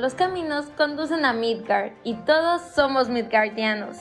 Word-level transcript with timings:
los 0.00 0.14
caminos 0.14 0.64
conducen 0.78 1.26
a 1.26 1.34
Midgard 1.34 1.92
y 2.04 2.14
todos 2.14 2.62
somos 2.74 3.10
Midgardianos. 3.10 3.98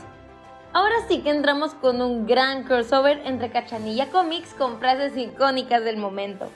Ahora 0.71 0.95
sí 1.09 1.21
que 1.21 1.29
entramos 1.29 1.73
con 1.73 2.01
un 2.01 2.25
gran 2.25 2.63
crossover 2.63 3.21
entre 3.25 3.51
Cachanilla 3.51 4.09
Comics 4.09 4.53
con 4.53 4.79
frases 4.79 5.17
icónicas 5.17 5.83
del 5.83 5.97
momento. 5.97 6.49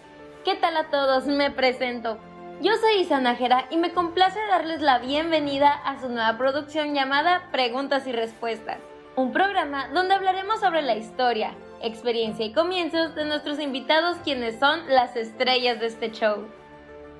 ¿Qué 0.46 0.56
tal 0.56 0.78
a 0.78 0.89
todos? 0.89 1.25
Me 1.25 1.52
presento. 1.52 2.18
Yo 2.61 2.71
soy 2.78 3.02
Isa 3.02 3.20
Nájera 3.20 3.66
y 3.70 3.75
me 3.75 3.92
complace 3.92 4.39
darles 4.50 4.82
la 4.82 5.00
bienvenida 5.00 5.71
a 5.71 6.00
su 6.00 6.07
nueva 6.07 6.38
producción 6.38 6.94
llamada 6.94 7.50
Preguntas 7.52 8.07
y 8.07 8.14
Respuestas, 8.14 8.78
un 9.18 9.33
programa 9.33 9.89
donde 9.94 10.14
hablaremos 10.14 10.61
sobre 10.61 10.83
la 10.83 10.96
historia, 10.96 11.54
experiencia 11.82 12.46
y 12.46 12.54
comienzos 12.54 13.14
de 13.16 13.25
nuestros 13.25 13.60
invitados 13.60 14.16
quienes 14.24 14.57
son 14.60 14.80
las 14.88 15.18
estrellas 15.18 15.82
de 15.82 15.88
este 15.88 16.11
show. 16.11 16.46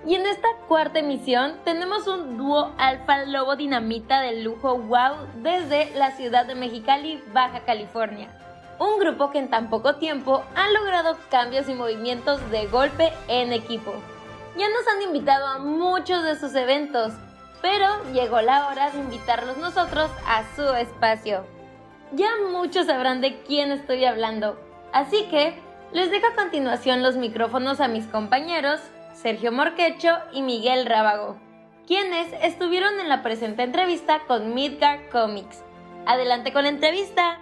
Y 0.06 0.16
en 0.16 0.26
esta 0.26 0.50
cuarta 0.68 1.00
emisión 1.00 1.56
tenemos 1.64 2.08
un 2.08 2.38
dúo 2.38 2.74
alfa 2.78 3.24
lobo 3.26 3.56
dinamita 3.56 4.20
de 4.20 4.42
lujo 4.42 4.78
wow 4.78 5.16
desde 5.42 5.92
la 5.96 6.12
ciudad 6.12 6.46
de 6.46 6.56
Mexicali, 6.56 7.24
Baja 7.34 7.62
California. 7.62 8.28
Un 8.80 9.00
grupo 9.00 9.32
que 9.32 9.40
en 9.40 9.50
tan 9.50 9.70
poco 9.70 9.96
tiempo 9.96 10.44
ha 10.56 10.70
logrado 10.72 11.18
cambios 11.30 11.70
y 11.70 11.74
movimientos 11.74 12.52
de 12.52 12.68
golpe 12.68 13.14
en 13.30 13.54
equipo. 13.54 13.94
Ya 14.58 14.68
nos 14.68 14.88
han 14.94 15.02
invitado 15.04 15.48
a 15.48 15.60
muchos 15.60 16.22
de 16.24 16.36
sus 16.36 16.54
eventos, 16.54 17.14
pero 17.62 17.88
llegó 18.12 18.42
la 18.42 18.68
hora 18.68 18.90
de 18.90 19.00
invitarlos 19.00 19.58
nosotros 19.58 20.12
a 20.28 20.44
su 20.58 20.64
espacio. 20.74 21.46
Ya 22.12 22.30
muchos 22.52 22.88
sabrán 22.88 23.22
de 23.22 23.42
quién 23.44 23.72
estoy 23.72 24.04
hablando, 24.04 24.60
así 24.92 25.24
que 25.30 25.58
les 25.94 26.12
dejo 26.12 26.28
a 26.28 26.36
continuación 26.36 27.04
los 27.04 27.16
micrófonos 27.16 27.80
a 27.80 27.88
mis 27.88 28.06
compañeros 28.08 28.82
Sergio 29.14 29.52
Morquecho 29.52 30.18
y 30.34 30.42
Miguel 30.42 30.86
Rábago, 30.86 31.38
quienes 31.88 32.34
estuvieron 32.42 33.00
en 33.00 33.10
la 33.10 33.22
presente 33.22 33.64
entrevista 33.64 34.22
con 34.28 34.54
Midgard 34.54 35.10
Comics. 35.10 35.64
Adelante 36.06 36.52
con 36.52 36.64
la 36.64 36.70
entrevista. 36.70 37.40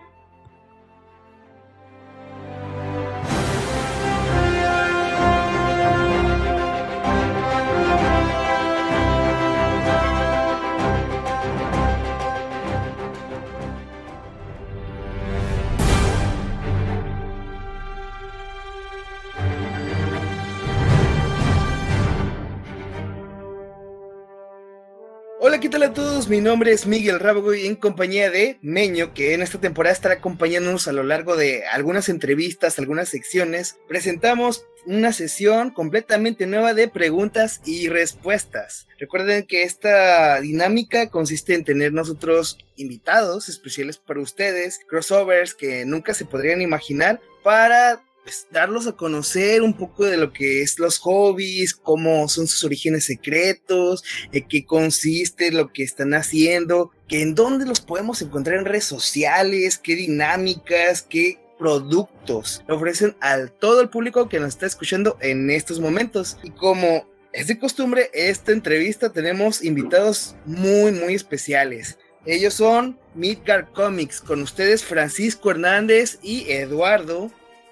Hola, 25.44 25.60
¿qué 25.60 25.70
tal 25.70 25.82
a 25.82 25.92
todos? 25.92 26.30
Mi 26.30 26.40
nombre 26.40 26.72
es 26.72 26.86
Miguel 26.86 27.20
Rábago 27.20 27.56
y 27.56 27.66
en 27.66 27.76
compañía 27.76 28.30
de 28.30 28.60
Meño, 28.62 29.16
que 29.16 29.34
en 29.34 29.42
esta 29.42 29.60
temporada 29.60 29.92
estará 29.92 30.14
acompañándonos 30.14 30.88
a 30.88 30.92
lo 30.92 31.02
largo 31.02 31.36
de 31.36 31.66
algunas 31.66 32.10
entrevistas, 32.10 32.78
algunas 32.78 33.10
secciones. 33.10 33.80
Presentamos 33.88 34.68
una 34.86 35.12
sesión 35.14 35.72
completamente 35.72 36.46
nueva 36.46 36.76
de 36.76 36.88
preguntas 36.90 37.60
y 37.66 37.90
respuestas. 37.90 38.88
Recuerden 39.00 39.48
que 39.48 39.64
esta 39.64 40.40
dinámica 40.42 41.10
consiste 41.10 41.56
en 41.56 41.64
tener 41.64 41.92
nosotros 41.92 42.60
invitados 42.76 43.50
especiales 43.50 43.98
para 43.98 44.22
ustedes, 44.22 44.80
crossovers 44.88 45.56
que 45.56 45.86
nunca 45.86 46.14
se 46.14 46.26
podrían 46.26 46.62
imaginar 46.62 47.20
para 47.44 48.04
pues, 48.24 48.48
darlos 48.52 48.88
a 48.88 48.94
conocer 48.94 49.62
un 49.62 49.74
poco 49.74 50.06
de 50.06 50.18
lo 50.18 50.32
que 50.32 50.62
es 50.62 50.78
los 50.80 51.00
hobbies, 51.00 51.74
cómo 51.74 52.28
son 52.28 52.48
sus 52.48 52.64
orígenes 52.64 53.06
secretos, 53.06 54.04
en 54.32 54.48
qué 54.48 54.66
consiste 54.66 55.52
lo 55.52 55.72
que 55.74 55.84
están 55.84 56.14
haciendo, 56.14 56.92
que 57.08 57.22
en 57.22 57.36
dónde 57.36 57.66
los 57.66 57.82
podemos 57.82 58.22
encontrar 58.22 58.58
en 58.58 58.66
redes 58.66 58.86
sociales, 58.86 59.78
qué 59.78 59.96
dinámicas, 59.96 61.02
qué 61.02 61.40
productos 61.58 62.64
ofrecen 62.68 63.16
a 63.22 63.46
todo 63.46 63.82
el 63.82 63.90
público 63.90 64.28
que 64.28 64.40
nos 64.40 64.50
está 64.50 64.66
escuchando 64.66 65.18
en 65.22 65.50
estos 65.52 65.80
momentos. 65.80 66.38
Y 66.44 66.50
como 66.50 67.08
es 67.34 67.48
de 67.48 67.60
costumbre, 67.60 68.10
esta 68.14 68.52
entrevista 68.52 69.12
tenemos 69.12 69.64
invitados 69.64 70.36
muy, 70.46 70.92
muy 70.92 71.14
especiales. 71.14 71.98
Ellos 72.26 72.56
son 72.56 73.00
Midgard 73.16 73.72
Comics, 73.74 74.22
con 74.22 74.42
ustedes 74.42 74.84
Francisco 74.84 75.52
Hernández 75.52 76.20
y 76.22 76.50
Eduardo 76.52 77.32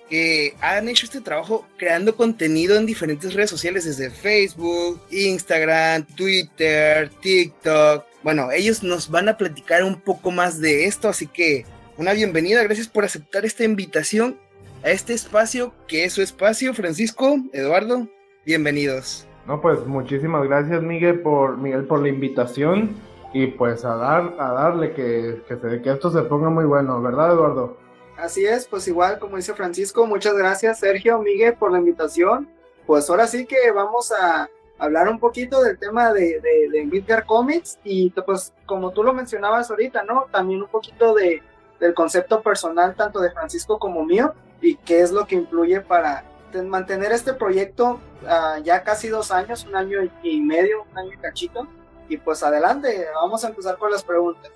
que 0.09 0.55
han 0.61 0.89
hecho 0.89 1.05
este 1.05 1.21
trabajo 1.21 1.65
creando 1.77 2.15
contenido 2.15 2.75
en 2.75 2.85
diferentes 2.85 3.33
redes 3.33 3.49
sociales, 3.49 3.85
desde 3.85 4.09
Facebook, 4.09 4.99
Instagram, 5.11 6.03
Twitter, 6.15 7.09
TikTok. 7.21 8.05
Bueno, 8.23 8.51
ellos 8.51 8.83
nos 8.83 9.09
van 9.09 9.29
a 9.29 9.37
platicar 9.37 9.83
un 9.83 10.01
poco 10.01 10.31
más 10.31 10.59
de 10.59 10.85
esto, 10.85 11.07
así 11.07 11.27
que 11.27 11.65
una 11.97 12.13
bienvenida, 12.13 12.63
gracias 12.63 12.87
por 12.87 13.05
aceptar 13.05 13.45
esta 13.45 13.63
invitación 13.63 14.37
a 14.83 14.89
este 14.89 15.13
espacio 15.13 15.73
que 15.87 16.05
es 16.05 16.13
su 16.13 16.21
espacio, 16.21 16.73
Francisco, 16.73 17.37
Eduardo, 17.53 18.07
bienvenidos. 18.45 19.27
No, 19.45 19.61
pues 19.61 19.85
muchísimas 19.85 20.47
gracias 20.47 20.81
Miguel 20.81 21.21
por 21.21 21.57
Miguel 21.57 21.85
por 21.85 22.01
la 22.01 22.09
invitación 22.09 22.91
y 23.33 23.47
pues 23.47 23.83
a 23.83 23.95
dar 23.95 24.35
a 24.39 24.53
darle 24.53 24.93
que, 24.93 25.41
que, 25.47 25.81
que 25.81 25.91
esto 25.91 26.11
se 26.11 26.21
ponga 26.23 26.49
muy 26.49 26.65
bueno, 26.65 27.01
¿verdad 27.01 27.33
Eduardo? 27.33 27.77
Así 28.19 28.45
es, 28.45 28.67
pues 28.67 28.85
igual 28.87 29.17
como 29.17 29.37
dice 29.37 29.53
Francisco, 29.53 30.05
muchas 30.05 30.33
gracias 30.33 30.79
Sergio, 30.79 31.19
Miguel 31.19 31.53
por 31.53 31.71
la 31.71 31.79
invitación. 31.79 32.49
Pues 32.85 33.09
ahora 33.09 33.27
sí 33.27 33.45
que 33.45 33.71
vamos 33.71 34.11
a 34.11 34.49
hablar 34.77 35.07
un 35.07 35.19
poquito 35.19 35.61
del 35.61 35.79
tema 35.79 36.11
de, 36.11 36.41
de, 36.41 37.23
Comics 37.25 37.79
y 37.83 38.09
pues 38.09 38.53
como 38.65 38.91
tú 38.91 39.03
lo 39.03 39.13
mencionabas 39.13 39.69
ahorita, 39.69 40.03
¿no? 40.03 40.25
También 40.31 40.61
un 40.61 40.67
poquito 40.67 41.13
de, 41.13 41.41
del 41.79 41.93
concepto 41.93 42.41
personal 42.41 42.93
tanto 42.95 43.21
de 43.21 43.31
Francisco 43.31 43.79
como 43.79 44.03
mío 44.05 44.33
y 44.61 44.75
qué 44.75 44.99
es 44.99 45.11
lo 45.11 45.25
que 45.25 45.35
influye 45.35 45.79
para 45.79 46.25
mantener 46.65 47.13
este 47.13 47.33
proyecto 47.33 48.01
uh, 48.23 48.61
ya 48.63 48.83
casi 48.83 49.07
dos 49.07 49.31
años, 49.31 49.65
un 49.65 49.75
año 49.75 49.99
y 50.23 50.41
medio, 50.41 50.83
un 50.91 50.97
año 50.97 51.13
y 51.13 51.17
cachito. 51.17 51.67
Y 52.09 52.17
pues 52.17 52.43
adelante, 52.43 53.05
vamos 53.15 53.45
a 53.45 53.49
empezar 53.49 53.77
con 53.77 53.91
las 53.91 54.03
preguntas. 54.03 54.51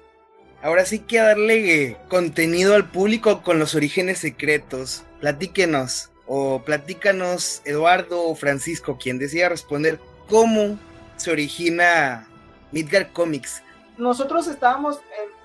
Ahora 0.63 0.85
sí 0.85 0.99
que 0.99 1.17
darle 1.17 1.97
contenido 2.07 2.73
al 2.73 2.89
público 2.89 3.43
con 3.43 3.59
los 3.59 3.75
orígenes 3.75 4.19
secretos. 4.19 5.03
Platíquenos, 5.19 6.09
o 6.25 6.61
platícanos, 6.63 7.61
Eduardo 7.65 8.23
o 8.23 8.33
Francisco, 8.33 8.97
quien 8.97 9.19
decía 9.19 9.49
responder, 9.49 9.99
cómo 10.29 10.79
se 11.17 11.31
origina 11.31 12.29
Midgard 12.71 13.11
Comics. 13.11 13.61
Nosotros 13.97 14.47
estábamos 14.47 15.01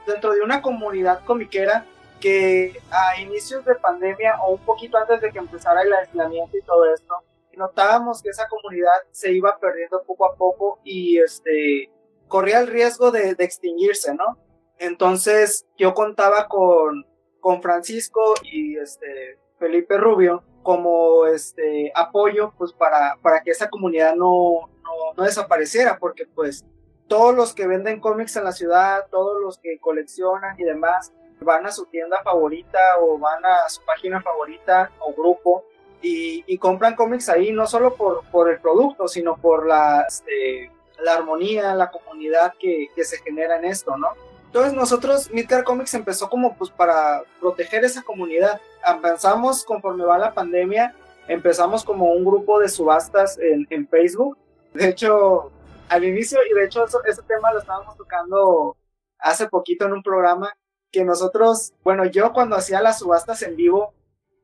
dentro 0.06 0.34
de 0.34 0.40
una 0.40 0.62
comunidad 0.62 1.24
comiquera 1.24 1.84
que 2.20 2.80
a 2.92 3.20
inicios 3.20 3.64
de 3.64 3.74
pandemia 3.74 4.40
o 4.42 4.52
un 4.52 4.64
poquito 4.64 4.98
antes 4.98 5.20
de 5.20 5.32
que 5.32 5.40
empezara 5.40 5.82
el 5.82 5.92
aislamiento 5.92 6.56
y 6.56 6.62
todo 6.62 6.94
esto, 6.94 7.12
notábamos 7.56 8.22
que 8.22 8.28
esa 8.28 8.46
comunidad 8.46 9.02
se 9.10 9.32
iba 9.32 9.58
perdiendo 9.58 10.00
poco 10.04 10.26
a 10.26 10.36
poco 10.36 10.78
y 10.84 11.18
este 11.18 11.90
corría 12.28 12.60
el 12.60 12.68
riesgo 12.68 13.10
de, 13.10 13.34
de 13.34 13.44
extinguirse, 13.44 14.14
¿no? 14.14 14.38
Entonces 14.78 15.66
yo 15.76 15.94
contaba 15.94 16.48
con, 16.48 17.04
con 17.40 17.62
Francisco 17.62 18.34
y 18.42 18.76
este, 18.76 19.38
Felipe 19.58 19.96
Rubio 19.96 20.42
como 20.62 21.26
este 21.26 21.90
apoyo 21.94 22.52
pues 22.56 22.72
para, 22.72 23.16
para 23.22 23.42
que 23.42 23.50
esa 23.50 23.70
comunidad 23.70 24.14
no, 24.14 24.68
no, 25.16 25.24
desapareciera 25.24 25.98
porque 25.98 26.26
pues 26.26 26.64
todos 27.06 27.34
los 27.34 27.54
que 27.54 27.66
venden 27.66 28.00
cómics 28.00 28.36
en 28.36 28.44
la 28.44 28.52
ciudad, 28.52 29.06
todos 29.10 29.40
los 29.42 29.58
que 29.58 29.78
coleccionan 29.80 30.58
y 30.60 30.64
demás 30.64 31.12
van 31.40 31.66
a 31.66 31.72
su 31.72 31.86
tienda 31.86 32.19
favorita 32.22 32.78
o 33.00 33.19
van 33.19 33.44
a 33.46 33.69
su 33.69 33.82
página 33.84 34.20
favorita 34.20 34.90
o 35.00 35.12
grupo 35.14 35.64
y, 36.02 36.58
compran 36.58 36.94
cómics 36.94 37.28
ahí 37.28 37.52
no 37.52 37.66
solo 37.66 37.94
por, 37.94 38.24
por 38.31 38.50
el 38.50 38.60
producto, 38.60 39.08
sino 39.08 39.36
por 39.36 39.66
la, 39.66 40.04
este, 40.06 40.70
la 41.00 41.14
armonía, 41.14 41.74
la 41.74 41.90
comunidad 41.90 42.54
que, 42.58 42.88
que 42.94 43.04
se 43.04 43.19
genera 43.19 43.56
en 43.56 43.64
esto, 43.64 43.96
¿no? 43.96 44.08
Entonces 44.48 44.72
nosotros, 44.72 45.30
Midgar 45.30 45.62
Comics 45.62 45.92
empezó 45.92 46.30
como 46.30 46.56
pues 46.56 46.70
para 46.70 47.22
proteger 47.38 47.84
esa 47.84 48.02
comunidad. 48.02 48.60
Avanzamos 48.82 49.62
conforme 49.62 50.04
va 50.04 50.16
la 50.16 50.32
pandemia, 50.32 50.94
empezamos 51.28 51.84
como 51.84 52.12
un 52.12 52.24
grupo 52.24 52.58
de 52.58 52.70
subastas 52.70 53.38
en, 53.38 53.86
Facebook. 53.88 54.38
De 54.72 54.88
hecho, 54.88 55.52
al 55.90 56.04
inicio, 56.04 56.38
y 56.50 56.54
de 56.54 56.64
hecho 56.64 56.86
ese 57.04 57.22
tema 57.22 57.52
lo 57.52 57.58
estábamos 57.58 57.94
tocando 57.98 58.78
hace 59.18 59.48
poquito 59.48 59.84
en 59.84 59.92
un 59.92 60.02
programa, 60.02 60.56
que 60.90 61.04
nosotros, 61.04 61.74
bueno, 61.84 62.06
yo 62.06 62.32
cuando 62.32 62.56
hacía 62.56 62.80
las 62.80 63.00
subastas 63.00 63.42
en 63.42 63.54
vivo, 63.54 63.92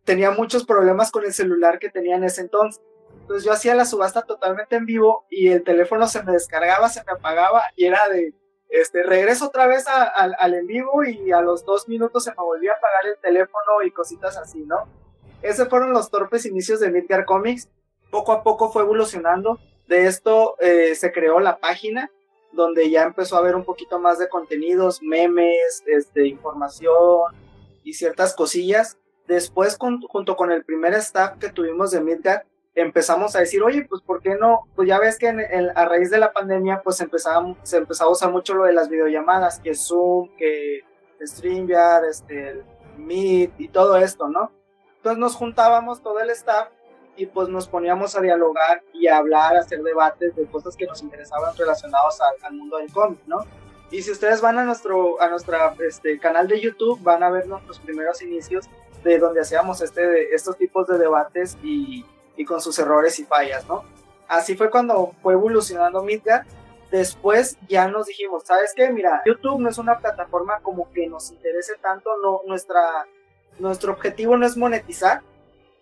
tenía 0.05 0.31
muchos 0.33 0.67
problemas 0.67 1.11
con 1.11 1.25
el 1.25 1.33
celular 1.33 1.79
que 1.79 1.89
tenía 1.89 2.17
en 2.17 2.25
ese 2.25 2.43
entonces. 2.43 2.83
Entonces 3.23 3.45
yo 3.45 3.53
hacía 3.53 3.75
la 3.75 3.87
subasta 3.87 4.21
totalmente 4.21 4.77
en 4.77 4.85
vivo 4.85 5.25
y 5.31 5.49
el 5.49 5.65
teléfono 5.65 6.07
se 6.09 6.23
me 6.23 6.33
descargaba, 6.33 6.91
se 6.91 7.03
me 7.05 7.13
apagaba 7.13 7.63
y 7.75 7.87
era 7.87 8.07
de, 8.11 8.35
este, 8.75 9.05
regreso 9.05 9.47
otra 9.47 9.69
vez 9.69 9.85
al 9.87 10.55
en 10.55 10.67
vivo 10.67 11.05
y 11.05 11.31
a 11.31 11.41
los 11.41 11.65
dos 11.65 11.89
minutos 11.89 12.25
se 12.25 12.31
me 12.31 12.43
volvía 12.43 12.73
a 12.73 12.77
apagar 12.77 13.07
el 13.07 13.19
teléfono 13.19 13.83
y 13.85 13.93
cositas 13.93 14.37
así, 14.37 14.65
¿no? 14.65 14.89
Esos 15.43 15.69
fueron 15.69 15.93
los 15.93 16.11
torpes 16.11 16.45
inicios 16.45 16.81
de 16.81 16.91
Midgar 16.91 17.25
Comics. 17.25 17.69
Poco 18.11 18.33
a 18.33 18.43
poco 18.43 18.73
fue 18.73 18.83
evolucionando. 18.83 19.61
De 19.87 20.07
esto 20.07 20.57
eh, 20.59 20.97
se 20.97 21.13
creó 21.13 21.39
la 21.39 21.59
página 21.59 22.11
donde 22.51 22.91
ya 22.91 23.05
empezó 23.05 23.37
a 23.37 23.41
haber 23.41 23.55
un 23.55 23.65
poquito 23.65 24.01
más 24.01 24.19
de 24.19 24.29
contenidos, 24.29 25.03
memes, 25.03 25.85
este, 25.87 26.27
información 26.27 27.33
y 27.85 27.93
ciertas 27.93 28.35
cosillas. 28.35 28.99
Después, 29.29 29.77
junto 29.79 30.37
con 30.37 30.51
el 30.51 30.65
primer 30.65 30.95
staff 30.95 31.39
que 31.39 31.51
tuvimos 31.51 31.93
de 31.93 32.01
Midgard, 32.01 32.43
empezamos 32.75 33.37
a 33.37 33.41
decir, 33.41 33.63
oye, 33.63 33.87
pues 33.89 34.03
¿por 34.03 34.21
qué 34.21 34.35
no? 34.35 34.69
Pues 34.75 34.89
ya 34.89 34.99
ves 34.99 35.19
que 35.19 35.29
a 35.29 35.85
raíz 35.85 36.11
de 36.11 36.19
la 36.19 36.33
pandemia, 36.33 36.81
pues 36.83 37.01
empezamos, 37.01 37.57
se 37.63 37.79
empezó 37.79 38.05
a 38.05 38.11
usar 38.11 38.31
mucho 38.31 38.55
lo 38.55 38.65
de 38.65 38.73
las 38.73 38.89
videollamadas, 38.89 39.61
que 39.61 39.75
Zoom, 39.75 40.29
que 40.37 40.81
StreamYard, 41.25 42.05
este, 42.07 42.63
Meet 42.97 43.53
y 43.59 43.69
todo 43.69 43.97
esto, 43.97 44.29
¿no? 44.29 44.53
Entonces 44.97 45.19
nos 45.19 45.35
juntábamos 45.35 46.03
todo 46.03 46.21
el 46.21 46.31
staff 46.31 46.69
y 47.17 47.27
pues 47.27 47.49
nos 47.49 47.69
poníamos 47.69 48.17
a 48.17 48.21
dialogar 48.21 48.83
y 48.93 49.07
a 49.07 49.19
hablar, 49.19 49.57
a 49.57 49.61
hacer 49.61 49.83
debates 49.83 50.35
de 50.35 50.47
cosas 50.47 50.77
que 50.77 50.87
nos 50.87 51.03
interesaban 51.03 51.57
relacionados 51.57 52.19
al, 52.43 52.55
mundo 52.55 52.79
del 52.79 52.93
cómic, 52.93 53.21
¿no? 53.27 53.45
Y 53.91 54.03
si 54.03 54.11
ustedes 54.11 54.41
van 54.41 54.59
a 54.59 54.65
nuestro 54.65 55.21
a 55.21 55.29
nuestra 55.29 55.75
este, 55.87 56.19
canal 56.19 56.49
de 56.49 56.61
YouTube, 56.61 57.01
van 57.03 57.23
a 57.23 57.31
ver 57.31 57.47
nuestros 57.47 57.79
primeros 57.79 58.23
inicios 58.23 58.67
de 59.05 59.19
donde 59.19 59.41
hacíamos 59.41 59.81
este, 59.83 60.35
estos 60.35 60.57
tipos 60.57 60.87
de 60.89 60.99
debates 60.99 61.57
y, 61.63 62.05
y 62.37 62.45
con 62.45 62.61
sus 62.61 62.79
errores 62.79 63.19
y 63.19 63.25
fallas, 63.25 63.67
¿no? 63.67 63.85
Así 64.29 64.57
fue 64.57 64.71
cuando 64.71 65.13
fue 65.23 65.35
evolucionando 65.35 66.03
Midgard. 66.03 66.47
Después 66.91 67.59
ya 67.69 67.89
nos 67.89 68.07
dijimos, 68.07 68.45
¿sabes 68.45 68.73
qué? 68.75 68.91
Mira, 68.91 69.23
YouTube 69.27 69.61
no 69.61 69.69
es 69.69 69.79
una 69.79 69.99
plataforma 69.99 70.61
como 70.61 70.91
que 70.93 71.09
nos 71.09 71.31
interese 71.31 71.75
tanto, 71.81 72.11
no, 72.23 72.43
nuestra, 72.47 73.07
nuestro 73.59 73.93
objetivo 73.93 74.37
no 74.37 74.47
es 74.47 74.57
monetizar, 74.57 75.23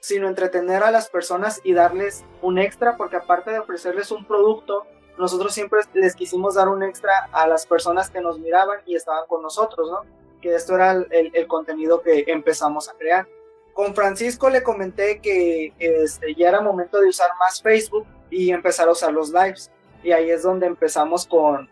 sino 0.01 0.27
entretener 0.27 0.83
a 0.83 0.91
las 0.91 1.09
personas 1.09 1.61
y 1.65 1.75
darles 1.75 2.25
un 2.41 2.59
extra, 2.59 2.97
porque 2.97 3.17
aparte 3.17 3.51
de 3.51 3.59
ofrecerles 3.59 4.11
un 4.11 4.25
producto, 4.25 4.87
nosotros 5.19 5.53
siempre 5.53 5.81
les 5.93 6.17
quisimos 6.17 6.55
dar 6.55 6.69
un 6.69 6.83
extra 6.83 7.29
a 7.31 7.47
las 7.47 7.67
personas 7.67 8.11
que 8.11 8.21
nos 8.21 8.39
miraban 8.39 8.81
y 8.87 8.97
estaban 8.97 9.27
con 9.29 9.43
nosotros, 9.43 9.91
¿no? 9.91 10.01
Que 10.41 10.55
esto 10.55 10.75
era 10.75 10.93
el, 10.93 11.31
el 11.35 11.47
contenido 11.47 12.01
que 12.01 12.25
empezamos 12.27 12.89
a 12.89 12.95
crear. 12.95 13.29
Con 13.75 13.95
Francisco 13.95 14.51
le 14.51 14.63
comenté 14.63 15.21
que 15.21 15.73
este, 15.79 16.35
ya 16.35 16.49
era 16.49 16.61
momento 16.61 17.01
de 17.01 17.09
usar 17.09 17.31
más 17.39 17.63
Facebook 17.63 18.07
y 18.31 18.51
empezar 18.51 18.89
a 18.89 18.93
usar 18.93 19.13
los 19.13 19.31
lives. 19.31 19.71
Y 20.03 20.13
ahí 20.13 20.31
es 20.31 20.43
donde 20.43 20.67
empezamos 20.67 21.27
con, 21.27 21.69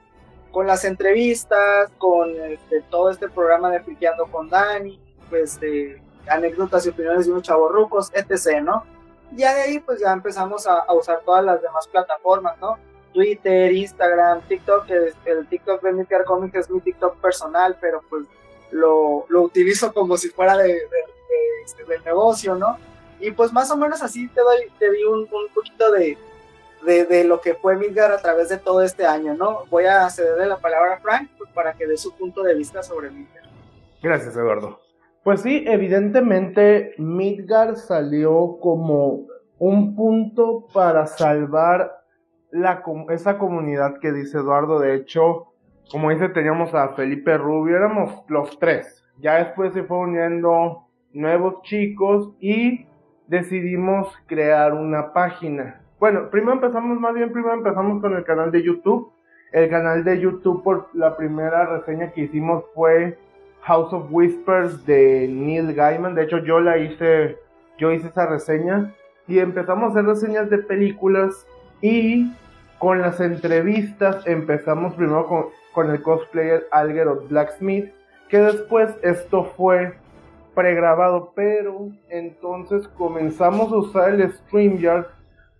las 0.64 0.84
entrevistas, 0.84 1.90
con 1.98 2.34
este, 2.40 2.82
todo 2.90 3.10
este 3.10 3.28
programa 3.28 3.70
de 3.70 3.80
Friqueando 3.80 4.26
con 4.26 4.48
Dani, 4.48 4.98
pues 5.28 5.60
de 5.60 6.00
anécdotas 6.26 6.86
y 6.86 6.90
opiniones 6.90 7.26
de 7.26 7.32
unos 7.32 7.44
chavorrucos, 7.44 8.10
etc., 8.14 8.62
¿no? 8.62 8.84
Ya 9.32 9.54
de 9.54 9.62
ahí 9.62 9.78
pues 9.78 10.00
ya 10.00 10.12
empezamos 10.12 10.66
a, 10.66 10.92
usar 10.92 11.20
todas 11.24 11.44
las 11.44 11.60
demás 11.62 11.86
plataformas, 11.86 12.58
¿no? 12.60 12.78
Twitter, 13.12 13.72
Instagram, 13.72 14.40
TikTok, 14.48 14.88
el, 14.90 15.14
el 15.24 15.46
TikTok 15.48 15.82
de 15.82 15.92
Midgar 15.92 16.24
Comics 16.24 16.54
es 16.54 16.70
mi 16.70 16.80
TikTok 16.80 17.16
personal, 17.20 17.76
pero 17.80 18.02
pues 18.08 18.26
lo 18.70 19.26
utilizo 19.28 19.92
como 19.92 20.16
si 20.16 20.28
fuera 20.28 20.56
de, 20.56 20.80
este, 21.64 21.84
del 21.84 22.02
negocio, 22.04 22.54
¿no? 22.54 22.78
Y 23.20 23.30
pues 23.32 23.52
más 23.52 23.70
o 23.70 23.76
menos 23.76 24.02
así 24.02 24.28
te 24.28 24.40
doy, 24.40 24.70
te 24.78 24.90
di 24.90 25.04
un, 25.04 25.26
poquito 25.54 25.92
de, 25.92 26.16
de, 26.84 27.24
lo 27.24 27.40
que 27.40 27.54
fue 27.54 27.76
Midgar 27.76 28.10
a 28.12 28.18
través 28.18 28.48
de 28.48 28.58
todo 28.58 28.82
este 28.82 29.04
año, 29.04 29.34
¿no? 29.34 29.64
Voy 29.70 29.84
a 29.84 30.08
cederle 30.08 30.46
la 30.46 30.58
palabra 30.58 30.94
a 30.94 31.00
Frank 31.00 31.28
pues, 31.36 31.50
para 31.52 31.74
que 31.74 31.86
dé 31.86 31.96
su 31.96 32.16
punto 32.16 32.42
de 32.42 32.54
vista 32.54 32.82
sobre 32.82 33.10
Midgar. 33.10 33.44
Gracias, 34.02 34.34
Eduardo. 34.34 34.80
Pues 35.22 35.42
sí, 35.42 35.64
evidentemente 35.66 36.94
Midgar 36.96 37.76
salió 37.76 38.56
como 38.60 39.26
un 39.58 39.94
punto 39.94 40.66
para 40.72 41.06
salvar 41.06 42.02
la, 42.50 42.82
esa 43.10 43.36
comunidad 43.36 43.98
que 44.00 44.12
dice 44.12 44.38
Eduardo. 44.38 44.80
De 44.80 44.94
hecho, 44.94 45.52
como 45.90 46.10
dice, 46.10 46.30
teníamos 46.30 46.74
a 46.74 46.94
Felipe 46.94 47.36
Rubio, 47.36 47.76
éramos 47.76 48.24
los 48.28 48.58
tres. 48.58 49.04
Ya 49.18 49.34
después 49.44 49.74
se 49.74 49.82
fue 49.82 49.98
uniendo 49.98 50.86
nuevos 51.12 51.62
chicos 51.62 52.32
y 52.40 52.86
decidimos 53.26 54.08
crear 54.26 54.74
una 54.74 55.12
página. 55.12 55.80
Bueno, 55.98 56.30
primero 56.30 56.54
empezamos, 56.54 56.98
más 56.98 57.14
bien 57.14 57.32
primero 57.32 57.54
empezamos 57.54 58.00
con 58.00 58.14
el 58.16 58.24
canal 58.24 58.50
de 58.50 58.62
YouTube. 58.62 59.12
El 59.52 59.68
canal 59.68 60.04
de 60.04 60.20
YouTube 60.20 60.62
por 60.62 60.88
la 60.94 61.16
primera 61.16 61.66
reseña 61.66 62.12
que 62.12 62.22
hicimos 62.22 62.64
fue 62.74 63.18
House 63.62 63.92
of 63.92 64.06
Whispers 64.10 64.86
de 64.86 65.28
Neil 65.28 65.74
Gaiman. 65.74 66.14
De 66.14 66.22
hecho, 66.24 66.38
yo 66.38 66.60
la 66.60 66.78
hice, 66.78 67.36
yo 67.78 67.90
hice 67.92 68.08
esa 68.08 68.26
reseña 68.26 68.94
y 69.26 69.38
empezamos 69.38 69.88
a 69.88 69.90
hacer 69.90 70.04
reseñas 70.06 70.50
de 70.50 70.58
películas 70.58 71.46
y 71.80 72.32
con 72.78 73.00
las 73.00 73.20
entrevistas 73.20 74.26
empezamos 74.26 74.94
primero 74.94 75.26
con, 75.26 75.46
con 75.72 75.90
el 75.90 76.00
cosplayer 76.00 76.66
Alger 76.70 77.08
of 77.08 77.28
Blacksmith, 77.28 77.92
que 78.28 78.38
después 78.38 78.96
esto 79.02 79.44
fue 79.56 79.94
pregrabado, 80.54 81.32
pero 81.34 81.88
entonces 82.08 82.86
comenzamos 82.88 83.72
a 83.72 83.76
usar 83.76 84.14
el 84.14 84.32
StreamYard 84.32 85.06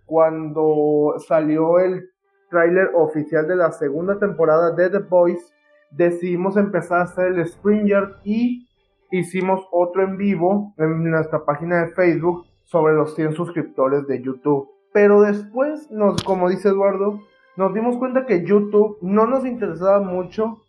cuando 0.06 1.14
salió 1.26 1.78
el 1.78 2.10
tráiler 2.50 2.90
oficial 2.94 3.46
de 3.46 3.56
la 3.56 3.70
segunda 3.72 4.18
temporada 4.18 4.72
de 4.72 4.90
The 4.90 4.98
Voice, 4.98 5.52
decidimos 5.90 6.56
empezar 6.56 7.00
a 7.00 7.04
hacer 7.04 7.26
el 7.28 7.46
StreamYard 7.46 8.16
y 8.24 8.68
hicimos 9.10 9.66
otro 9.70 10.02
en 10.02 10.16
vivo 10.16 10.74
en 10.76 11.10
nuestra 11.10 11.44
página 11.44 11.84
de 11.84 11.92
Facebook 11.92 12.46
sobre 12.64 12.94
los 12.94 13.14
100 13.14 13.34
suscriptores 13.34 14.06
de 14.06 14.22
YouTube. 14.22 14.68
Pero 14.92 15.22
después, 15.22 15.90
nos, 15.90 16.22
como 16.22 16.48
dice 16.48 16.68
Eduardo, 16.68 17.20
nos 17.56 17.74
dimos 17.74 17.96
cuenta 17.96 18.26
que 18.26 18.44
YouTube 18.44 18.98
no 19.02 19.26
nos 19.26 19.44
interesaba 19.44 20.00
mucho. 20.00 20.62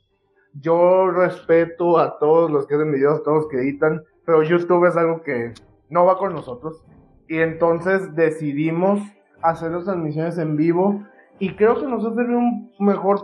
Yo 0.54 1.10
respeto 1.12 1.98
a 1.98 2.20
todos 2.20 2.52
los 2.52 2.68
que 2.68 2.76
hacen 2.76 2.92
videos, 2.92 3.24
todos 3.24 3.44
los 3.44 3.48
que 3.48 3.58
editan, 3.58 4.04
pero 4.26 4.44
YouTube 4.44 4.86
es 4.86 4.98
algo 4.98 5.22
que 5.22 5.54
no 5.90 6.06
va 6.06 6.18
con 6.18 6.34
nosotros. 6.34 6.84
Y 7.28 7.40
entonces 7.40 8.14
decidimos 8.16 9.00
hacer 9.42 9.72
las 9.72 9.86
transmisiones 9.86 10.38
en 10.38 10.58
vivo 10.58 11.04
y 11.40 11.56
creo 11.56 11.80
que 11.80 11.88
nos 11.88 12.06
ha 12.06 12.12
mejor... 12.80 13.24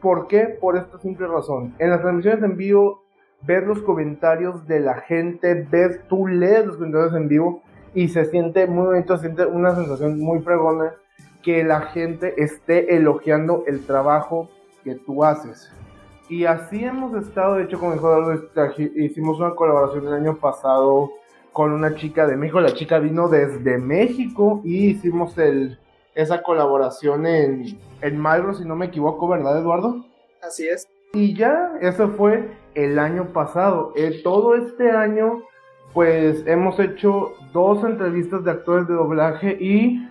Por, 0.00 0.26
qué? 0.26 0.58
Por 0.60 0.76
esta 0.76 0.98
simple 0.98 1.26
razón. 1.26 1.74
En 1.78 1.88
las 1.88 2.02
transmisiones 2.02 2.42
en 2.42 2.58
vivo, 2.58 3.04
ver 3.40 3.66
los 3.66 3.80
comentarios 3.80 4.66
de 4.66 4.80
la 4.80 4.96
gente, 4.96 5.66
ves, 5.70 6.00
tú 6.08 6.26
lees 6.26 6.66
los 6.66 6.76
comentarios 6.76 7.14
en 7.14 7.28
vivo 7.28 7.62
y 7.94 8.08
se 8.08 8.26
siente 8.26 8.66
muy 8.66 8.86
bonito, 8.86 9.16
se 9.16 9.22
siente 9.22 9.46
una 9.46 9.74
sensación 9.74 10.20
muy 10.20 10.40
fregona 10.40 10.92
que 11.42 11.64
la 11.64 11.82
gente 11.82 12.34
esté 12.42 12.96
elogiando 12.96 13.64
el 13.66 13.86
trabajo 13.86 14.50
que 14.82 14.94
tú 14.94 15.24
haces. 15.24 15.72
Y 16.28 16.46
así 16.46 16.84
hemos 16.84 17.14
estado, 17.14 17.56
de 17.56 17.64
hecho, 17.64 17.78
con 17.78 17.92
el 17.92 18.94
hicimos 18.96 19.38
una 19.38 19.54
colaboración 19.54 20.06
el 20.06 20.14
año 20.14 20.36
pasado 20.36 21.12
con 21.52 21.72
una 21.72 21.94
chica 21.94 22.26
de 22.26 22.36
México. 22.36 22.60
La 22.60 22.72
chica 22.72 22.98
vino 22.98 23.28
desde 23.28 23.78
México 23.78 24.60
y 24.64 24.86
hicimos 24.90 25.36
el, 25.38 25.78
esa 26.14 26.42
colaboración 26.42 27.26
en, 27.26 27.78
en 28.00 28.18
Malro, 28.18 28.54
si 28.54 28.64
no 28.64 28.74
me 28.74 28.86
equivoco, 28.86 29.28
¿verdad, 29.28 29.58
Eduardo? 29.58 30.04
Así 30.42 30.66
es. 30.66 30.88
Y 31.12 31.34
ya, 31.34 31.74
eso 31.80 32.08
fue 32.08 32.50
el 32.74 32.98
año 32.98 33.32
pasado. 33.32 33.92
Eh, 33.94 34.20
todo 34.24 34.56
este 34.56 34.90
año, 34.90 35.42
pues 35.92 36.44
hemos 36.46 36.80
hecho 36.80 37.34
dos 37.52 37.84
entrevistas 37.84 38.44
de 38.44 38.50
actores 38.50 38.88
de 38.88 38.94
doblaje 38.94 39.56
y 39.60 40.08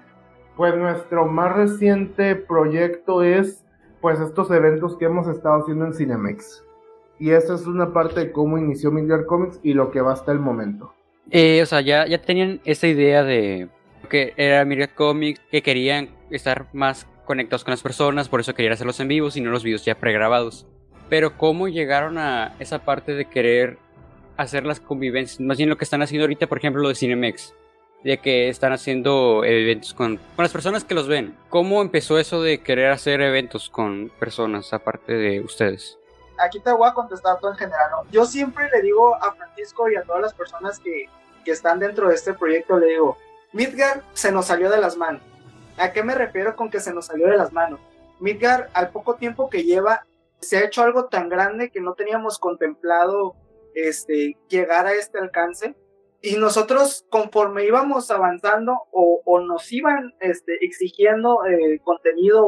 pues 0.55 0.75
nuestro 0.75 1.25
más 1.25 1.53
reciente 1.55 2.36
proyecto 2.36 3.24
es 3.24 3.62
pues 4.03 4.19
estos 4.19 4.51
eventos 4.51 4.98
que 4.98 5.05
hemos 5.05 5.29
estado 5.29 5.62
haciendo 5.62 5.86
en 5.86 5.93
Cinemex. 5.93 6.62
Y 7.19 7.29
esta 7.29 7.55
es 7.55 7.65
una 7.65 7.93
parte 7.93 8.19
de 8.19 8.31
cómo 8.33 8.57
inició 8.57 8.91
Midgard 8.91 9.25
Comics 9.25 9.62
y 9.63 9.74
lo 9.74 9.91
que 9.91 10.01
va 10.01 10.12
hasta 10.12 10.33
el 10.33 10.39
momento. 10.39 10.93
Eh, 11.31 11.62
o 11.63 11.65
sea, 11.65 11.79
ya, 11.79 12.05
ya 12.05 12.22
tenían 12.22 12.60
esa 12.65 12.86
idea 12.88 13.24
de 13.24 13.69
que 14.10 14.33
era 14.36 14.65
Midgard 14.65 14.93
Comics, 14.93 15.39
que 15.50 15.62
querían 15.62 16.10
estar 16.31 16.67
más 16.74 17.07
conectados 17.24 17.63
con 17.63 17.72
las 17.72 17.81
personas, 17.81 18.27
por 18.27 18.41
eso 18.41 18.53
querían 18.53 18.74
hacerlos 18.74 19.00
en 19.00 19.07
vivo 19.07 19.29
y 19.33 19.39
no 19.39 19.51
los 19.51 19.63
videos 19.63 19.86
ya 19.86 19.95
pregrabados. 19.95 20.67
Pero 21.07 21.38
cómo 21.38 21.69
llegaron 21.69 22.17
a 22.17 22.55
esa 22.60 22.83
parte 22.83 23.13
de 23.13 23.24
querer 23.24 23.77
hacer 24.36 24.65
las 24.65 24.81
convivencias, 24.81 25.39
más 25.39 25.55
bien 25.55 25.69
lo 25.69 25.77
que 25.77 25.86
están 25.86 26.01
haciendo 26.01 26.25
ahorita, 26.25 26.48
por 26.48 26.57
ejemplo, 26.57 26.81
lo 26.81 26.89
de 26.89 26.95
Cinemex 26.95 27.53
de 28.03 28.17
que 28.17 28.50
están 28.50 28.74
haciendo 28.74 29.43
eventos 29.45 29.93
con, 29.93 30.19
las 30.38 30.51
personas 30.51 30.83
que 30.83 30.93
los 30.93 31.07
ven. 31.07 31.36
¿Cómo 31.50 31.81
empezó 31.81 32.19
eso 32.19 32.41
de 32.41 32.62
querer 32.62 32.91
hacer 32.91 33.22
eventos 33.22 33.69
con 33.69 34.12
personas 34.19 34.74
aparte 34.74 35.13
de 35.13 35.39
ustedes? 35.41 35.98
Aquí 36.38 36.60
te 36.60 36.72
voy 36.72 36.89
a 36.89 36.93
contestar 36.93 37.39
todo 37.39 37.51
en 37.51 37.57
general. 37.57 37.89
Yo 38.12 38.25
siempre 38.25 38.69
le 38.74 38.81
digo 38.81 39.15
a 39.15 39.33
Francisco 39.33 39.89
y 39.89 39.95
a 39.95 40.03
todas 40.03 40.22
las 40.22 40.33
personas 40.33 40.79
que, 40.79 41.05
que 41.45 41.51
están 41.51 41.79
dentro 41.79 42.10
de 42.10 42.15
este 42.15 42.33
proyecto, 42.33 42.77
le 42.77 42.88
digo, 42.88 43.17
Midgar 43.53 44.01
se 44.13 44.31
nos 44.31 44.48
salió 44.48 44.69
de 44.69 44.81
las 44.81 44.98
manos. 44.98 45.22
¿A 45.77 45.91
qué 45.91 46.03
me 46.03 46.15
refiero 46.15 46.55
con 46.55 46.69
que 46.69 46.79
se 46.79 46.93
nos 46.93 47.05
salió 47.05 47.27
de 47.27 47.38
las 47.38 47.53
manos? 47.53 47.79
Midgar, 48.19 48.69
al 48.74 48.89
poco 48.89 49.15
tiempo 49.15 49.50
que 49.50 49.63
lleva, 49.63 50.05
se 50.39 50.57
ha 50.57 50.65
hecho 50.65 50.83
algo 50.83 51.05
tan 51.05 51.29
grande 51.29 51.69
que 51.69 51.79
no 51.79 51.93
teníamos 51.93 52.38
contemplado 52.38 53.36
este, 53.75 54.38
llegar 54.50 54.88
a 54.88 54.93
este 54.93 55.19
alcance 55.19 55.75
y 56.25 56.37
nosotros 56.37 57.05
conforme 57.09 57.65
íbamos 57.65 58.09
avanzando 58.09 58.83
o, 58.91 59.39
nos 59.41 59.69
iban 59.73 60.15
este, 60.21 60.53
exigiendo 60.61 61.45
eh, 61.45 61.81
contenido 61.83 62.47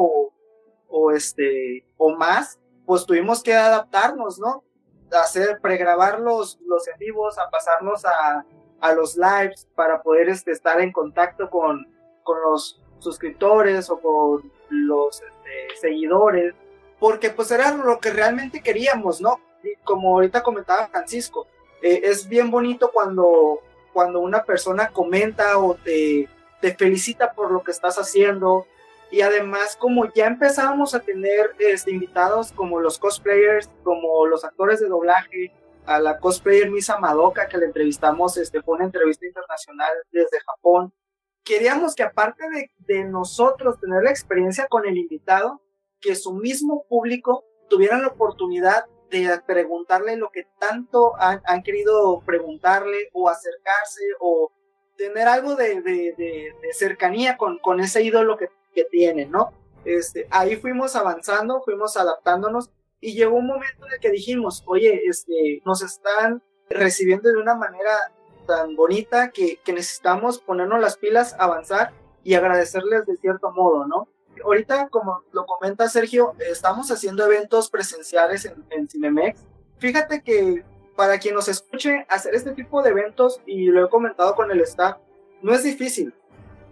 o, 0.88 1.12
este 1.12 1.86
o 1.98 2.16
más, 2.16 2.58
pues 2.86 3.06
tuvimos 3.06 3.44
que 3.44 3.54
adaptarnos, 3.54 4.40
¿no? 4.40 4.64
hacer, 5.12 5.60
pregrabar 5.62 6.22
los, 6.22 6.58
los 6.66 6.88
en 6.88 6.98
vivos, 7.00 7.38
a 7.38 7.50
pasarnos 7.50 8.06
a, 8.06 8.46
a 8.80 8.94
los 8.94 9.18
lives 9.18 9.68
para 9.76 10.02
poder 10.02 10.30
este, 10.30 10.52
estar 10.52 10.80
en 10.80 10.94
contacto 10.94 11.50
con, 11.50 11.86
con 12.24 12.42
los 12.42 12.82
suscriptores 13.00 13.90
o 13.90 14.00
con 14.00 14.54
los 14.70 15.22
este, 15.22 15.78
seguidores, 15.82 16.56
porque 16.98 17.30
pues 17.30 17.52
era 17.52 17.74
lo 17.74 18.00
que 18.00 18.12
realmente 18.12 18.62
queríamos, 18.62 19.20
¿no? 19.20 19.42
Como 19.84 20.16
ahorita 20.16 20.44
comentaba 20.44 20.88
Francisco, 20.88 21.46
eh, 21.82 22.02
es 22.04 22.28
bien 22.28 22.52
bonito 22.52 22.92
cuando, 22.94 23.60
cuando 23.94 24.20
una 24.20 24.44
persona 24.44 24.90
comenta 24.90 25.58
o 25.58 25.76
te, 25.76 26.30
te 26.62 26.76
felicita 26.76 27.34
por 27.34 27.52
lo 27.52 27.64
que 27.64 27.72
estás 27.72 27.98
haciendo, 27.98 28.66
y 29.12 29.22
además 29.22 29.78
como 29.78 30.12
ya 30.14 30.28
empezábamos 30.28 30.96
a 30.96 31.00
tener 31.00 31.52
este, 31.60 31.92
invitados 31.92 32.52
como 32.52 32.80
los 32.80 32.98
cosplayers, 33.00 33.70
como 33.84 34.26
los 34.26 34.44
actores 34.44 34.80
de 34.80 34.88
doblaje, 34.88 35.52
a 35.86 36.00
la 36.00 36.18
cosplayer 36.20 36.72
Misa 36.72 36.98
Madoka 36.98 37.48
que 37.48 37.58
le 37.58 37.68
entrevistamos, 37.68 38.38
este, 38.38 38.62
fue 38.62 38.76
una 38.76 38.86
entrevista 38.86 39.26
internacional 39.26 39.92
desde 40.12 40.40
Japón. 40.46 40.94
Queríamos 41.44 41.94
que 41.94 42.04
aparte 42.04 42.50
de, 42.50 42.72
de 42.80 43.04
nosotros 43.06 43.80
tener 43.80 44.02
la 44.04 44.10
experiencia 44.10 44.68
con 44.68 44.88
el 44.88 44.98
invitado, 44.98 45.62
que 46.02 46.16
su 46.16 46.34
mismo 46.34 46.86
público 46.90 47.46
tuviera 47.70 48.00
la 48.00 48.08
oportunidad 48.08 48.86
de 49.10 49.42
preguntarle 49.46 50.18
lo 50.18 50.30
que 50.30 50.48
tanto 50.60 51.14
han, 51.18 51.64
querido 51.64 52.22
preguntarle 52.26 53.10
o 53.14 53.30
acercarse 53.30 54.04
o 54.20 54.52
tener 54.98 55.28
algo 55.28 55.56
de, 55.56 55.82
de 55.82 56.54
cercanía 56.74 57.38
con, 57.38 57.60
con 57.60 57.80
ese 57.80 58.02
ídolo 58.02 58.38
que 58.38 58.50
que 58.76 58.84
tienen, 58.84 59.32
¿no? 59.32 59.54
Este, 59.86 60.28
ahí 60.30 60.58
fuimos 60.58 60.96
avanzando, 60.96 61.62
fuimos 61.64 61.98
adaptándonos 61.98 62.70
y 63.00 63.14
llegó 63.14 63.38
un 63.38 63.48
momento 63.48 63.88
en 63.88 63.94
el 63.94 64.00
que 64.00 64.12
dijimos, 64.12 64.64
oye, 64.68 65.02
este, 65.08 65.62
nos 65.66 65.82
están 65.82 66.44
recibiendo 66.70 67.32
de 67.32 67.38
una 67.38 67.56
manera 67.56 67.96
tan 68.46 68.76
bonita 68.76 69.32
que, 69.32 69.58
que 69.64 69.74
necesitamos 69.74 70.40
ponernos 70.40 70.80
las 70.80 70.98
pilas, 70.98 71.36
avanzar 71.40 71.94
y 72.24 72.36
agradecerles 72.36 73.06
de 73.06 73.16
cierto 73.18 73.52
modo, 73.52 73.88
¿no? 73.88 74.08
Ahorita, 74.46 74.90
como 74.90 75.24
lo 75.32 75.48
comenta 75.48 75.90
Sergio, 75.90 76.36
estamos 76.38 76.92
haciendo 76.92 77.26
eventos 77.26 77.68
presenciales 77.72 78.46
en, 78.70 78.88
Cinemex. 78.88 79.40
Fíjate 79.80 80.22
que 80.22 80.64
para 80.96 81.18
quien 81.18 81.34
nos 81.34 81.48
escuche, 81.48 82.06
hacer 82.10 82.36
este 82.36 82.52
tipo 82.52 82.84
de 82.84 82.92
eventos, 82.92 83.42
y 83.48 83.66
lo 83.66 83.84
he 83.84 83.90
comentado 83.90 84.36
con 84.36 84.52
el 84.52 84.62
staff, 84.62 84.98
no 85.42 85.52
es 85.54 85.64
difícil. 85.64 86.14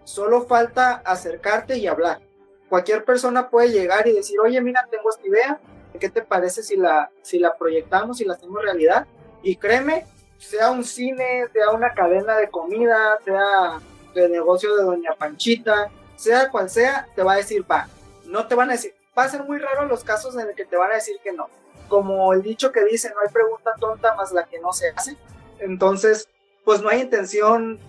Solo 0.03 0.43
falta 0.43 1.01
acercarte 1.03 1.77
y 1.77 1.87
hablar. 1.87 2.21
Cualquier 2.69 3.03
persona 3.03 3.49
puede 3.49 3.71
llegar 3.71 4.07
y 4.07 4.13
decir, 4.13 4.39
oye, 4.39 4.61
mira, 4.61 4.87
tengo 4.91 5.09
esta 5.09 5.27
idea, 5.27 5.59
¿qué 5.99 6.09
te 6.09 6.21
parece 6.21 6.61
si 6.61 6.77
la, 6.77 7.09
si 7.23 7.39
la 7.39 7.57
proyectamos 7.57 8.21
y 8.21 8.25
la 8.25 8.35
hacemos 8.35 8.61
realidad? 8.61 9.07
Y 9.41 9.55
créeme, 9.55 10.05
sea 10.37 10.69
un 10.69 10.83
cine, 10.83 11.47
sea 11.51 11.71
una 11.71 11.93
cadena 11.93 12.37
de 12.37 12.49
comida, 12.49 13.17
sea 13.25 13.79
de 14.13 14.29
negocio 14.29 14.75
de 14.75 14.83
Doña 14.83 15.15
Panchita, 15.15 15.89
sea 16.15 16.49
cual 16.49 16.69
sea, 16.69 17.07
te 17.15 17.23
va 17.23 17.33
a 17.33 17.37
decir, 17.37 17.65
va. 17.69 17.87
No 18.25 18.47
te 18.47 18.55
van 18.55 18.69
a 18.69 18.73
decir, 18.73 18.93
va 19.17 19.23
a 19.23 19.29
ser 19.29 19.43
muy 19.43 19.59
raro 19.59 19.85
los 19.85 20.03
casos 20.03 20.35
en 20.35 20.49
el 20.49 20.55
que 20.55 20.65
te 20.65 20.77
van 20.77 20.91
a 20.91 20.95
decir 20.95 21.17
que 21.23 21.33
no. 21.33 21.49
Como 21.87 22.33
el 22.33 22.41
dicho 22.41 22.71
que 22.71 22.83
dice, 22.85 23.09
no 23.09 23.21
hay 23.25 23.31
pregunta 23.31 23.73
tonta 23.79 24.15
más 24.15 24.31
la 24.31 24.45
que 24.45 24.59
no 24.59 24.73
se 24.73 24.89
hace. 24.89 25.17
Entonces, 25.59 26.29
pues 26.63 26.81
no 26.81 26.89
hay 26.89 27.01
intención 27.01 27.79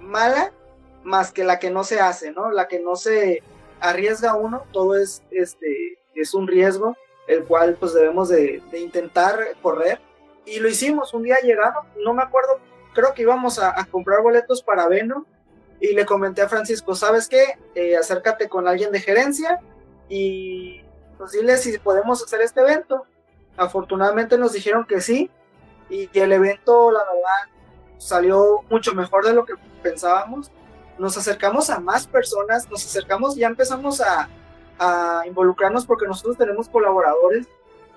mala, 0.00 0.52
más 1.04 1.32
que 1.32 1.44
la 1.44 1.58
que 1.58 1.70
no 1.70 1.84
se 1.84 2.00
hace, 2.00 2.32
¿no? 2.32 2.50
La 2.50 2.68
que 2.68 2.78
no 2.78 2.96
se 2.96 3.42
arriesga 3.80 4.36
uno, 4.36 4.64
todo 4.72 4.96
es, 4.96 5.22
este, 5.30 5.98
es 6.14 6.34
un 6.34 6.46
riesgo, 6.46 6.96
el 7.26 7.44
cual 7.44 7.76
pues 7.78 7.94
debemos 7.94 8.28
de, 8.28 8.62
intentar 8.72 9.38
correr. 9.62 10.00
Y 10.44 10.58
lo 10.58 10.68
hicimos, 10.68 11.14
un 11.14 11.22
día 11.22 11.36
llegaron, 11.42 11.84
no 12.04 12.12
me 12.12 12.22
acuerdo, 12.22 12.58
creo 12.94 13.14
que 13.14 13.22
íbamos 13.22 13.58
a, 13.58 13.74
comprar 13.90 14.22
boletos 14.22 14.62
para 14.62 14.88
Veno 14.88 15.26
y 15.80 15.94
le 15.94 16.04
comenté 16.04 16.42
a 16.42 16.48
Francisco, 16.48 16.94
¿sabes 16.94 17.28
qué? 17.28 17.58
Eh, 17.74 17.96
acércate 17.96 18.48
con 18.48 18.68
alguien 18.68 18.92
de 18.92 19.00
gerencia 19.00 19.60
y 20.08 20.82
pues 21.16 21.32
dile 21.32 21.56
si 21.56 21.78
podemos 21.78 22.22
hacer 22.22 22.42
este 22.42 22.60
evento. 22.60 23.06
Afortunadamente 23.56 24.38
nos 24.38 24.52
dijeron 24.52 24.86
que 24.86 25.00
sí 25.00 25.30
y 25.88 26.08
el 26.18 26.32
evento, 26.32 26.90
la 26.90 27.00
verdad, 27.00 27.58
salió 27.98 28.62
mucho 28.70 28.94
mejor 28.94 29.24
de 29.24 29.32
lo 29.32 29.44
que 29.44 29.54
pensábamos 29.82 30.50
nos 31.00 31.16
acercamos 31.16 31.70
a 31.70 31.80
más 31.80 32.06
personas, 32.06 32.70
nos 32.70 32.84
acercamos, 32.84 33.34
ya 33.34 33.46
empezamos 33.46 34.02
a, 34.02 34.28
a 34.78 35.22
involucrarnos 35.26 35.86
porque 35.86 36.06
nosotros 36.06 36.36
tenemos 36.36 36.68
colaboradores 36.68 37.48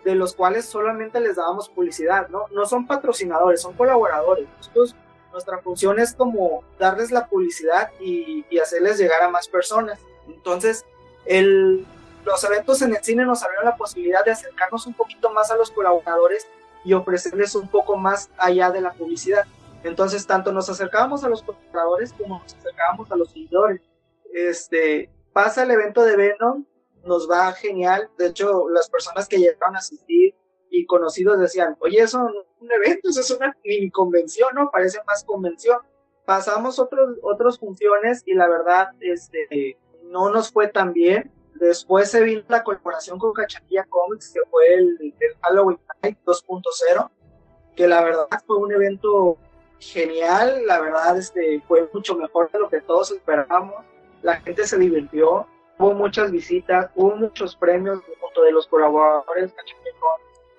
de 0.06 0.16
los 0.16 0.34
cuales 0.34 0.66
solamente 0.66 1.20
les 1.20 1.36
dábamos 1.36 1.68
publicidad, 1.68 2.30
¿no? 2.30 2.46
No 2.54 2.66
son 2.66 2.88
patrocinadores, 2.88 3.62
son 3.62 3.74
colaboradores. 3.74 4.48
Nosotros, 4.58 4.96
nuestra 5.34 5.58
función 5.58 6.00
es 6.00 6.14
como 6.14 6.64
darles 6.80 7.12
la 7.12 7.28
publicidad 7.28 7.92
y, 8.00 8.46
hacerles 8.60 8.98
llegar 8.98 9.22
a 9.24 9.30
más 9.30 9.48
personas. 9.48 10.00
Entonces, 10.28 10.86
el, 11.26 11.86
los 12.24 12.44
eventos 12.44 12.82
en 12.82 12.96
el 12.96 13.04
cine 13.04 13.26
nos 13.26 13.44
abrieron 13.44 13.66
la 13.66 13.76
posibilidad 13.76 14.24
de 14.24 14.32
acercarnos 14.32 14.86
un 14.88 14.94
poquito 14.94 15.32
más 15.32 15.52
a 15.52 15.58
los 15.58 15.72
colaboradores 15.72 16.48
y 16.86 16.94
ofrecerles 16.94 17.56
un 17.56 17.68
poco 17.68 17.98
más 17.98 18.30
allá 18.38 18.72
de 18.72 18.82
la 18.82 18.94
publicidad. 18.94 19.46
Entonces, 19.84 20.26
tanto 20.26 20.54
nos 20.54 20.70
acercábamos 20.70 21.24
a 21.24 21.30
los 21.30 21.44
compradores 21.44 22.14
como 22.14 22.40
nos 22.40 22.54
acercábamos 22.54 23.12
a 23.12 23.16
los 23.16 23.32
seguidores. 23.32 23.82
Este, 24.34 25.10
pasa 25.34 25.64
el 25.64 25.72
evento 25.72 26.04
de 26.04 26.16
Venom, 26.16 26.66
nos 27.04 27.30
va 27.30 27.52
genial. 27.54 28.10
De 28.18 28.28
hecho, 28.28 28.70
las 28.70 28.90
personas 28.90 29.28
que 29.28 29.38
llegaron 29.38 29.76
a 29.76 29.80
asistir 29.80 30.36
y 30.70 30.86
conocidos 30.86 31.40
decían, 31.40 31.76
oye, 31.82 32.00
eso 32.02 32.30
un 32.64 32.72
evento, 32.72 33.10
eso 33.10 33.22
es 33.22 33.32
una 33.32 33.56
mini 33.64 33.90
convención, 33.92 34.50
¿no? 34.56 34.70
Parece 34.72 35.00
más 35.06 35.24
convención. 35.24 35.78
Pasamos 36.26 36.80
otros, 36.80 37.18
otras 37.22 37.60
funciones 37.60 38.24
y 38.26 38.34
la 38.34 38.48
verdad, 38.48 38.90
este, 39.02 39.78
no 40.04 40.30
nos 40.30 40.52
fue 40.52 40.68
tan 40.68 40.94
bien. 40.94 41.32
Después 41.56 42.10
se 42.10 42.24
vino 42.24 42.44
la 42.48 42.64
colaboración 42.64 43.20
con 43.20 43.34
Cachanilla 43.34 43.86
Comics, 43.86 44.32
que 44.34 44.40
fue 44.50 44.74
el, 44.74 45.14
el 45.20 45.36
Halloween 45.42 45.80
Night 46.02 46.18
2.0, 46.26 47.10
que 47.76 47.88
la 47.88 48.04
verdad 48.04 48.28
fue 48.46 48.58
un 48.58 48.72
evento 48.72 49.38
genial, 49.80 50.66
la 50.66 50.80
verdad 50.80 51.18
este, 51.18 51.62
fue 51.68 51.90
mucho 51.94 52.16
mejor 52.16 52.50
de 52.52 52.60
lo 52.60 52.70
que 52.70 52.82
todos 52.82 53.12
esperábamos, 53.12 53.84
la 54.22 54.40
gente 54.42 54.66
se 54.66 54.78
divirtió, 54.78 55.46
hubo 55.78 55.94
muchas 55.94 56.32
visitas, 56.32 56.90
hubo 56.96 57.16
muchos 57.16 57.56
premios 57.56 58.00
junto 58.22 58.42
de 58.44 58.52
los 58.52 58.68
colaboradores, 58.68 59.54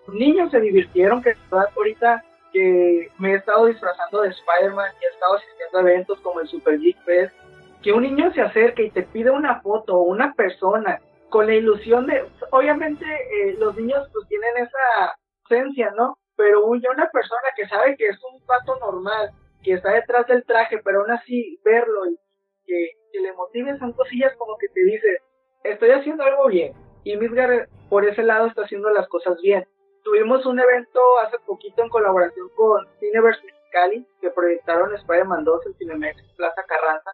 los 0.07 0.17
niños 0.17 0.51
se 0.51 0.61
divirtieron, 0.61 1.23
que 1.23 1.35
ahorita 1.51 2.25
que 2.53 3.11
me 3.19 3.33
he 3.33 3.37
estado 3.37 3.67
disfrazando 3.67 4.23
de 4.23 4.29
Spider-Man 4.29 4.93
y 5.01 5.05
he 5.05 5.09
estado 5.09 5.35
asistiendo 5.35 5.79
a 5.79 5.81
eventos 5.81 6.21
como 6.21 6.41
el 6.41 6.49
Super 6.49 6.79
Geek 6.79 7.03
Fest, 7.05 7.35
que 7.83 7.93
un 7.93 8.03
niño 8.03 8.33
se 8.33 8.41
acerque 8.41 8.85
y 8.85 8.91
te 8.91 9.03
pide 9.03 9.31
una 9.31 9.61
foto 9.61 9.97
o 9.97 10.03
una 10.03 10.35
persona 10.35 11.01
con 11.31 11.47
la 11.47 11.55
ilusión 11.55 12.07
de, 12.07 12.25
obviamente 12.51 13.05
eh, 13.05 13.57
los 13.59 13.77
niños 13.77 14.09
pues 14.13 14.29
tienen 14.29 14.57
esa 14.59 15.17
esencia, 15.45 15.93
¿no? 15.97 16.17
pero 16.37 16.75
ya 16.77 16.91
una 16.91 17.09
persona 17.11 17.49
que 17.57 17.67
sabe 17.69 17.97
que 17.97 18.09
es 18.09 18.19
un 18.25 18.41
pato 18.47 18.77
normal, 18.79 19.31
que 19.63 19.75
está 19.75 19.93
detrás 19.93 20.27
del 20.27 20.45
traje, 20.45 20.81
pero 20.85 21.01
aún 21.01 21.11
así 21.11 21.61
verlo 21.65 22.07
y 22.07 22.19
que, 22.67 22.91
le 23.21 23.33
motiven 23.35 23.79
son 23.79 23.93
cosillas 23.93 24.35
como 24.37 24.59
que 24.59 24.69
te 24.69 24.83
dice, 24.83 25.19
estoy 25.63 25.91
haciendo 25.91 26.25
algo 26.25 26.49
bien. 26.49 26.73
Y 27.05 27.17
Midgar 27.17 27.69
por 27.89 28.05
ese 28.05 28.25
lado 28.25 28.47
está 28.49 28.63
haciendo 28.63 28.91
las 28.91 29.07
cosas 29.07 29.41
bien. 29.41 29.65
Tuvimos 30.05 30.45
un 30.45 30.61
evento 30.61 31.01
hace 31.23 31.39
poquito 31.47 31.83
en 31.83 31.89
colaboración 31.89 32.51
con 32.55 32.87
Cineverse 33.01 33.43
Mexicali, 33.43 34.07
que 34.21 34.31
proyectaron 34.31 34.95
Spider-Man 34.95 35.45
2 35.45 35.67
en 35.67 35.75
Cinemex 35.75 36.23
Plaza 36.37 36.63
Carranza. 36.69 37.11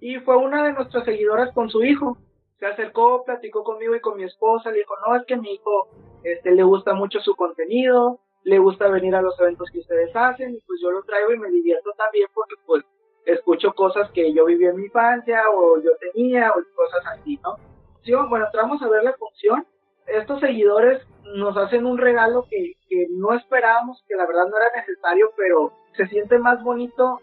Y 0.00 0.18
fue 0.18 0.36
una 0.36 0.64
de 0.64 0.72
nuestras 0.72 1.04
seguidoras 1.04 1.54
con 1.54 1.70
su 1.70 1.84
hijo. 1.84 2.18
Se 2.58 2.66
acercó, 2.66 3.24
platicó 3.24 3.62
conmigo 3.62 3.94
y 3.94 4.00
con 4.00 4.16
mi 4.16 4.24
esposa, 4.24 4.72
le 4.72 4.78
dijo, 4.78 4.94
no, 5.06 5.14
es 5.14 5.24
que 5.26 5.36
mi 5.36 5.54
hijo 5.54 5.88
este, 6.24 6.50
le 6.50 6.64
gusta 6.64 6.92
mucho 6.92 7.20
su 7.20 7.36
contenido, 7.36 8.18
le 8.42 8.58
gusta 8.58 8.88
venir 8.88 9.14
a 9.14 9.22
los 9.22 9.38
eventos 9.38 9.70
que 9.70 9.78
ustedes 9.78 10.14
hacen 10.14 10.56
y 10.56 10.60
pues 10.62 10.80
yo 10.82 10.90
lo 10.90 11.04
traigo 11.04 11.32
y 11.32 11.38
me 11.38 11.50
divierto 11.50 11.92
también 11.96 12.28
porque 12.34 12.54
pues 12.66 12.84
escucho 13.26 13.72
cosas 13.74 14.10
que 14.10 14.32
yo 14.32 14.44
viví 14.46 14.66
en 14.66 14.76
mi 14.76 14.86
infancia 14.86 15.42
o 15.54 15.80
yo 15.80 15.90
tenía 16.00 16.50
o 16.50 16.54
cosas 16.74 17.06
así, 17.06 17.38
¿no? 17.44 17.56
Sí, 18.02 18.12
bueno, 18.28 18.46
entramos 18.46 18.82
a 18.82 18.88
ver 18.88 19.04
la 19.04 19.12
función. 19.12 19.64
Estos 20.06 20.40
seguidores 20.40 21.02
nos 21.34 21.56
hacen 21.56 21.86
un 21.86 21.98
regalo 21.98 22.46
que, 22.50 22.74
que 22.88 23.06
no 23.10 23.34
esperábamos, 23.34 24.02
que 24.08 24.16
la 24.16 24.26
verdad 24.26 24.46
no 24.48 24.56
era 24.56 24.80
necesario, 24.80 25.30
pero 25.36 25.72
se 25.96 26.06
siente 26.08 26.38
más 26.38 26.62
bonito 26.62 27.20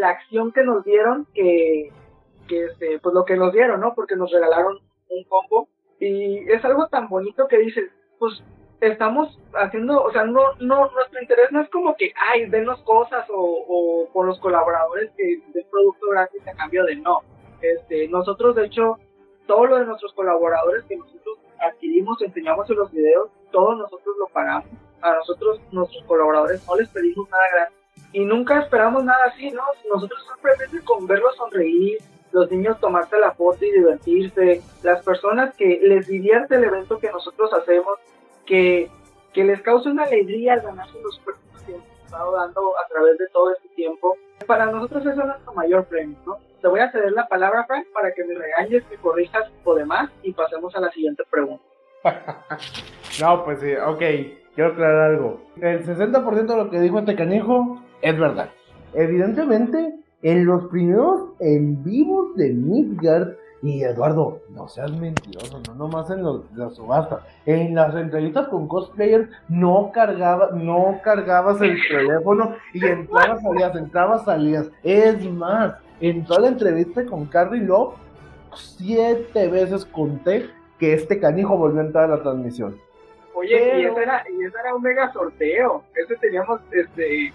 la 0.00 0.10
acción 0.10 0.52
que 0.52 0.62
nos 0.62 0.84
dieron 0.84 1.26
que, 1.34 1.90
que 2.46 2.64
este, 2.66 2.98
pues 3.00 3.14
lo 3.14 3.24
que 3.24 3.36
nos 3.36 3.52
dieron, 3.52 3.80
¿no? 3.80 3.94
Porque 3.94 4.16
nos 4.16 4.30
regalaron 4.30 4.78
un 5.10 5.24
combo 5.24 5.68
y 5.98 6.50
es 6.50 6.64
algo 6.64 6.86
tan 6.88 7.08
bonito 7.08 7.48
que 7.48 7.58
dices, 7.58 7.90
pues 8.18 8.42
estamos 8.80 9.38
haciendo, 9.54 10.02
o 10.02 10.12
sea, 10.12 10.24
no, 10.24 10.54
no, 10.60 10.90
nuestro 10.90 11.20
interés 11.20 11.50
no 11.50 11.62
es 11.62 11.70
como 11.70 11.96
que, 11.96 12.12
ay, 12.30 12.48
denos 12.48 12.80
cosas 12.82 13.28
o, 13.30 13.64
o 13.68 14.12
con 14.12 14.26
los 14.26 14.38
colaboradores 14.40 15.10
que 15.16 15.42
del 15.52 15.64
producto 15.66 16.06
gratis 16.10 16.46
a 16.46 16.54
cambio 16.54 16.84
de 16.84 16.96
no. 16.96 17.20
Este, 17.60 18.06
nosotros 18.08 18.54
de 18.54 18.66
hecho 18.66 18.98
todo 19.46 19.66
lo 19.66 19.78
de 19.78 19.86
nuestros 19.86 20.12
colaboradores 20.12 20.84
que 20.84 20.96
nosotros 20.96 21.38
adquirimos, 21.60 22.20
enseñamos 22.22 22.68
en 22.70 22.76
los 22.76 22.90
videos, 22.92 23.30
todos 23.50 23.78
nosotros 23.78 24.16
lo 24.18 24.26
pagamos. 24.28 24.68
A 25.00 25.14
nosotros, 25.14 25.60
nuestros 25.70 26.04
colaboradores, 26.04 26.66
no 26.66 26.76
les 26.76 26.88
pedimos 26.88 27.28
nada 27.30 27.44
grande. 27.52 27.78
Y 28.12 28.24
nunca 28.24 28.60
esperamos 28.60 29.04
nada 29.04 29.26
así, 29.26 29.50
¿no? 29.50 29.62
Nosotros 29.92 30.26
simplemente 30.32 30.84
con 30.84 31.06
verlos 31.06 31.36
sonreír, 31.36 31.98
los 32.32 32.50
niños 32.50 32.78
tomarse 32.80 33.18
la 33.18 33.32
foto 33.32 33.64
y 33.64 33.72
divertirse, 33.72 34.62
las 34.82 35.02
personas 35.02 35.54
que 35.54 35.80
les 35.82 36.06
divierte 36.06 36.56
el 36.56 36.64
evento 36.64 36.98
que 36.98 37.10
nosotros 37.10 37.52
hacemos, 37.52 37.98
que, 38.46 38.90
que 39.32 39.44
les 39.44 39.62
causa 39.62 39.90
una 39.90 40.04
alegría 40.04 40.54
al 40.54 40.60
ganarse 40.62 41.00
los 41.02 41.18
premios 41.20 41.62
que 41.64 41.72
hemos 41.72 42.04
estado 42.04 42.32
dando 42.32 42.78
a 42.78 42.88
través 42.88 43.18
de 43.18 43.28
todo 43.28 43.52
este 43.52 43.68
tiempo. 43.70 44.16
Para 44.46 44.66
nosotros 44.66 45.02
eso 45.02 45.20
es 45.20 45.26
nuestro 45.26 45.52
mayor 45.54 45.84
premio, 45.84 46.18
¿no? 46.26 46.38
Te 46.60 46.68
voy 46.68 46.80
a 46.80 46.90
ceder 46.90 47.12
la 47.12 47.28
palabra, 47.28 47.64
Frank, 47.66 47.86
para 47.92 48.12
que 48.12 48.24
me 48.24 48.34
regañes, 48.34 48.82
me 48.90 48.96
corrijas 48.96 49.44
o 49.64 49.74
demás 49.74 50.10
y 50.22 50.32
pasemos 50.32 50.74
a 50.74 50.80
la 50.80 50.90
siguiente 50.90 51.22
pregunta. 51.30 51.62
no, 53.20 53.44
pues 53.44 53.60
sí, 53.60 53.74
ok, 53.74 54.02
quiero 54.54 54.72
aclarar 54.72 55.12
algo. 55.12 55.40
El 55.60 55.84
60% 55.84 56.46
de 56.46 56.56
lo 56.56 56.70
que 56.70 56.80
dijo 56.80 56.98
este 56.98 57.14
canijo 57.14 57.80
es 58.02 58.18
verdad. 58.18 58.50
Evidentemente, 58.94 59.94
en 60.22 60.46
los 60.46 60.66
primeros 60.66 61.30
en 61.38 61.84
vivos 61.84 62.34
de 62.36 62.50
Midgard, 62.50 63.36
y 63.62 63.82
Eduardo, 63.82 64.40
no 64.50 64.68
seas 64.68 64.92
mentiroso, 64.92 65.60
no 65.66 65.74
nomás 65.74 66.10
en 66.10 66.22
los, 66.22 66.44
la 66.54 66.70
subasta. 66.70 67.20
En 67.44 67.74
las 67.74 67.94
entrevistas 67.94 68.48
con 68.48 68.68
cosplayers 68.68 69.28
no 69.48 69.90
cargaba, 69.92 70.50
no 70.52 71.00
cargabas 71.02 71.60
el 71.60 71.76
teléfono 71.88 72.54
y 72.72 72.84
entrabas, 72.84 73.42
salías, 73.42 73.76
entrabas, 73.76 74.24
salías. 74.24 74.70
Es 74.82 75.24
más, 75.32 75.74
en 76.00 76.24
toda 76.24 76.40
la 76.40 76.48
entrevista 76.48 77.04
con 77.04 77.26
Carrie 77.26 77.62
Love, 77.62 77.94
siete 78.54 79.48
veces 79.48 79.84
conté 79.84 80.48
que 80.78 80.94
este 80.94 81.18
canijo 81.18 81.56
volvió 81.56 81.80
a 81.80 81.84
entrar 81.86 82.04
a 82.04 82.16
la 82.16 82.22
transmisión. 82.22 82.76
Oye, 83.34 83.80
y, 83.80 83.84
ese 83.84 84.02
era, 84.02 84.24
y 84.28 84.44
ese 84.44 84.58
era 84.58 84.74
un 84.74 84.82
mega 84.82 85.12
sorteo. 85.12 85.84
Ese 85.94 86.16
teníamos 86.16 86.60
este 86.72 87.32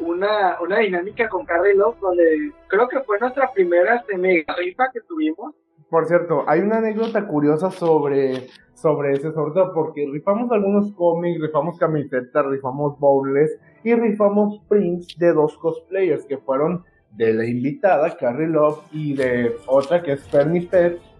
una, 0.00 0.60
una 0.60 0.78
dinámica 0.78 1.28
con 1.28 1.44
Carrie 1.44 1.74
Love 1.74 1.98
donde 2.00 2.52
creo 2.66 2.88
que 2.88 3.00
fue 3.00 3.18
nuestra 3.20 3.52
primera 3.52 3.96
este, 3.96 4.18
mega 4.18 4.54
rifa 4.56 4.90
que 4.92 5.00
tuvimos. 5.02 5.54
Por 5.88 6.06
cierto, 6.06 6.44
hay 6.48 6.60
una 6.60 6.78
anécdota 6.78 7.26
curiosa 7.26 7.70
sobre, 7.70 8.48
sobre 8.74 9.12
ese 9.12 9.32
sorteo, 9.32 9.72
porque 9.72 10.08
rifamos 10.10 10.50
algunos 10.50 10.92
cómics, 10.92 11.40
rifamos 11.40 11.78
camisetas, 11.78 12.46
rifamos 12.46 12.98
bowls 12.98 13.50
y 13.84 13.94
rifamos 13.94 14.60
prints 14.68 15.16
de 15.18 15.32
dos 15.32 15.56
cosplayers 15.58 16.24
que 16.24 16.38
fueron 16.38 16.84
de 17.16 17.32
la 17.32 17.46
invitada, 17.46 18.16
Carrie 18.16 18.48
Love, 18.48 18.80
y 18.92 19.14
de 19.14 19.56
otra 19.66 20.02
que 20.02 20.12
es 20.12 20.24
Fernie 20.24 20.68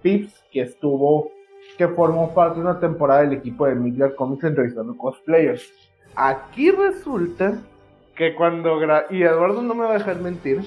Pips, 0.02 0.44
que 0.50 0.62
estuvo, 0.62 1.30
que 1.78 1.88
formó 1.88 2.34
parte 2.34 2.56
de 2.56 2.66
una 2.66 2.80
temporada 2.80 3.22
del 3.22 3.34
equipo 3.34 3.66
de 3.66 3.74
Midler 3.74 4.14
Comics 4.14 4.44
entrevistando 4.44 4.96
cosplayers. 4.96 5.72
Aquí 6.16 6.70
resulta 6.70 7.58
que 8.16 8.34
cuando, 8.34 8.78
y 9.10 9.22
Eduardo 9.22 9.62
no 9.62 9.74
me 9.74 9.84
va 9.84 9.90
a 9.90 9.98
dejar 9.98 10.20
mentir, 10.20 10.62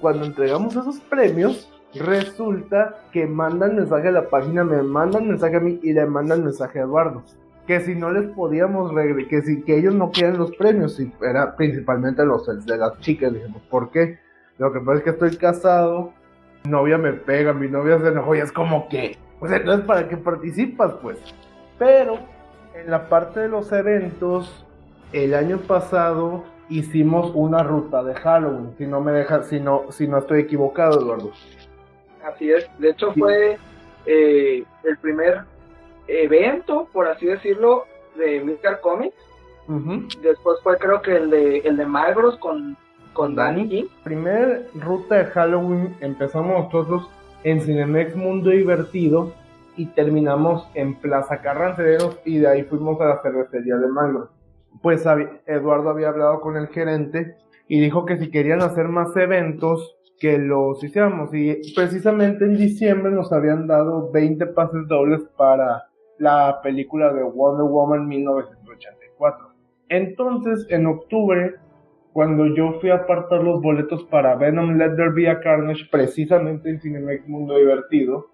cuando 0.00 0.24
entregamos 0.24 0.74
esos 0.74 0.98
premios, 1.00 1.70
resulta 1.94 3.02
que 3.12 3.26
mandan 3.26 3.76
mensaje 3.76 4.08
a 4.08 4.12
la 4.12 4.28
página, 4.28 4.64
me 4.64 4.82
mandan 4.82 5.28
mensaje 5.28 5.56
a 5.56 5.60
mí 5.60 5.78
y 5.82 5.92
le 5.92 6.06
mandan 6.06 6.44
mensaje 6.44 6.80
a 6.80 6.82
Eduardo. 6.82 7.22
Que 7.66 7.80
si 7.80 7.94
no 7.94 8.10
les 8.10 8.28
podíamos 8.32 8.92
regresar, 8.92 9.28
que 9.28 9.42
si 9.42 9.62
que 9.62 9.78
ellos 9.78 9.94
no 9.94 10.10
quieren 10.10 10.38
los 10.38 10.56
premios, 10.56 10.96
si 10.96 11.12
era 11.22 11.54
principalmente 11.54 12.24
los 12.24 12.46
de 12.66 12.76
las 12.76 12.98
chicas, 13.00 13.32
dijimos, 13.32 13.62
¿por 13.70 13.90
qué? 13.90 14.18
Lo 14.60 14.70
que 14.74 14.80
pasa 14.80 14.98
es 14.98 15.04
que 15.04 15.10
estoy 15.10 15.36
casado, 15.38 16.12
mi 16.64 16.70
novia 16.70 16.98
me 16.98 17.14
pega, 17.14 17.54
mi 17.54 17.66
novia 17.66 17.98
se 17.98 18.08
enojó 18.08 18.34
y 18.34 18.40
es 18.40 18.52
como 18.52 18.90
que, 18.90 19.16
pues 19.38 19.50
entonces 19.52 19.86
para 19.86 20.06
qué 20.06 20.18
participas, 20.18 20.92
pues. 21.00 21.18
Pero 21.78 22.18
en 22.74 22.90
la 22.90 23.08
parte 23.08 23.40
de 23.40 23.48
los 23.48 23.72
eventos, 23.72 24.66
el 25.14 25.32
año 25.32 25.56
pasado 25.60 26.44
hicimos 26.68 27.32
una 27.34 27.62
ruta 27.62 28.04
de 28.04 28.14
Halloween, 28.16 28.74
si 28.76 28.86
no 28.86 29.00
me 29.00 29.12
deja, 29.12 29.44
si 29.44 29.60
no, 29.60 29.90
si 29.92 30.06
no 30.06 30.18
estoy 30.18 30.40
equivocado, 30.40 31.00
Eduardo. 31.00 31.32
Así 32.22 32.52
es, 32.52 32.68
de 32.78 32.90
hecho 32.90 33.14
fue 33.14 33.56
eh, 34.04 34.62
el 34.84 34.98
primer 34.98 35.40
evento, 36.06 36.86
por 36.92 37.08
así 37.08 37.24
decirlo, 37.24 37.86
de 38.14 38.44
Midgar 38.44 38.82
Comics. 38.82 39.16
Después 40.20 40.60
fue 40.62 40.76
creo 40.76 41.00
que 41.00 41.16
el 41.16 41.30
de 41.30 41.58
el 41.60 41.78
de 41.78 41.86
Magros 41.86 42.36
con, 42.40 42.76
con 43.12 43.34
Danny 43.34 43.88
Primer 44.04 44.68
ruta 44.74 45.16
de 45.16 45.24
Halloween 45.26 45.94
empezamos 46.00 46.64
nosotros 46.64 47.08
en 47.44 47.60
Cinemex 47.60 48.16
Mundo 48.16 48.50
Divertido 48.50 49.32
y 49.76 49.86
terminamos 49.86 50.68
en 50.74 50.94
Plaza 50.94 51.40
Carranceros 51.40 52.18
y 52.24 52.38
de 52.38 52.48
ahí 52.48 52.62
fuimos 52.64 53.00
a 53.00 53.06
la 53.06 53.22
cervecería 53.22 53.76
de 53.76 53.86
Magros 53.88 54.30
pues 54.82 55.04
Eduardo 55.46 55.90
había 55.90 56.08
hablado 56.08 56.40
con 56.40 56.56
el 56.56 56.68
gerente 56.68 57.36
y 57.68 57.80
dijo 57.80 58.04
que 58.04 58.18
si 58.18 58.30
querían 58.30 58.62
hacer 58.62 58.88
más 58.88 59.16
eventos, 59.16 59.96
que 60.18 60.38
los 60.38 60.82
hiciéramos. 60.84 61.32
Y 61.32 61.56
precisamente 61.74 62.44
en 62.44 62.56
diciembre 62.56 63.10
nos 63.10 63.32
habían 63.32 63.66
dado 63.66 64.10
20 64.10 64.46
pases 64.48 64.86
dobles 64.86 65.22
para 65.36 65.86
la 66.18 66.60
película 66.62 67.12
de 67.12 67.22
Wonder 67.22 67.66
Woman 67.66 68.06
1984. 68.06 69.48
Entonces, 69.88 70.66
en 70.68 70.86
octubre, 70.86 71.54
cuando 72.12 72.46
yo 72.54 72.80
fui 72.80 72.90
a 72.90 72.96
apartar 72.96 73.42
los 73.42 73.60
boletos 73.60 74.04
para 74.04 74.34
Venom 74.34 74.76
Let 74.76 74.96
There 74.96 75.10
Be 75.10 75.28
a 75.28 75.40
Carnage, 75.40 75.88
precisamente 75.90 76.70
en 76.70 76.80
Cinemex 76.80 77.28
Mundo 77.28 77.56
Divertido, 77.56 78.28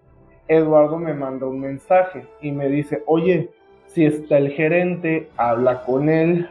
Eduardo 0.47 0.97
me 0.97 1.13
manda 1.13 1.45
un 1.45 1.59
mensaje 1.59 2.25
y 2.41 2.51
me 2.51 2.69
dice, 2.69 3.03
oye, 3.05 3.49
si 3.85 4.05
está 4.05 4.37
el 4.37 4.49
gerente, 4.51 5.29
habla 5.37 5.83
con 5.83 6.09
él 6.09 6.49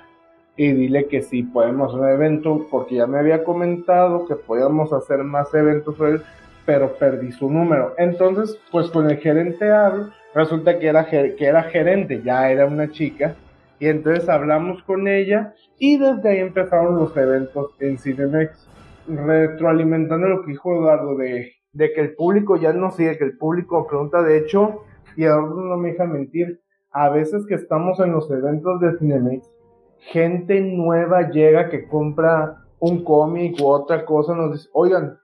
y 0.57 0.73
dile 0.73 1.07
que 1.07 1.23
sí 1.23 1.43
podemos 1.43 1.91
hacer 1.93 2.01
un 2.01 2.11
evento, 2.11 2.67
porque 2.71 2.97
ya 2.97 3.07
me 3.07 3.19
había 3.19 3.45
comentado 3.45 4.27
que 4.27 4.37
podíamos 4.37 4.93
hacer 4.93 5.23
más 5.25 5.53
eventos 5.55 5.97
pero 6.65 6.95
perdí 6.95 7.31
su 7.31 7.49
número. 7.49 7.95
Entonces, 7.97 8.59
pues 8.73 8.91
con 8.91 9.09
el 9.09 9.19
gerente 9.19 9.71
hablo, 9.71 10.11
resulta 10.35 10.79
que 10.79 10.89
era, 10.89 11.07
que 11.07 11.35
era 11.39 11.63
gerente, 11.65 12.23
ya 12.25 12.51
era 12.51 12.67
una 12.67 12.91
chica, 12.91 13.37
y 13.79 13.89
entonces 13.89 14.29
hablamos 14.29 14.83
con 14.85 15.07
ella 15.09 15.55
y 15.79 15.99
desde 15.99 16.29
ahí 16.29 16.39
empezaron 16.39 16.97
los 16.97 17.17
eventos 17.17 17.75
en 17.81 17.99
Cinemex, 17.99 18.69
retroalimentando 19.07 20.29
lo 20.29 20.43
que 20.43 20.53
dijo 20.53 20.75
Eduardo 20.75 21.17
de, 21.17 21.53
que 21.75 22.01
el 22.01 22.15
público 22.15 22.57
ya 22.57 22.73
no 22.73 22.91
sigue, 22.91 23.19
que 23.19 23.25
el 23.25 23.37
público 23.37 23.87
pregunta, 23.87 24.23
de 24.23 24.39
hecho, 24.39 24.83
y 25.17 25.25
Eduardo 25.25 25.63
no 25.63 25.77
me 25.77 25.93
deja 25.93 26.07
mentir, 26.07 26.61
a 26.91 27.11
veces 27.11 27.45
que 27.47 27.55
estamos 27.55 28.01
en 28.01 28.13
los 28.13 28.31
eventos 28.31 28.81
de 28.81 28.97
Cinemex, 28.99 29.51
gente 29.99 30.61
nueva 30.61 31.31
llega 31.31 31.69
que 31.69 31.87
compra 31.87 32.63
un 32.79 33.05
cómic 33.05 33.61
u 33.61 33.67
otra 33.67 34.05
cosa, 34.07 34.35
nos 34.35 34.53
dice, 34.53 34.69
oigan, 34.73 35.19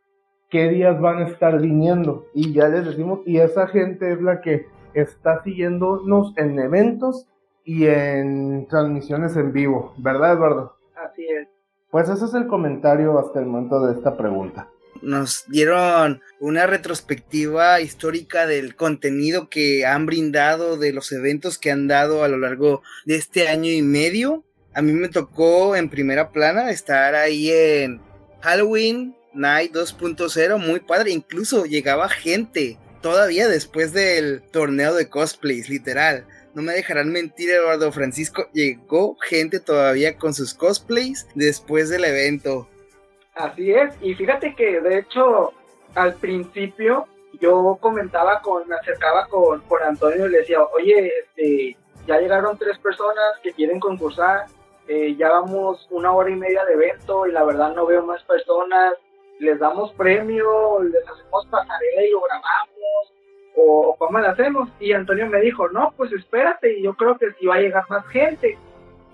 ¿qué 0.51 0.69
días 0.69 1.01
van 1.01 1.19
a 1.19 1.29
estar 1.29 1.59
viniendo? 1.59 2.27
Y 2.35 2.53
ya 2.53 2.69
les 2.69 2.85
decimos, 2.85 3.21
y 3.25 3.39
esa 3.39 3.67
gente 3.67 4.13
es 4.13 4.21
la 4.21 4.43
que 4.43 4.67
está 4.93 5.43
siguiéndonos 5.43 6.35
en 6.37 6.59
eventos 6.59 7.27
y 7.65 7.87
en 7.87 8.67
transmisiones 8.69 9.37
en 9.37 9.53
vivo, 9.53 9.95
¿verdad 9.99 10.35
Eduardo? 10.35 10.77
Así 10.97 11.27
es. 11.27 11.49
Pues 11.91 12.09
ese 12.09 12.25
es 12.25 12.35
el 12.35 12.47
comentario 12.47 13.19
hasta 13.19 13.41
el 13.41 13.47
momento 13.47 13.85
de 13.87 13.95
esta 13.95 14.17
pregunta 14.17 14.69
nos 15.03 15.45
dieron 15.49 16.23
una 16.41 16.67
retrospectiva 16.67 17.81
histórica 17.81 18.47
del 18.47 18.75
contenido 18.77 19.49
que 19.49 19.85
han 19.85 20.07
brindado, 20.07 20.77
de 20.79 20.93
los 20.93 21.13
eventos 21.13 21.59
que 21.59 21.71
han 21.71 21.89
dado 21.89 22.25
a 22.25 22.29
lo 22.29 22.39
largo 22.39 22.83
de 23.05 23.17
este 23.17 23.49
año 23.49 23.71
y 23.71 23.83
medio. 23.83 24.45
A 24.75 24.81
mí 24.81 24.93
me 24.93 25.09
tocó 25.09 25.77
en 25.77 25.91
primera 25.91 26.31
plana 26.31 26.71
estar 26.71 27.15
ahí 27.15 27.51
en 27.51 28.01
Halloween 28.41 29.15
Night 29.35 29.73
2.0, 29.73 30.59
muy 30.59 30.81
padre, 30.81 31.11
incluso 31.11 31.65
llegaba 31.65 32.09
gente 32.09 32.79
todavía 33.01 33.49
después 33.49 33.93
del 33.93 34.43
torneo 34.51 34.95
de 34.95 35.09
cosplays, 35.09 35.69
literal. 35.69 36.27
No 36.55 36.63
me 36.63 36.73
dejarán 36.73 37.11
mentir, 37.11 37.51
Eduardo 37.51 37.91
Francisco, 37.93 38.47
llegó 38.53 39.17
gente 39.21 39.59
todavía 39.61 40.17
con 40.17 40.35
sus 40.35 40.55
cosplays 40.55 41.27
después 41.35 41.89
del 41.89 42.05
evento. 42.05 42.69
Así 43.35 43.73
es, 43.73 43.95
y 44.03 44.15
fíjate 44.15 44.55
que 44.55 44.81
de 44.81 44.99
hecho 44.99 45.55
al 45.95 46.15
principio 46.15 47.07
yo 47.41 47.79
comentaba 47.81 48.41
con, 48.43 48.69
me 48.69 48.77
acercaba 48.77 49.27
con, 49.27 49.61
con 49.63 49.83
Antonio 49.83 50.27
y 50.27 50.31
le 50.31 50.39
decía, 50.39 50.63
oye, 50.63 51.11
este, 51.21 51.77
ya 52.07 52.19
llegaron 52.19 52.59
tres 52.59 52.79
personas 52.79 53.39
que 53.43 53.53
quieren 53.53 53.81
concursar, 53.81 54.47
eh, 54.89 55.15
ya 55.17 55.31
vamos 55.31 55.87
una 55.91 56.13
hora 56.13 56.31
y 56.31 56.37
media 56.37 56.65
de 56.65 56.75
evento 56.75 57.27
y 57.27 57.33
la 57.33 57.45
verdad 57.45 57.75
no 57.75 57.87
veo 57.87 58.05
más 58.05 58.23
personas, 58.25 58.95
les 59.39 59.59
damos 59.59 59.93
premio, 59.95 60.83
les 60.83 61.03
hacemos 61.09 61.47
pasarela 61.47 62.05
y 62.05 62.11
lo 62.11 62.21
grabamos, 62.21 63.13
o, 63.57 63.97
cómo 63.99 64.19
lo 64.19 64.29
hacemos. 64.29 64.69
Y 64.81 64.93
Antonio 64.93 65.27
me 65.27 65.41
dijo, 65.41 65.69
no, 65.69 65.93
pues 65.97 66.13
espérate, 66.13 66.79
y 66.79 66.83
yo 66.83 66.95
creo 66.95 67.17
que 67.19 67.33
sí 67.33 67.47
va 67.47 67.57
a 67.57 67.61
llegar 67.61 67.85
más 67.89 68.07
gente. 68.09 68.59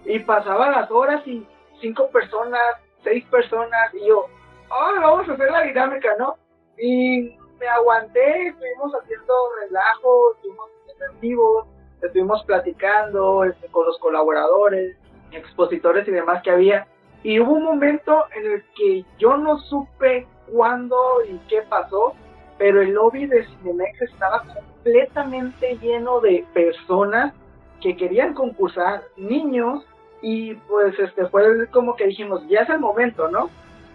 Y 0.05 0.19
pasaban 0.21 0.73
las 0.73 0.91
horas 0.91 1.27
y 1.27 1.47
cinco 1.81 2.09
personas, 2.11 2.61
seis 3.03 3.25
personas 3.27 3.95
y 3.95 4.07
yo, 4.07 4.27
ah, 4.71 4.93
vamos 5.01 5.29
a 5.29 5.33
hacer 5.33 5.51
la 5.51 5.63
dinámica, 5.63 6.15
¿no? 6.19 6.37
Y 6.79 7.37
me 7.59 7.69
aguanté, 7.69 8.49
estuvimos 8.49 8.93
haciendo 8.95 9.35
relajo, 9.61 10.35
estuvimos 10.35 10.71
en 11.01 11.21
vivo, 11.21 11.67
estuvimos 12.03 12.43
platicando 12.45 13.45
este, 13.45 13.69
con 13.69 13.87
los 13.87 13.99
colaboradores, 13.99 14.97
expositores 15.33 16.07
y 16.09 16.13
demás 16.13 16.43
que 16.43 16.51
había. 16.51 16.87
Y 17.23 17.41
hubo 17.41 17.53
un 17.53 17.65
momento 17.65 18.25
en 18.35 18.53
el 18.53 18.65
que 18.77 19.05
yo 19.19 19.37
no 19.37 19.59
supe 19.59 20.27
cuándo 20.53 20.97
y 21.29 21.39
qué 21.49 21.63
pasó, 21.63 22.15
pero 22.59 22.83
el 22.83 22.93
lobby 22.93 23.27
de 23.27 23.47
Cinemex 23.47 24.03
estaba 24.03 24.43
completamente 24.43 25.79
lleno 25.81 26.21
de 26.21 26.45
personas 26.53 27.33
que 27.81 27.97
querían 27.97 28.35
concursar, 28.35 29.05
niños, 29.17 29.85
y 30.21 30.55
pues 30.55 30.99
este 30.99 31.27
fue 31.27 31.69
como 31.69 31.95
que 31.95 32.07
dijimos, 32.07 32.43
ya 32.49 32.61
es 32.61 32.71
el 32.71 32.81
momento, 32.81 33.29
¿no? 33.29 33.51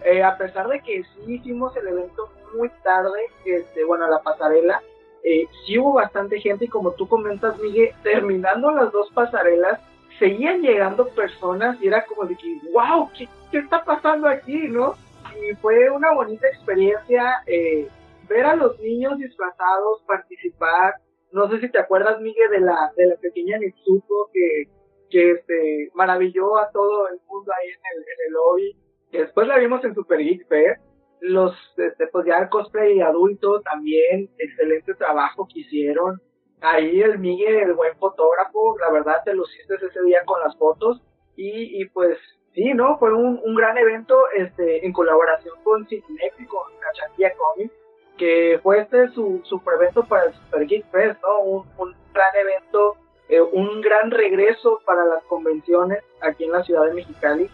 Eh, 0.06 0.23
a 0.23 0.38
pesar 0.38 0.67
de 0.67 0.80
que 0.80 1.04
sí 1.04 1.34
hicimos 1.34 1.76
el 1.76 1.88
evento 1.88 2.30
muy 2.58 2.69
tarde, 2.84 3.19
este, 3.45 3.84
bueno, 3.84 4.08
la 4.08 4.21
pasarela, 4.21 4.82
eh, 5.23 5.47
sí 5.65 5.78
hubo 5.78 5.93
bastante 5.93 6.39
gente 6.39 6.65
y 6.65 6.69
como 6.69 6.91
tú 6.91 7.08
comentas, 7.08 7.58
Miguel, 7.60 7.91
terminando 8.04 8.71
las 8.71 8.91
dos 8.91 9.10
pasarelas, 9.13 9.80
seguían 10.19 10.62
llegando 10.62 11.08
personas 11.10 11.82
y 11.82 11.88
era 11.88 12.06
como 12.06 12.26
de 12.26 12.36
que, 12.36 12.60
wow, 12.71 13.10
¿qué, 13.17 13.28
qué 13.52 13.60
está 13.60 13.84
pasando 13.84 14.28
aquí, 14.28 14.67
no? 14.67 14.95
Y 15.41 15.56
fue 15.56 15.89
una 15.89 16.13
bonita 16.13 16.47
experiencia 16.47 17.41
eh, 17.47 17.88
ver 18.28 18.46
a 18.46 18.56
los 18.56 18.80
niños 18.80 19.18
disfrazados, 19.18 20.04
participar. 20.08 20.96
No 21.32 21.50
sé 21.50 21.60
si 21.60 21.70
te 21.70 21.80
acuerdas, 21.80 22.22
Miguel, 22.22 22.50
de 22.52 22.60
la, 22.60 22.92
de 22.96 23.08
la 23.08 23.16
pequeña 23.16 23.58
Nitsuko 23.58 24.30
que, 24.34 24.70
que 25.10 25.32
este, 25.32 25.90
maravilló 25.94 26.58
a 26.58 26.70
todo 26.72 27.08
el 27.08 27.20
mundo 27.28 27.52
ahí 27.52 27.70
en 27.70 27.98
el, 27.98 28.04
en 28.04 28.28
el 28.28 28.34
lobby. 28.34 28.78
Después 29.12 29.48
la 29.48 29.58
vimos 29.58 29.84
en 29.84 29.96
Super 29.96 30.20
Geek 30.20 30.48
Fair 30.48 30.78
los, 31.24 31.56
este, 31.78 32.08
pues 32.08 32.26
ya 32.26 32.38
el 32.38 32.50
cosplay 32.50 33.00
adulto 33.00 33.62
también, 33.62 34.30
excelente 34.38 34.94
trabajo 34.96 35.48
que 35.52 35.62
hicieron. 35.62 36.22
Ahí 36.60 37.02
el 37.02 37.18
Miguel, 37.18 37.56
el 37.56 37.74
buen 37.74 37.96
fotógrafo, 37.98 38.78
la 38.80 38.92
verdad 38.92 39.22
te 39.24 39.34
luciste 39.34 39.76
ese 39.76 40.04
día 40.04 40.24
con 40.26 40.42
las 40.42 40.58
fotos 40.58 41.02
y, 41.38 41.82
y 41.82 41.86
pues 41.90 42.18
sí, 42.54 42.74
¿no? 42.74 42.98
Fue 43.00 43.14
un, 43.14 43.40
un 43.44 43.56
gran 43.56 43.78
evento 43.78 44.18
este, 44.36 44.86
en 44.86 44.92
colaboración 44.92 45.56
con 45.64 45.88
Cinemex 45.88 46.40
y 46.40 46.46
con 46.46 46.64
Cachanilla 46.80 47.34
Comics, 47.36 47.74
que 48.17 48.60
fue 48.62 48.80
este 48.80 49.10
su 49.10 49.41
super 49.43 49.76
evento 49.76 50.04
para 50.04 50.26
el 50.26 50.34
Super 50.34 50.67
Geek 50.67 50.86
Fest, 50.91 51.21
¿no? 51.21 51.39
Un, 51.41 51.95
gran 52.13 52.36
evento, 52.36 52.95
eh, 53.30 53.41
un 53.41 53.82
gran 53.82 54.12
regreso 54.12 54.80
para 54.86 55.04
las 55.06 55.23
convenciones 55.23 56.04
aquí 56.21 56.43
en 56.43 56.52
la 56.52 56.63
ciudad 56.63 56.86
de 56.86 56.93
Mexicali 56.93 57.49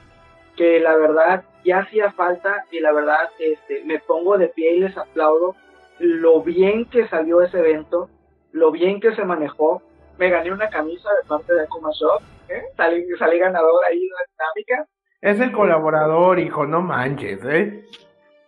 que 0.59 0.81
la 0.81 0.97
verdad 0.97 1.45
ya 1.63 1.79
hacía 1.79 2.11
falta 2.11 2.65
y 2.69 2.81
la 2.81 2.91
verdad 2.91 3.29
este, 3.39 3.81
me 3.85 3.99
pongo 3.99 4.37
de 4.37 4.49
pie 4.49 4.75
y 4.75 4.79
les 4.81 4.97
aplaudo 4.97 5.55
lo 5.99 6.41
bien 6.41 6.83
que 6.85 7.07
salió 7.07 7.41
ese 7.41 7.59
evento, 7.59 8.09
lo 8.51 8.69
bien 8.71 8.99
que 8.99 9.15
se 9.15 9.23
manejó. 9.23 9.81
Me 10.17 10.29
gané 10.29 10.51
una 10.51 10.69
camisa 10.69 11.09
de 11.21 11.27
parte 11.29 11.53
de 11.53 11.61
Akuma 11.61 11.91
Shop, 11.93 12.21
¿eh? 12.49 12.61
salí, 12.75 13.05
salí 13.17 13.39
ganador 13.39 13.85
ahí 13.89 13.99
de 13.99 14.07
la 14.07 14.25
dinámica. 14.33 14.89
Es 15.21 15.39
el 15.39 15.53
colaborador, 15.53 16.39
hijo, 16.39 16.65
no 16.65 16.81
manches, 16.81 17.39
¿eh? 17.45 17.85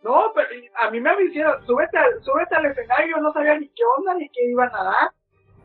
No, 0.03 0.31
pero 0.33 0.47
a 0.79 0.89
mí 0.89 0.99
me 0.99 1.11
avisaron, 1.11 1.65
súbete 1.65 1.97
al, 1.97 2.23
súbete 2.23 2.55
al 2.55 2.65
escenario, 2.65 3.17
no 3.17 3.31
sabía 3.33 3.57
ni 3.57 3.67
qué 3.69 3.83
onda, 3.97 4.15
ni 4.15 4.27
qué 4.29 4.45
iban 4.49 4.73
a 4.73 4.83
dar. 4.83 5.11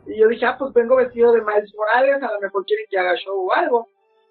Y 0.05 0.19
yo 0.19 0.27
dije, 0.27 0.45
ah, 0.45 0.55
pues 0.57 0.73
vengo 0.73 0.95
vestido 0.95 1.31
de 1.33 1.41
Miles 1.41 1.73
Morales, 1.75 2.21
a 2.21 2.31
lo 2.33 2.39
mejor 2.39 2.65
quieren 2.65 2.85
que 2.89 2.99
haga 2.99 3.15
show 3.15 3.47
o 3.47 3.53
algo 3.53 3.87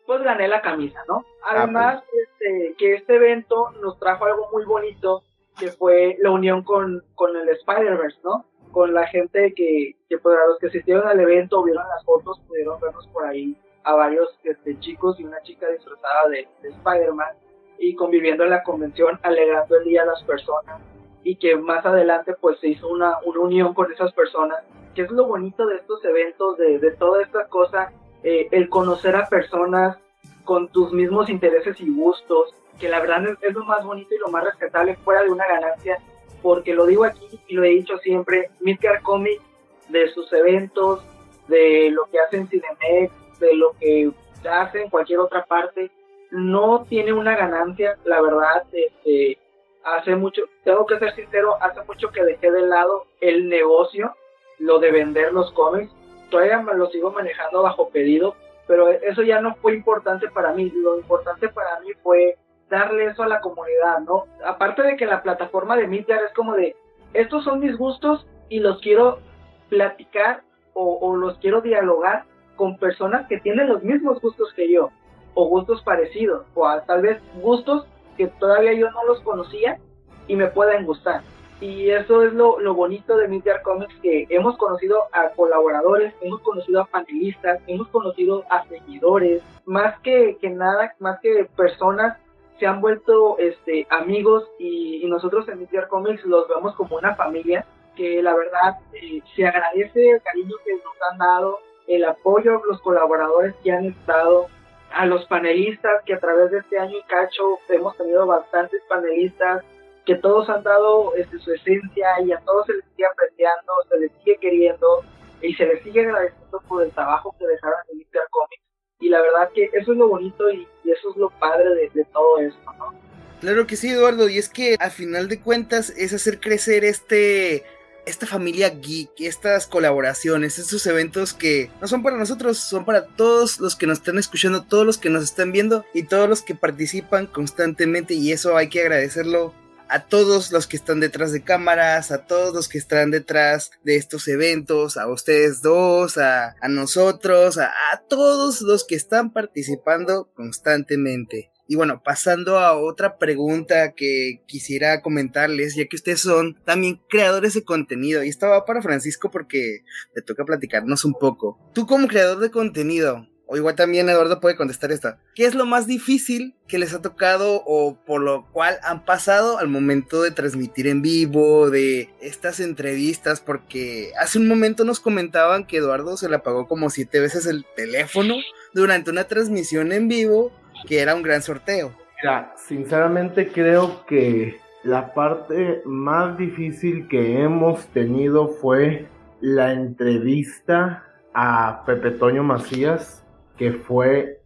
pues 0.06 0.22
gané 0.22 0.48
la 0.48 0.62
camisa, 0.62 1.02
¿no? 1.08 1.24
Además, 1.42 2.02
este, 2.12 2.74
que 2.78 2.94
este 2.94 3.16
evento 3.16 3.72
nos 3.82 3.98
trajo 3.98 4.24
algo 4.24 4.48
muy 4.52 4.64
bonito, 4.64 5.24
que 5.58 5.68
fue 5.72 6.16
la 6.20 6.30
unión 6.30 6.62
con, 6.62 7.02
con 7.14 7.36
el 7.36 7.48
Spider-Verse, 7.48 8.20
¿no? 8.22 8.46
Con 8.70 8.94
la 8.94 9.06
gente 9.08 9.52
que, 9.54 9.96
que 10.08 10.18
pues, 10.18 10.36
los 10.48 10.58
que 10.60 10.68
asistieron 10.68 11.08
al 11.08 11.18
evento, 11.18 11.62
vieron 11.64 11.86
las 11.88 12.04
fotos, 12.04 12.40
pudieron 12.46 12.80
vernos 12.80 13.06
por 13.08 13.24
ahí 13.26 13.56
a 13.82 13.94
varios 13.94 14.38
este, 14.44 14.78
chicos 14.80 15.18
y 15.18 15.24
una 15.24 15.40
chica 15.42 15.68
disfrazada 15.68 16.28
de, 16.28 16.48
de 16.62 16.68
Spider-Man 16.68 17.34
y 17.78 17.94
conviviendo 17.94 18.44
en 18.44 18.50
la 18.50 18.62
convención, 18.62 19.18
alegrando 19.22 19.76
el 19.76 19.84
día 19.84 20.02
a 20.02 20.06
las 20.06 20.22
personas 20.24 20.80
y 21.22 21.36
que 21.36 21.56
más 21.56 21.84
adelante 21.84 22.34
pues 22.40 22.58
se 22.60 22.68
hizo 22.68 22.88
una, 22.88 23.18
una 23.24 23.40
unión 23.40 23.74
con 23.74 23.92
esas 23.92 24.12
personas, 24.12 24.58
que 24.94 25.02
es 25.02 25.10
lo 25.10 25.26
bonito 25.26 25.66
de 25.66 25.76
estos 25.76 26.04
eventos, 26.04 26.56
de, 26.56 26.78
de 26.78 26.92
toda 26.92 27.22
esta 27.22 27.48
cosa 27.48 27.92
eh, 28.22 28.48
el 28.50 28.68
conocer 28.68 29.14
a 29.14 29.28
personas 29.28 29.98
con 30.44 30.68
tus 30.68 30.92
mismos 30.92 31.28
intereses 31.28 31.80
y 31.80 31.88
gustos, 31.88 32.54
que 32.80 32.88
la 32.88 33.00
verdad 33.00 33.22
es, 33.40 33.54
lo 33.54 33.64
más 33.64 33.84
bonito 33.84 34.14
y 34.14 34.18
lo 34.18 34.28
más 34.28 34.42
respetable 34.42 34.96
fuera 34.96 35.22
de 35.22 35.30
una 35.30 35.46
ganancia, 35.46 35.98
porque 36.42 36.74
lo 36.74 36.86
digo 36.86 37.04
aquí 37.04 37.40
y 37.46 37.54
lo 37.54 37.62
he 37.62 37.68
dicho 37.68 37.98
siempre, 37.98 38.50
Midgar 38.60 39.02
Comics, 39.02 39.42
de 39.88 40.08
sus 40.08 40.32
eventos, 40.32 41.04
de 41.46 41.90
lo 41.92 42.06
que 42.06 42.18
hacen 42.18 42.48
Cinemex, 42.48 43.38
de 43.38 43.54
lo 43.54 43.72
que 43.78 44.10
hace 44.50 44.82
en 44.82 44.90
cualquier 44.90 45.20
otra 45.20 45.44
parte, 45.44 45.90
no 46.36 46.84
tiene 46.88 47.12
una 47.14 47.34
ganancia, 47.34 47.96
la 48.04 48.20
verdad, 48.20 48.64
este, 48.72 49.38
hace 49.82 50.14
mucho, 50.16 50.42
tengo 50.64 50.84
que 50.84 50.98
ser 50.98 51.14
sincero, 51.14 51.56
hace 51.62 51.80
mucho 51.84 52.10
que 52.10 52.22
dejé 52.22 52.50
de 52.50 52.62
lado 52.62 53.06
el 53.22 53.48
negocio, 53.48 54.14
lo 54.58 54.78
de 54.78 54.90
vender 54.90 55.32
los 55.32 55.50
cómics, 55.52 55.90
todavía 56.30 56.62
lo 56.62 56.90
sigo 56.90 57.10
manejando 57.10 57.62
bajo 57.62 57.88
pedido, 57.88 58.36
pero 58.66 58.90
eso 58.90 59.22
ya 59.22 59.40
no 59.40 59.54
fue 59.56 59.74
importante 59.74 60.28
para 60.28 60.52
mí. 60.52 60.70
Lo 60.74 60.98
importante 60.98 61.48
para 61.48 61.80
mí 61.80 61.92
fue 62.02 62.36
darle 62.68 63.06
eso 63.06 63.22
a 63.22 63.28
la 63.28 63.40
comunidad, 63.40 64.00
¿no? 64.00 64.26
Aparte 64.44 64.82
de 64.82 64.96
que 64.96 65.06
la 65.06 65.22
plataforma 65.22 65.76
de 65.76 65.86
Midgar 65.86 66.22
es 66.24 66.32
como 66.34 66.54
de, 66.54 66.74
estos 67.14 67.44
son 67.44 67.60
mis 67.60 67.78
gustos 67.78 68.26
y 68.48 68.58
los 68.58 68.80
quiero 68.80 69.20
platicar 69.68 70.42
o 70.74 71.16
los 71.16 71.38
quiero 71.38 71.62
dialogar 71.62 72.24
con 72.56 72.76
personas 72.76 73.26
que 73.28 73.40
tienen 73.40 73.68
los 73.68 73.82
mismos 73.82 74.20
gustos 74.20 74.52
que 74.54 74.70
yo, 74.70 74.90
o 75.36 75.46
gustos 75.46 75.82
parecidos, 75.82 76.46
o 76.54 76.66
tal 76.86 77.02
vez 77.02 77.22
gustos 77.40 77.86
que 78.16 78.26
todavía 78.26 78.72
yo 78.72 78.90
no 78.90 79.04
los 79.04 79.20
conocía 79.20 79.78
y 80.26 80.34
me 80.34 80.48
pueden 80.48 80.86
gustar. 80.86 81.20
Y 81.60 81.90
eso 81.90 82.22
es 82.22 82.32
lo, 82.32 82.58
lo 82.58 82.74
bonito 82.74 83.16
de 83.16 83.28
Midgar 83.28 83.62
Comics, 83.62 83.94
que 84.02 84.26
hemos 84.30 84.56
conocido 84.56 85.04
a 85.12 85.28
colaboradores, 85.30 86.14
hemos 86.22 86.40
conocido 86.40 86.80
a 86.80 86.86
panelistas, 86.86 87.60
hemos 87.66 87.88
conocido 87.88 88.44
a 88.50 88.66
seguidores, 88.66 89.42
más 89.66 89.98
que, 90.00 90.38
que 90.40 90.50
nada, 90.50 90.94
más 90.98 91.20
que 91.20 91.48
personas 91.56 92.18
se 92.58 92.66
han 92.66 92.80
vuelto 92.80 93.38
este, 93.38 93.86
amigos 93.90 94.48
y, 94.58 95.04
nosotros 95.06 95.48
en 95.48 95.60
Midgar 95.60 95.88
Comics 95.88 96.24
los 96.24 96.48
vemos 96.48 96.74
como 96.74 96.96
una 96.96 97.14
familia 97.14 97.64
que 97.94 98.20
la 98.22 98.34
verdad 98.34 98.76
eh, 98.92 99.22
se 99.34 99.46
agradece 99.46 100.10
el 100.10 100.20
cariño 100.20 100.56
que 100.64 100.74
nos 100.74 100.94
han 101.10 101.18
dado, 101.18 101.60
el 101.86 102.04
apoyo 102.04 102.60
los 102.68 102.80
colaboradores 102.82 103.54
que 103.62 103.70
han 103.72 103.86
estado, 103.86 104.48
a 104.92 105.06
los 105.06 105.26
panelistas 105.26 106.02
que 106.04 106.14
a 106.14 106.20
través 106.20 106.50
de 106.50 106.58
este 106.58 106.78
año 106.78 106.96
y 106.96 107.02
cacho 107.02 107.58
hemos 107.68 107.96
tenido 107.96 108.26
bastantes 108.26 108.80
panelistas 108.88 109.64
que 110.04 110.14
todos 110.14 110.48
han 110.48 110.62
dado 110.62 111.14
este, 111.16 111.38
su 111.40 111.52
esencia 111.52 112.08
y 112.24 112.32
a 112.32 112.38
todos 112.38 112.66
se 112.66 112.74
les 112.74 112.84
sigue 112.84 113.06
apreciando, 113.06 113.72
se 113.90 113.98
les 113.98 114.12
sigue 114.18 114.38
queriendo 114.40 115.04
y 115.42 115.52
se 115.54 115.66
les 115.66 115.82
sigue 115.82 116.02
agradeciendo 116.02 116.62
por 116.68 116.84
el 116.84 116.92
trabajo 116.92 117.34
que 117.38 117.46
dejaron 117.46 117.78
en 117.92 118.00
Inter 118.00 118.22
Comics. 118.30 118.62
Y 119.00 119.08
la 119.08 119.20
verdad 119.20 119.50
que 119.52 119.64
eso 119.72 119.92
es 119.92 119.98
lo 119.98 120.08
bonito 120.08 120.48
y, 120.50 120.66
eso 120.84 121.10
es 121.10 121.16
lo 121.16 121.30
padre 121.30 121.68
de, 121.70 121.90
de, 121.92 122.04
todo 122.06 122.38
esto, 122.38 122.72
¿no? 122.78 122.94
Claro 123.40 123.66
que 123.66 123.76
sí, 123.76 123.90
Eduardo, 123.90 124.28
y 124.28 124.38
es 124.38 124.48
que 124.48 124.76
al 124.78 124.92
final 124.92 125.28
de 125.28 125.42
cuentas 125.42 125.90
es 125.90 126.14
hacer 126.14 126.40
crecer 126.40 126.84
este 126.84 127.64
esta 128.06 128.26
familia 128.26 128.70
geek, 128.70 129.10
estas 129.18 129.66
colaboraciones, 129.66 130.58
estos 130.58 130.86
eventos 130.86 131.34
que 131.34 131.70
no 131.80 131.88
son 131.88 132.02
para 132.02 132.16
nosotros, 132.16 132.58
son 132.58 132.84
para 132.84 133.04
todos 133.04 133.60
los 133.60 133.76
que 133.76 133.86
nos 133.86 133.98
están 133.98 134.18
escuchando, 134.18 134.62
todos 134.62 134.86
los 134.86 134.96
que 134.96 135.10
nos 135.10 135.24
están 135.24 135.52
viendo 135.52 135.84
y 135.92 136.04
todos 136.04 136.28
los 136.28 136.42
que 136.42 136.54
participan 136.54 137.26
constantemente 137.26 138.14
y 138.14 138.32
eso 138.32 138.56
hay 138.56 138.68
que 138.68 138.80
agradecerlo 138.80 139.52
a 139.88 140.06
todos 140.06 140.50
los 140.50 140.66
que 140.66 140.76
están 140.76 141.00
detrás 141.00 141.32
de 141.32 141.42
cámaras, 141.42 142.10
a 142.10 142.26
todos 142.26 142.54
los 142.54 142.68
que 142.68 142.78
están 142.78 143.10
detrás 143.10 143.70
de 143.84 143.96
estos 143.96 144.26
eventos, 144.28 144.96
a 144.96 145.08
ustedes 145.08 145.62
dos, 145.62 146.18
a, 146.18 146.56
a 146.60 146.68
nosotros, 146.68 147.58
a, 147.58 147.72
a, 147.92 148.00
todos 148.08 148.62
los 148.62 148.84
que 148.84 148.96
están 148.96 149.32
participando 149.32 150.28
constantemente. 150.34 151.50
Y 151.68 151.76
bueno, 151.76 152.02
pasando 152.04 152.58
a 152.58 152.76
otra 152.76 153.18
pregunta 153.18 153.92
que 153.92 154.42
quisiera 154.46 155.02
comentarles, 155.02 155.74
ya 155.74 155.86
que 155.86 155.96
ustedes 155.96 156.20
son 156.20 156.56
también 156.64 157.00
creadores 157.08 157.54
de 157.54 157.64
contenido, 157.64 158.22
y 158.22 158.28
estaba 158.28 158.64
para 158.64 158.82
Francisco 158.82 159.30
porque 159.30 159.84
le 160.14 160.22
toca 160.22 160.44
platicarnos 160.44 161.04
un 161.04 161.14
poco. 161.14 161.58
Tú 161.74 161.86
como 161.86 162.06
creador 162.08 162.38
de 162.38 162.50
contenido, 162.50 163.26
o 163.46 163.56
igual 163.56 163.76
también 163.76 164.08
Eduardo 164.08 164.40
puede 164.40 164.56
contestar 164.56 164.90
esta. 164.90 165.20
¿Qué 165.34 165.46
es 165.46 165.54
lo 165.54 165.66
más 165.66 165.86
difícil 165.86 166.56
que 166.66 166.78
les 166.78 166.92
ha 166.94 167.00
tocado 167.00 167.62
o 167.64 167.96
por 168.04 168.20
lo 168.20 168.50
cual 168.50 168.78
han 168.82 169.04
pasado 169.04 169.58
al 169.58 169.68
momento 169.68 170.22
de 170.22 170.32
transmitir 170.32 170.88
en 170.88 171.00
vivo, 171.00 171.70
de 171.70 172.10
estas 172.20 172.58
entrevistas? 172.58 173.40
Porque 173.40 174.12
hace 174.18 174.38
un 174.38 174.48
momento 174.48 174.84
nos 174.84 174.98
comentaban 174.98 175.64
que 175.64 175.76
Eduardo 175.76 176.16
se 176.16 176.28
le 176.28 176.36
apagó 176.36 176.66
como 176.66 176.90
siete 176.90 177.20
veces 177.20 177.46
el 177.46 177.64
teléfono 177.76 178.34
durante 178.74 179.10
una 179.10 179.24
transmisión 179.24 179.92
en 179.92 180.08
vivo, 180.08 180.52
que 180.86 181.00
era 181.00 181.14
un 181.14 181.22
gran 181.22 181.42
sorteo. 181.42 181.92
Mira, 182.22 182.52
sinceramente 182.56 183.48
creo 183.48 184.04
que 184.06 184.56
la 184.82 185.12
parte 185.12 185.82
más 185.84 186.38
difícil 186.38 187.08
que 187.08 187.42
hemos 187.42 187.86
tenido 187.88 188.48
fue 188.48 189.06
la 189.40 189.72
entrevista 189.72 191.04
a 191.34 191.82
Pepe 191.84 192.12
Toño 192.12 192.42
Macías, 192.42 193.24
que 193.58 193.72
fue 193.72 194.40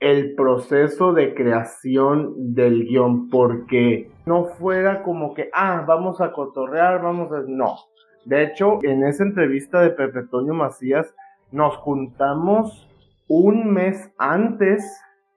el 0.00 0.34
proceso 0.34 1.12
de 1.12 1.34
creación 1.34 2.54
del 2.54 2.84
guion, 2.84 3.28
porque 3.30 4.10
no 4.26 4.46
fuera 4.46 5.02
como 5.02 5.34
que, 5.34 5.50
ah, 5.52 5.84
vamos 5.86 6.20
a 6.20 6.32
cotorrear, 6.32 7.02
vamos 7.02 7.32
a... 7.32 7.42
No. 7.46 7.76
De 8.24 8.42
hecho, 8.42 8.78
en 8.82 9.04
esa 9.04 9.22
entrevista 9.22 9.80
de 9.80 9.90
Pepe 9.90 10.22
Toño 10.30 10.54
Macías, 10.54 11.14
nos 11.52 11.76
juntamos 11.76 12.88
un 13.28 13.72
mes 13.72 14.10
antes 14.18 14.84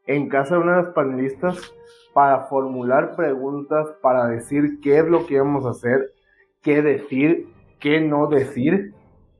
en 0.07 0.29
casa 0.29 0.55
de 0.55 0.61
una 0.61 0.77
de 0.77 0.83
las 0.83 0.93
panelistas 0.93 1.73
para 2.13 2.45
formular 2.45 3.15
preguntas, 3.15 3.89
para 4.01 4.27
decir 4.27 4.79
qué 4.81 4.99
es 4.99 5.05
lo 5.05 5.27
que 5.27 5.35
íbamos 5.35 5.65
a 5.65 5.71
hacer, 5.71 6.11
qué 6.63 6.81
decir, 6.81 7.47
qué 7.79 8.01
no 8.01 8.27
decir. 8.27 8.93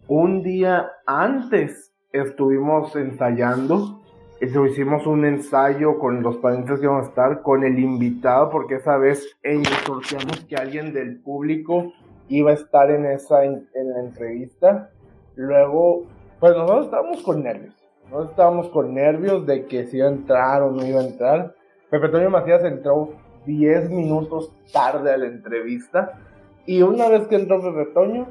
Un 0.08 0.43
día 0.43 0.91
antes 1.06 1.91
estuvimos 2.12 2.95
ensayando, 2.95 4.01
hicimos 4.39 5.08
un 5.08 5.25
ensayo 5.25 5.97
con 5.97 6.21
los 6.21 6.38
panelistas 6.38 6.80
que 6.80 6.86
iban 6.86 7.01
a 7.01 7.08
estar, 7.08 7.41
con 7.41 7.63
el 7.63 7.80
invitado, 7.80 8.49
porque 8.49 8.75
esa 8.75 8.97
vez 8.97 9.38
sorteamos 9.86 10.45
que 10.47 10.56
alguien 10.56 10.93
del 10.93 11.19
público 11.21 11.93
iba 12.30 12.51
a 12.51 12.53
estar 12.53 12.91
en 12.91 13.06
esa 13.06 13.43
en 13.45 13.65
la 13.73 14.01
entrevista. 14.01 14.91
Luego, 15.36 16.03
pues 16.39 16.56
nosotros 16.56 16.86
estábamos 16.86 17.23
con 17.23 17.41
nervios 17.41 17.76
no 18.12 18.24
estábamos 18.24 18.70
con 18.70 18.93
nervios 18.93 19.46
de 19.46 19.65
que 19.65 19.86
si 19.86 19.98
iba 19.98 20.08
a 20.08 20.12
entrar 20.12 20.62
o 20.63 20.72
no 20.72 20.86
iba 20.86 21.02
a 21.02 21.08
entrar. 21.08 21.56
Pepe 21.89 22.10
Toño 22.10 22.30
Macías 22.30 22.63
entró 22.63 23.13
10 23.46 23.89
minutos 23.89 24.52
tarde 24.72 25.12
a 25.12 25.17
la 25.17 25.28
entrevista. 25.28 26.20
Y 26.65 26.82
una 26.82 27.10
vez 27.10 27.28
que 27.28 27.36
entró 27.36 27.62
Pepe 27.62 27.91
Toño, 27.93 28.28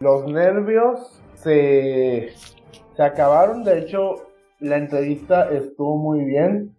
los 0.00 0.26
nervios 0.30 1.22
se, 1.34 2.30
se 2.96 3.02
acabaron. 3.02 3.64
De 3.64 3.78
hecho, 3.78 4.14
la 4.58 4.76
entrevista 4.76 5.50
estuvo 5.52 5.96
muy 5.96 6.24
bien. 6.24 6.76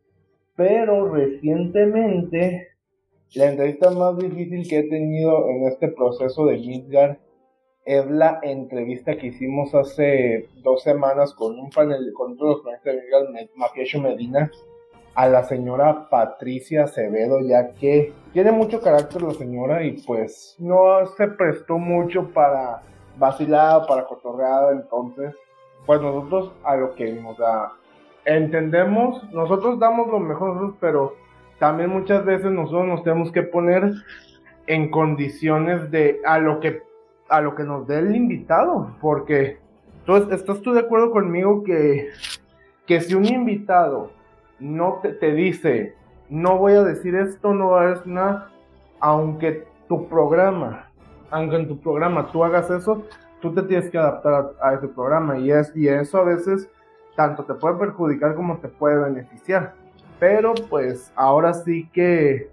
Pero 0.56 1.14
recientemente, 1.14 2.68
la 3.36 3.52
entrevista 3.52 3.90
más 3.92 4.18
difícil 4.18 4.68
que 4.68 4.80
he 4.80 4.90
tenido 4.90 5.48
en 5.50 5.68
este 5.68 5.88
proceso 5.88 6.46
de 6.46 6.58
Midgar 6.58 7.20
es 7.86 8.06
la 8.06 8.40
entrevista 8.44 9.18
que 9.18 9.28
hicimos 9.28 9.74
hace 9.74 10.48
dos 10.64 10.84
semanas 10.84 11.34
con 11.34 11.58
un 11.58 11.70
panel, 11.70 12.12
con 12.14 12.38
panelistas 12.38 13.34
de 13.34 13.50
Mafioso 13.56 14.00
Medina, 14.00 14.52
a 15.16 15.28
la 15.28 15.44
señora 15.44 16.08
Patricia 16.10 16.84
Acevedo, 16.84 17.42
ya 17.42 17.74
que 17.74 18.14
tiene 18.34 18.52
mucho 18.52 18.82
carácter 18.82 19.24
la 19.24 19.34
señora 19.34 19.84
y 19.84 20.02
pues 20.04 20.56
no 20.60 21.06
se 21.18 21.28
prestó 21.28 21.78
mucho 21.78 22.30
para 22.30 22.82
vacilar, 23.18 23.86
para 23.88 24.06
cotorrear, 24.06 24.74
entonces, 24.74 25.34
pues 25.86 26.02
nosotros 26.02 26.54
a 26.64 26.76
lo 26.76 26.96
que 26.96 27.12
nos 27.14 27.38
da, 27.38 27.74
entendemos, 28.26 29.22
nosotros 29.34 29.80
damos 29.80 30.08
lo 30.08 30.20
mejor, 30.20 30.76
pero 30.80 31.16
también 31.60 31.90
muchas 31.90 32.24
veces 32.24 32.52
nosotros 32.52 32.86
nos 32.86 33.04
tenemos 33.04 33.32
que 33.32 33.44
poner 33.44 33.92
en 34.68 34.90
condiciones 34.90 35.92
de 35.92 36.20
a 36.26 36.40
lo 36.40 36.60
que 36.60 36.82
a 37.32 37.42
lo 37.42 37.56
que 37.56 37.64
nos 37.64 37.88
dé 37.88 37.98
el 38.00 38.16
invitado, 38.16 38.96
porque 39.02 39.58
entonces, 40.02 40.40
¿estás 40.40 40.62
tú 40.62 40.74
de 40.74 40.80
acuerdo 40.80 41.12
conmigo 41.12 41.64
que, 41.64 42.10
que 42.88 43.02
si 43.02 43.14
un 43.14 43.26
invitado 43.26 44.12
no 44.60 45.00
te, 45.02 45.32
dice, 45.32 45.96
no 46.30 46.58
voy 46.58 46.74
a 46.74 46.84
decir 46.84 47.16
esto, 47.16 47.54
no 47.54 47.76
a 47.76 47.88
decir 47.92 48.08
nada, 48.08 48.50
aunque 49.00 49.68
tu 49.88 50.08
programa, 50.08 50.90
aunque 51.30 51.56
en 51.56 51.68
tu 51.68 51.80
programa 51.80 52.32
tú 52.32 52.44
hagas 52.44 52.70
eso, 52.72 53.04
tú 53.42 53.54
te 53.54 53.62
tienes 53.64 53.90
que 53.92 53.98
adaptar 53.98 54.54
a, 54.60 54.74
ese 54.74 54.88
programa 54.88 55.38
y, 55.38 55.52
es, 55.52 55.72
y 55.76 55.88
eso 55.88 56.18
a 56.18 56.24
veces 56.24 56.68
tanto 57.16 57.44
te 57.44 57.54
puede 57.54 57.76
perjudicar 57.76 58.36
como 58.36 58.58
te 58.58 58.70
puede 58.70 58.98
beneficiar. 59.04 59.76
Pero 60.20 60.54
pues 60.70 61.12
ahora 61.16 61.54
sí 61.54 61.90
que, 61.94 62.50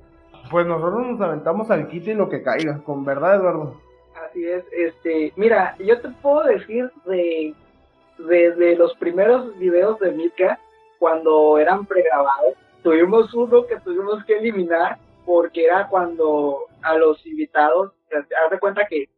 pues 0.51 0.67
nosotros 0.67 1.07
nos 1.07 1.21
aventamos 1.21 1.71
al 1.71 1.89
kit 1.89 2.09
y 2.09 2.15
lo 2.15 2.29
que 2.29 2.43
caiga, 2.43 2.79
con 2.85 3.05
verdad 3.05 3.37
Eduardo. 3.37 3.88
Así 4.29 4.47
es, 4.47 4.65
este, 4.73 5.33
mira, 5.37 5.75
yo 5.79 6.01
te 6.01 6.09
puedo 6.23 6.43
decir 6.45 6.91
de 7.07 7.55
desde 8.19 8.77
los 8.77 8.95
primeros 8.97 9.57
videos 9.59 9.99
de 10.01 10.11
Mitka, 10.11 10.59
cuando 10.99 11.59
eran 11.59 11.87
pregrabados, 11.87 12.55
tuvimos 12.83 13.33
uno 13.33 13.65
que 13.67 13.79
tuvimos 13.81 14.25
que 14.25 14.39
eliminar 14.39 14.99
porque 15.25 15.65
era 15.65 15.87
cuando 15.89 16.67
a 16.83 16.97
los 16.97 17.25
invitados, 17.27 17.93
haz 18.13 18.51
de 18.51 18.59
cuenta 18.59 18.87
que 18.87 19.09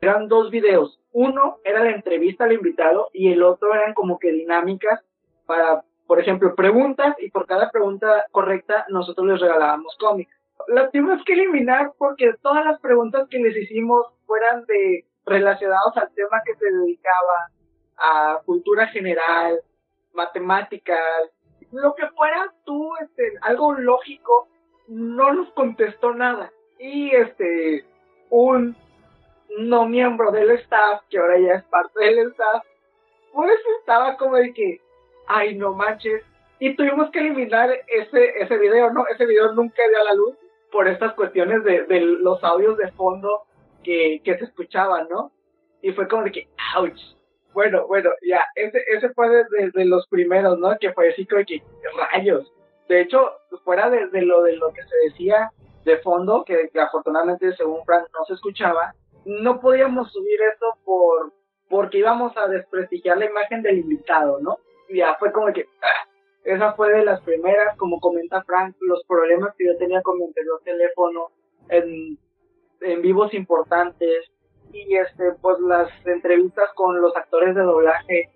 eran 0.00 0.28
dos 0.28 0.50
videos. 0.50 1.00
Uno 1.12 1.58
era 1.64 1.84
la 1.84 1.90
entrevista 1.90 2.44
al 2.44 2.52
invitado 2.52 3.08
y 3.12 3.32
el 3.32 3.42
otro 3.42 3.72
eran 3.74 3.94
como 3.94 4.18
que 4.18 4.32
dinámicas 4.32 5.00
para, 5.46 5.82
por 6.06 6.20
ejemplo, 6.20 6.54
preguntas 6.54 7.16
y 7.20 7.30
por 7.30 7.46
cada 7.46 7.70
pregunta 7.70 8.26
correcta 8.32 8.84
nosotros 8.88 9.26
les 9.28 9.40
regalábamos 9.40 9.96
cómics. 9.98 10.37
La 10.66 10.90
tuvimos 10.90 11.24
que 11.24 11.34
eliminar 11.34 11.92
porque 11.96 12.34
todas 12.42 12.64
las 12.64 12.80
preguntas 12.80 13.28
que 13.30 13.38
les 13.38 13.56
hicimos 13.56 14.06
fueran 14.26 14.66
de 14.66 15.04
relacionados 15.24 15.96
al 15.96 16.12
tema 16.14 16.42
que 16.44 16.54
se 16.56 16.70
dedicaba, 16.70 17.50
a 17.96 18.40
cultura 18.44 18.86
general, 18.88 19.60
matemáticas, 20.12 21.30
lo 21.72 21.94
que 21.94 22.06
fuera 22.08 22.52
tú, 22.64 22.92
este, 23.00 23.34
algo 23.42 23.74
lógico, 23.74 24.48
no 24.88 25.32
nos 25.32 25.50
contestó 25.52 26.14
nada. 26.14 26.52
Y 26.78 27.14
este, 27.14 27.84
un 28.30 28.76
no 29.58 29.86
miembro 29.86 30.30
del 30.30 30.50
staff, 30.52 31.02
que 31.10 31.18
ahora 31.18 31.38
ya 31.38 31.54
es 31.54 31.64
parte 31.64 32.04
del 32.04 32.30
staff, 32.30 32.64
pues 33.32 33.58
estaba 33.80 34.16
como 34.16 34.36
de 34.36 34.52
que, 34.52 34.80
ay, 35.26 35.56
no 35.56 35.72
manches. 35.72 36.22
Y 36.58 36.74
tuvimos 36.74 37.10
que 37.10 37.20
eliminar 37.20 37.70
ese, 37.86 38.40
ese 38.40 38.58
video, 38.58 38.90
¿no? 38.90 39.06
Ese 39.06 39.26
video 39.26 39.52
nunca 39.52 39.82
dio 39.88 40.00
a 40.00 40.04
la 40.04 40.14
luz 40.14 40.36
por 40.70 40.88
estas 40.88 41.14
cuestiones 41.14 41.64
de, 41.64 41.84
de 41.84 42.00
los 42.00 42.42
audios 42.44 42.76
de 42.78 42.90
fondo 42.92 43.44
que, 43.82 44.20
que 44.24 44.38
se 44.38 44.44
escuchaban, 44.44 45.08
¿no? 45.08 45.32
Y 45.82 45.92
fue 45.92 46.08
como 46.08 46.24
de 46.24 46.32
que, 46.32 46.48
ouch. 46.76 47.00
Bueno, 47.52 47.86
bueno, 47.86 48.10
ya, 48.26 48.42
ese, 48.54 48.82
ese 48.88 49.08
fue 49.10 49.28
desde 49.50 49.84
los 49.84 50.06
primeros, 50.08 50.58
¿no? 50.58 50.76
Que 50.78 50.92
fue 50.92 51.10
así 51.10 51.26
como 51.26 51.38
de 51.38 51.46
que, 51.46 51.62
rayos. 52.12 52.52
De 52.88 53.00
hecho, 53.00 53.32
fuera 53.64 53.90
de, 53.90 54.06
de, 54.08 54.22
lo 54.22 54.42
de 54.42 54.56
lo 54.56 54.72
que 54.72 54.82
se 54.82 54.96
decía 55.08 55.50
de 55.84 55.98
fondo, 55.98 56.44
que, 56.44 56.70
afortunadamente 56.80 57.54
según 57.56 57.84
Frank 57.84 58.06
no 58.16 58.24
se 58.26 58.34
escuchaba, 58.34 58.94
no 59.24 59.60
podíamos 59.60 60.12
subir 60.12 60.40
eso 60.54 60.78
por 60.84 61.32
porque 61.68 61.98
íbamos 61.98 62.34
a 62.36 62.46
desprestigiar 62.48 63.18
la 63.18 63.26
imagen 63.26 63.62
del 63.62 63.78
invitado, 63.78 64.40
¿no? 64.40 64.58
Ya 64.88 65.16
fue 65.18 65.32
como 65.32 65.52
que, 65.52 65.66
ah, 65.82 66.07
esa 66.44 66.72
fue 66.74 66.92
de 66.92 67.04
las 67.04 67.20
primeras, 67.22 67.76
como 67.76 68.00
comenta 68.00 68.42
Frank, 68.44 68.76
los 68.80 69.02
problemas 69.04 69.54
que 69.56 69.66
yo 69.66 69.76
tenía 69.76 70.02
con 70.02 70.18
mi 70.18 70.24
anterior 70.24 70.60
teléfono 70.64 71.30
en 71.68 72.18
en 72.80 73.02
vivos 73.02 73.32
importantes 73.34 74.30
y 74.72 74.94
este 74.96 75.32
pues 75.40 75.58
las 75.60 75.90
entrevistas 76.06 76.70
con 76.74 77.00
los 77.00 77.16
actores 77.16 77.54
de 77.54 77.62
doblaje 77.62 78.30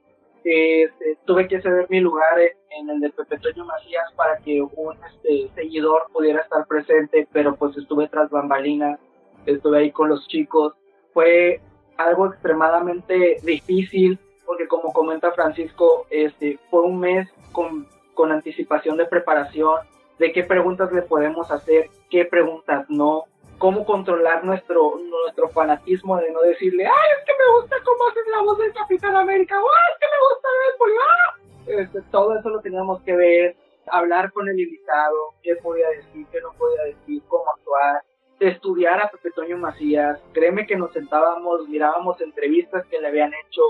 este, 0.44 1.18
tuve 1.24 1.46
que 1.46 1.60
ceder 1.60 1.86
mi 1.88 2.00
lugar 2.00 2.40
en, 2.70 2.90
el 2.90 3.00
de 3.00 3.10
Pepe 3.10 3.38
Toño 3.38 3.64
Macías 3.64 4.12
para 4.16 4.38
que 4.38 4.60
un 4.60 4.96
este, 5.06 5.48
seguidor 5.54 6.06
pudiera 6.12 6.40
estar 6.40 6.66
presente, 6.66 7.28
pero 7.32 7.54
pues 7.54 7.76
estuve 7.76 8.08
tras 8.08 8.28
bambalinas, 8.28 8.98
estuve 9.46 9.78
ahí 9.78 9.92
con 9.92 10.08
los 10.08 10.26
chicos. 10.26 10.74
Fue 11.12 11.60
algo 11.96 12.26
extremadamente 12.26 13.36
difícil 13.44 14.18
porque 14.46 14.68
como 14.68 14.92
comenta 14.92 15.32
Francisco, 15.32 16.06
este, 16.10 16.58
fue 16.70 16.82
un 16.82 17.00
mes 17.00 17.28
con, 17.52 17.86
con 18.14 18.32
anticipación 18.32 18.96
de 18.96 19.06
preparación 19.06 19.80
de 20.18 20.32
qué 20.32 20.44
preguntas 20.44 20.92
le 20.92 21.02
podemos 21.02 21.50
hacer, 21.50 21.90
qué 22.10 22.24
preguntas 22.24 22.86
no, 22.88 23.24
cómo 23.58 23.84
controlar 23.84 24.44
nuestro, 24.44 24.98
nuestro 24.98 25.48
fanatismo 25.48 26.16
de 26.18 26.30
no 26.32 26.40
decirle, 26.42 26.84
ay, 26.86 27.08
es 27.18 27.24
que 27.24 27.32
me 27.32 27.60
gusta 27.60 27.76
cómo 27.84 28.08
haces 28.08 28.26
la 28.30 28.42
voz 28.42 28.58
del 28.58 28.72
Capitán 28.72 29.16
América, 29.16 29.56
ay, 29.56 29.92
es 29.92 29.98
que 30.00 30.06
me 30.06 30.20
gusta 30.28 30.48
Deadpool, 30.66 30.92
¡Ah! 31.00 31.82
este, 31.82 32.10
todo 32.10 32.38
eso 32.38 32.50
lo 32.50 32.60
teníamos 32.60 33.00
que 33.02 33.16
ver, 33.16 33.56
hablar 33.86 34.32
con 34.32 34.48
el 34.48 34.58
invitado, 34.58 35.34
qué 35.42 35.56
podía 35.56 35.88
decir, 35.90 36.26
qué 36.30 36.40
no 36.40 36.52
podía 36.52 36.82
decir, 36.84 37.22
cómo 37.28 37.44
actuar, 37.50 38.02
estudiar 38.40 39.00
a 39.00 39.10
Pepe 39.10 39.30
Toño 39.30 39.56
Macías, 39.58 40.18
créeme 40.32 40.66
que 40.66 40.76
nos 40.76 40.92
sentábamos, 40.92 41.68
mirábamos 41.68 42.20
entrevistas 42.20 42.84
que 42.86 43.00
le 43.00 43.08
habían 43.08 43.32
hecho, 43.34 43.62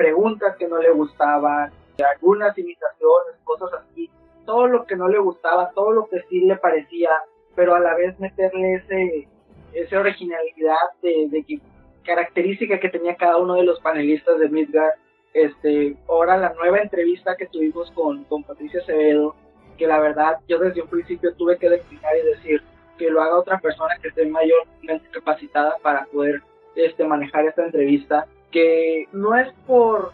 preguntas 0.00 0.56
que 0.56 0.66
no 0.66 0.78
le 0.78 0.90
gustaban, 0.92 1.70
algunas 2.14 2.56
imitaciones, 2.56 3.36
cosas 3.44 3.70
así, 3.74 4.08
todo 4.46 4.66
lo 4.66 4.86
que 4.86 4.96
no 4.96 5.08
le 5.08 5.18
gustaba, 5.18 5.72
todo 5.74 5.90
lo 5.92 6.08
que 6.08 6.22
sí 6.30 6.40
le 6.40 6.56
parecía, 6.56 7.10
pero 7.54 7.74
a 7.74 7.80
la 7.80 7.94
vez 7.94 8.18
meterle 8.18 8.76
ese 8.76 9.28
esa 9.74 10.00
originalidad 10.00 10.86
de, 11.02 11.60
característica 12.02 12.80
que 12.80 12.88
tenía 12.88 13.14
cada 13.14 13.36
uno 13.36 13.56
de 13.56 13.64
los 13.64 13.78
panelistas 13.80 14.38
de 14.38 14.48
Midgard. 14.48 14.94
Este, 15.34 15.96
ahora 16.08 16.38
la 16.38 16.54
nueva 16.54 16.78
entrevista 16.78 17.36
que 17.36 17.46
tuvimos 17.46 17.90
con, 17.90 18.24
con 18.24 18.42
Patricia 18.42 18.80
Acevedo, 18.80 19.36
que 19.76 19.86
la 19.86 20.00
verdad 20.00 20.38
yo 20.48 20.58
desde 20.58 20.80
un 20.80 20.88
principio 20.88 21.34
tuve 21.34 21.58
que 21.58 21.68
declinar 21.68 22.16
y 22.16 22.26
decir, 22.26 22.62
que 22.96 23.10
lo 23.10 23.20
haga 23.20 23.38
otra 23.38 23.58
persona 23.60 23.98
que 24.00 24.08
esté 24.08 24.24
mayormente 24.24 25.10
capacitada 25.10 25.76
para 25.82 26.06
poder 26.06 26.42
este, 26.74 27.04
manejar 27.04 27.44
esta 27.44 27.66
entrevista, 27.66 28.26
que 28.50 29.08
no 29.12 29.36
es 29.36 29.52
por 29.66 30.12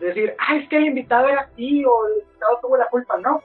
decir, 0.00 0.34
ah, 0.38 0.56
es 0.56 0.68
que 0.68 0.76
el 0.76 0.86
invitado 0.86 1.28
era 1.28 1.42
así 1.42 1.84
o 1.84 2.06
el 2.06 2.22
invitado 2.22 2.58
tuvo 2.62 2.76
la 2.76 2.88
culpa, 2.88 3.16
no. 3.18 3.42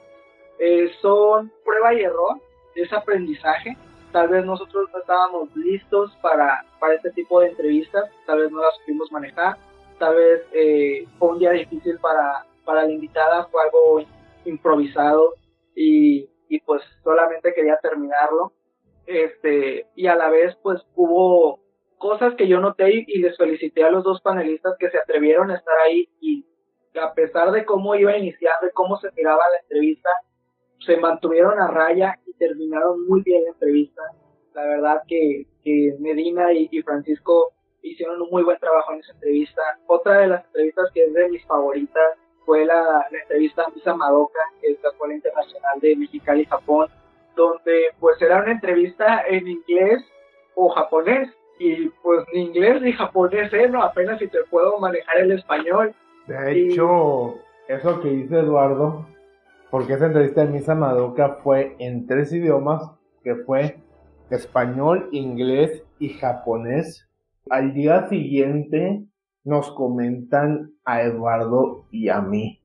Eh, 0.58 0.90
son 1.00 1.50
prueba 1.64 1.94
y 1.94 2.02
error, 2.02 2.36
es 2.74 2.92
aprendizaje. 2.92 3.76
Tal 4.12 4.28
vez 4.28 4.44
nosotros 4.44 4.90
no 4.92 4.98
estábamos 5.00 5.54
listos 5.56 6.14
para, 6.20 6.64
para 6.78 6.94
este 6.94 7.10
tipo 7.12 7.40
de 7.40 7.48
entrevistas, 7.48 8.10
tal 8.26 8.40
vez 8.40 8.50
no 8.50 8.60
las 8.60 8.76
supimos 8.78 9.10
manejar, 9.10 9.56
tal 9.98 10.16
vez 10.16 10.42
eh, 10.52 11.06
fue 11.18 11.30
un 11.30 11.38
día 11.38 11.50
difícil 11.52 11.98
para, 11.98 12.44
para 12.64 12.84
la 12.84 12.92
invitada, 12.92 13.46
fue 13.46 13.62
algo 13.62 14.04
improvisado 14.44 15.34
y, 15.74 16.28
y 16.48 16.60
pues 16.60 16.82
solamente 17.02 17.54
quería 17.54 17.78
terminarlo. 17.80 18.52
Este, 19.06 19.86
y 19.96 20.06
a 20.06 20.14
la 20.14 20.28
vez 20.28 20.54
pues 20.62 20.80
hubo 20.94 21.61
cosas 22.02 22.34
que 22.34 22.48
yo 22.48 22.58
noté 22.58 23.04
y 23.06 23.18
les 23.20 23.36
felicité 23.36 23.84
a 23.84 23.90
los 23.90 24.02
dos 24.02 24.20
panelistas 24.20 24.76
que 24.76 24.90
se 24.90 24.98
atrevieron 24.98 25.52
a 25.52 25.56
estar 25.56 25.74
ahí 25.86 26.08
y 26.20 26.44
a 27.00 27.14
pesar 27.14 27.52
de 27.52 27.64
cómo 27.64 27.94
iba 27.94 28.16
iniciando 28.18 28.66
y 28.66 28.72
cómo 28.72 28.96
se 28.98 29.12
tiraba 29.12 29.42
la 29.52 29.60
entrevista, 29.60 30.10
se 30.84 30.96
mantuvieron 30.96 31.60
a 31.60 31.68
raya 31.68 32.18
y 32.26 32.34
terminaron 32.34 33.06
muy 33.06 33.22
bien 33.22 33.44
la 33.44 33.50
entrevista. 33.50 34.02
La 34.52 34.64
verdad 34.64 35.02
que, 35.06 35.46
que 35.62 35.94
Medina 36.00 36.52
y, 36.52 36.68
Francisco 36.82 37.52
hicieron 37.82 38.20
un 38.20 38.30
muy 38.30 38.42
buen 38.42 38.58
trabajo 38.58 38.92
en 38.92 38.98
esa 38.98 39.12
entrevista. 39.12 39.62
Otra 39.86 40.18
de 40.18 40.26
las 40.26 40.44
entrevistas 40.46 40.90
que 40.92 41.04
es 41.04 41.14
de 41.14 41.28
mis 41.28 41.46
favoritas 41.46 42.18
fue 42.44 42.64
la, 42.64 43.06
entrevista 43.12 43.62
a 43.62 43.70
Misa 43.70 43.94
Madoka, 43.94 44.40
que 44.60 44.72
es 44.72 44.82
la 44.82 44.90
Escuela 44.90 45.14
Internacional 45.14 45.80
de 45.80 45.96
Mexicali, 45.96 46.44
Japón, 46.46 46.88
donde 47.36 47.90
pues 48.00 48.20
era 48.20 48.42
una 48.42 48.50
entrevista 48.50 49.22
en 49.28 49.46
inglés 49.46 50.02
o 50.56 50.68
japonés. 50.68 51.30
Y 51.64 51.88
pues 52.02 52.26
ni 52.34 52.40
inglés 52.46 52.82
ni 52.82 52.92
japonés, 52.92 53.52
¿eh? 53.52 53.68
No, 53.68 53.84
apenas 53.84 54.18
si 54.18 54.26
te 54.26 54.38
puedo 54.50 54.80
manejar 54.80 55.18
el 55.18 55.30
español. 55.30 55.94
De 56.26 56.52
hecho, 56.52 57.36
eso 57.68 58.00
que 58.00 58.08
dice 58.08 58.40
Eduardo, 58.40 59.06
porque 59.70 59.92
esa 59.92 60.06
entrevista 60.06 60.44
de 60.44 60.50
Misa 60.50 60.74
Madoka 60.74 61.38
fue 61.44 61.76
en 61.78 62.08
tres 62.08 62.32
idiomas, 62.32 62.82
que 63.22 63.36
fue 63.36 63.78
español, 64.30 65.08
inglés 65.12 65.84
y 66.00 66.08
japonés. 66.08 67.08
Al 67.48 67.74
día 67.74 68.08
siguiente 68.08 69.04
nos 69.44 69.70
comentan 69.70 70.72
a 70.84 71.02
Eduardo 71.02 71.86
y 71.92 72.08
a 72.08 72.20
mí, 72.20 72.60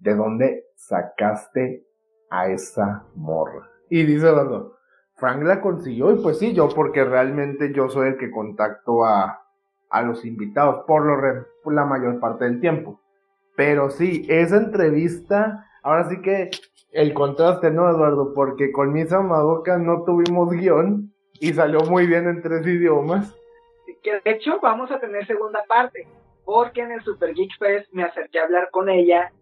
¿de 0.00 0.16
dónde 0.16 0.64
sacaste 0.74 1.86
a 2.30 2.48
esa 2.48 3.04
morra? 3.14 3.68
Y 3.88 4.02
dice 4.02 4.26
Eduardo, 4.26 4.78
Frank 5.16 5.42
la 5.42 5.60
consiguió 5.62 6.12
y 6.12 6.22
pues 6.22 6.38
sí, 6.38 6.52
yo 6.52 6.68
porque 6.68 7.04
realmente 7.04 7.72
yo 7.72 7.88
soy 7.88 8.08
el 8.08 8.18
que 8.18 8.30
contacto 8.30 9.04
a, 9.04 9.42
a 9.88 10.02
los 10.02 10.24
invitados 10.24 10.84
por, 10.86 11.06
lo 11.06 11.72
la 11.72 11.84
mayor 11.84 12.20
parte 12.20 12.44
del 12.44 12.60
tiempo. 12.60 13.00
Pero 13.56 13.90
sí, 13.90 14.26
esa 14.28 14.58
entrevista, 14.58 15.66
ahora 15.82 16.08
sí 16.10 16.20
que 16.20 16.50
el 16.92 17.14
contraste, 17.14 17.70
¿no, 17.70 17.88
Eduardo? 17.88 18.34
Porque 18.34 18.70
con 18.72 18.92
Misa 18.92 19.20
Madoka 19.22 19.78
no 19.78 20.04
tuvimos 20.04 20.50
guion 20.50 21.12
y 21.40 21.54
salió 21.54 21.80
muy 21.80 22.06
bien 22.06 22.28
en 22.28 22.42
tres 22.42 22.66
idiomas. 22.66 23.34
Que 24.02 24.20
de 24.22 24.30
hecho 24.30 24.60
vamos 24.60 24.90
a 24.90 25.00
tener 25.00 25.26
segunda 25.26 25.64
parte, 25.66 26.06
porque 26.44 26.82
en 26.82 26.92
el 26.92 27.02
Super 27.02 27.32
Geek 27.34 27.58
Fest 27.58 27.90
me 27.92 28.04
acerqué 28.04 28.38
a 28.38 28.44
hablar 28.44 28.68
con 28.70 28.90
ella, 28.90 29.32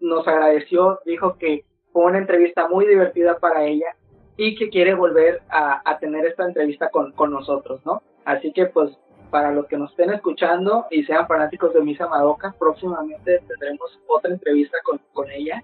nos 0.00 0.26
agradeció, 0.28 1.00
dijo 1.04 1.36
que 1.36 1.64
fue 1.92 2.04
una 2.04 2.18
entrevista 2.18 2.68
muy 2.68 2.86
divertida 2.86 3.38
para 3.38 3.64
ella 3.64 3.96
y 4.36 4.54
que 4.56 4.68
quiere 4.68 4.94
volver 4.94 5.42
a, 5.48 5.82
a 5.88 5.98
tener 5.98 6.26
esta 6.26 6.44
entrevista 6.44 6.90
con, 6.90 7.12
con 7.12 7.30
nosotros, 7.30 7.80
¿no? 7.84 8.02
Así 8.24 8.52
que 8.52 8.66
pues 8.66 8.90
para 9.30 9.52
los 9.52 9.66
que 9.66 9.76
nos 9.76 9.90
estén 9.90 10.10
escuchando 10.10 10.86
y 10.90 11.04
sean 11.04 11.26
fanáticos 11.26 11.74
de 11.74 11.80
Misa 11.80 12.08
Madoka, 12.08 12.54
próximamente 12.58 13.40
tendremos 13.46 13.98
otra 14.06 14.30
entrevista 14.30 14.78
con, 14.84 15.00
con 15.12 15.30
ella. 15.30 15.62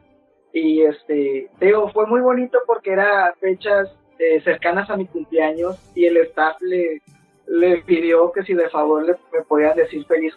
Y 0.53 0.83
este, 0.83 1.49
digo, 1.61 1.89
fue 1.91 2.07
muy 2.07 2.21
bonito 2.21 2.59
porque 2.67 2.93
era 2.93 3.35
fechas 3.41 3.89
eh, 4.19 4.41
cercanas 4.43 4.91
a 4.91 4.97
mi 4.97 5.07
cumpleaños 5.07 5.79
y 5.95 6.05
el 6.05 6.19
staff 6.19 6.61
le, 6.61 7.01
le 7.47 7.79
pidió 7.83 8.31
que 8.33 8.43
si 8.43 8.55
de 8.55 8.69
favor 8.69 9.05
le, 9.05 9.17
me 9.33 9.43
podían 9.43 9.77
decir 9.77 10.05
feliz 10.07 10.35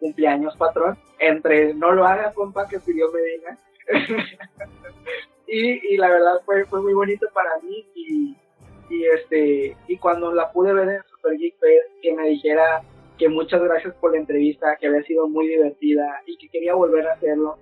cumpleaños, 0.00 0.56
patrón. 0.56 0.98
Entre 1.18 1.72
no 1.74 1.92
lo 1.92 2.04
haga, 2.04 2.32
compa, 2.34 2.68
que 2.68 2.80
pidió 2.80 3.06
me 3.12 3.20
diga. 3.22 3.58
y, 5.46 5.94
y 5.94 5.96
la 5.96 6.10
verdad 6.10 6.42
fue, 6.44 6.64
fue 6.66 6.82
muy 6.82 6.94
bonito 6.94 7.26
para 7.32 7.58
mí 7.62 7.86
y, 7.94 8.36
este 9.14 9.76
y 9.88 9.98
cuando 9.98 10.32
la 10.32 10.52
pude 10.52 10.72
ver 10.72 10.88
en 10.88 11.02
Super 11.10 11.36
Geek 11.36 11.58
Fest 11.58 12.00
que 12.02 12.14
me 12.14 12.28
dijera 12.28 12.82
que 13.18 13.28
muchas 13.28 13.62
gracias 13.62 13.94
por 13.94 14.12
la 14.12 14.18
entrevista, 14.18 14.76
que 14.76 14.86
había 14.86 15.02
sido 15.02 15.28
muy 15.28 15.48
divertida 15.48 16.22
y 16.26 16.36
que 16.36 16.48
quería 16.48 16.74
volver 16.74 17.06
a 17.08 17.14
hacerlo, 17.14 17.56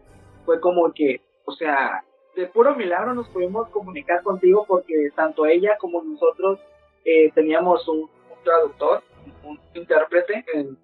fue 0.45 0.61
como 0.61 0.93
que, 0.93 1.21
o 1.45 1.53
sea, 1.53 2.05
de 2.35 2.47
puro 2.47 2.75
milagro 2.75 3.15
nos 3.15 3.29
pudimos 3.29 3.69
comunicar 3.69 4.23
contigo 4.23 4.65
porque 4.67 5.11
tanto 5.15 5.47
ella 5.47 5.77
como 5.79 6.03
nosotros 6.03 6.59
eh, 7.05 7.31
teníamos 7.33 7.87
un, 7.89 8.11
traductor, 8.43 9.03
un 9.45 9.59
intérprete 9.75 10.45
en, 10.53 10.77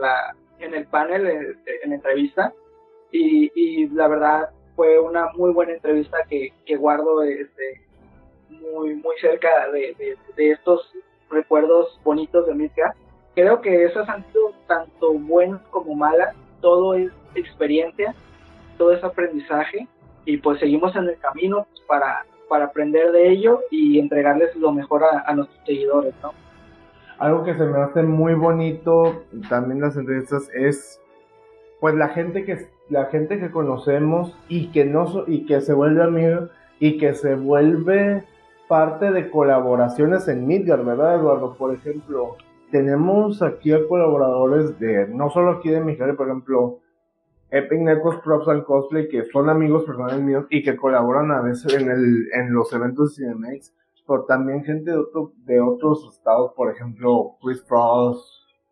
la, 0.00 0.36
en 0.60 0.74
el 0.74 0.86
panel, 0.86 1.26
en, 1.26 1.60
en 1.82 1.90
la 1.90 1.96
entrevista, 1.96 2.52
y, 3.10 3.50
y, 3.54 3.88
la 3.88 4.06
verdad 4.06 4.50
fue 4.78 4.96
una 5.00 5.32
muy 5.32 5.50
buena 5.50 5.72
entrevista 5.72 6.18
que, 6.30 6.52
que 6.64 6.76
guardo 6.76 7.24
este, 7.24 7.82
muy, 8.48 8.94
muy 8.94 9.16
cerca 9.20 9.68
de, 9.72 10.16
de, 10.36 10.52
estos 10.52 10.94
recuerdos 11.28 12.00
bonitos 12.04 12.46
de 12.46 12.54
Midgar. 12.54 12.94
Creo 13.34 13.60
que 13.60 13.86
esas 13.86 14.08
han 14.08 14.24
sido 14.30 14.52
tanto 14.68 15.14
buenas 15.14 15.60
como 15.72 15.96
malas, 15.96 16.32
todo 16.60 16.94
es 16.94 17.10
experiencia, 17.34 18.14
todo 18.76 18.92
es 18.92 19.02
aprendizaje 19.02 19.88
y 20.24 20.36
pues 20.36 20.60
seguimos 20.60 20.94
en 20.94 21.08
el 21.08 21.18
camino 21.18 21.66
pues, 21.72 21.84
para, 21.88 22.24
para 22.48 22.66
aprender 22.66 23.10
de 23.10 23.30
ello 23.30 23.62
y 23.72 23.98
entregarles 23.98 24.54
lo 24.54 24.70
mejor 24.70 25.02
a, 25.02 25.34
nuestros 25.34 25.58
seguidores, 25.66 26.14
¿no? 26.22 26.30
Algo 27.18 27.42
que 27.42 27.54
se 27.54 27.64
me 27.64 27.80
hace 27.80 28.04
muy 28.04 28.34
bonito 28.34 29.24
también 29.48 29.80
las 29.80 29.96
entrevistas 29.96 30.48
es 30.54 31.00
pues 31.80 31.96
la 31.96 32.10
gente 32.10 32.44
que 32.44 32.77
la 32.90 33.06
gente 33.06 33.38
que 33.38 33.50
conocemos 33.50 34.36
y 34.48 34.68
que 34.68 34.84
no 34.84 35.24
y 35.26 35.46
que 35.46 35.60
se 35.60 35.74
vuelve 35.74 36.02
amigo 36.02 36.48
y 36.80 36.98
que 36.98 37.14
se 37.14 37.34
vuelve 37.34 38.24
parte 38.68 39.10
de 39.10 39.30
colaboraciones 39.30 40.28
en 40.28 40.46
Midgard, 40.46 40.84
¿verdad, 40.84 41.16
Eduardo? 41.16 41.54
Por 41.54 41.74
ejemplo, 41.74 42.36
tenemos 42.70 43.42
aquí 43.42 43.72
a 43.72 43.86
colaboradores 43.88 44.78
de, 44.78 45.08
no 45.08 45.30
solo 45.30 45.52
aquí 45.52 45.70
de 45.70 45.80
Midgard, 45.80 46.16
por 46.16 46.28
ejemplo, 46.28 46.80
Epic 47.50 47.80
Networks 47.80 48.20
Props 48.22 48.48
and 48.48 48.64
Cosplay, 48.64 49.08
que 49.08 49.24
son 49.24 49.48
amigos 49.48 49.84
personales 49.84 50.20
míos 50.20 50.46
y 50.50 50.62
que 50.62 50.76
colaboran 50.76 51.30
a 51.30 51.40
veces 51.40 51.72
en, 51.74 51.90
el, 51.90 52.28
en 52.34 52.52
los 52.52 52.72
eventos 52.74 53.16
de 53.16 53.24
Cinemax, 53.24 53.74
pero 54.06 54.24
también 54.24 54.64
gente 54.64 54.90
de, 54.90 54.98
otro, 54.98 55.32
de 55.44 55.60
otros 55.60 56.06
estados, 56.12 56.52
por 56.54 56.70
ejemplo, 56.70 57.36
Chris 57.42 57.64
Frost, 57.66 58.22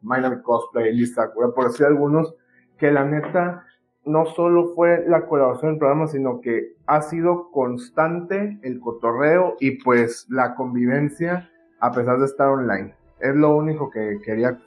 Minor 0.02 0.42
Cosplay, 0.42 0.94
Lista, 0.94 1.32
por 1.32 1.68
decir 1.68 1.86
algunos, 1.86 2.34
que 2.78 2.92
la 2.92 3.04
neta 3.04 3.64
no 4.06 4.24
solo 4.26 4.68
fue 4.68 5.04
la 5.06 5.26
colaboración 5.26 5.72
del 5.72 5.78
programa, 5.80 6.06
sino 6.06 6.40
que 6.40 6.74
ha 6.86 7.02
sido 7.02 7.50
constante 7.50 8.58
el 8.62 8.80
cotorreo 8.80 9.56
y 9.58 9.82
pues 9.82 10.26
la 10.30 10.54
convivencia 10.54 11.50
a 11.80 11.92
pesar 11.92 12.18
de 12.18 12.26
estar 12.26 12.48
online. 12.48 12.94
Es 13.18 13.34
lo 13.34 13.56
único 13.56 13.90
que 13.90 14.20
quería, 14.24 14.58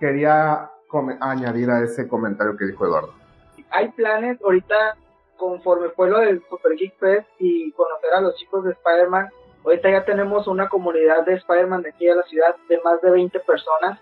quería 0.00 0.68
añadir 1.20 1.70
a 1.70 1.80
ese 1.82 2.08
comentario 2.08 2.56
que 2.56 2.66
dijo 2.66 2.84
Eduardo. 2.84 3.14
Hay 3.70 3.88
planes 3.92 4.42
ahorita, 4.42 4.96
conforme 5.36 5.88
fue 5.90 6.10
lo 6.10 6.18
del 6.18 6.42
Super 6.50 6.74
Geek 6.76 6.98
Fest 6.98 7.28
y 7.38 7.70
conocer 7.72 8.10
a 8.16 8.20
los 8.20 8.34
chicos 8.36 8.64
de 8.64 8.72
Spider-Man, 8.72 9.28
ahorita 9.64 9.90
ya 9.90 10.04
tenemos 10.04 10.48
una 10.48 10.68
comunidad 10.68 11.24
de 11.24 11.34
Spider-Man 11.34 11.82
de 11.82 11.90
aquí 11.90 12.08
a 12.08 12.16
la 12.16 12.24
ciudad 12.24 12.56
de 12.68 12.80
más 12.82 13.00
de 13.00 13.12
20 13.12 13.38
personas. 13.40 14.00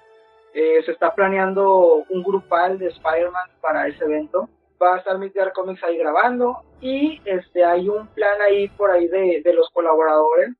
Eh, 0.54 0.82
se 0.84 0.92
está 0.92 1.14
planeando 1.14 2.02
un 2.08 2.22
grupal 2.24 2.78
de 2.78 2.88
Spider-Man 2.88 3.50
para 3.60 3.86
ese 3.86 4.04
evento 4.04 4.48
va 4.82 4.94
a 4.94 4.98
estar 4.98 5.18
Midgar 5.18 5.52
Comics 5.52 5.82
ahí 5.84 5.98
grabando 5.98 6.62
y 6.80 7.20
este 7.24 7.64
hay 7.64 7.88
un 7.88 8.06
plan 8.08 8.40
ahí 8.40 8.68
por 8.68 8.90
ahí 8.90 9.08
de, 9.08 9.42
de 9.44 9.52
los 9.52 9.68
colaboradores 9.70 10.56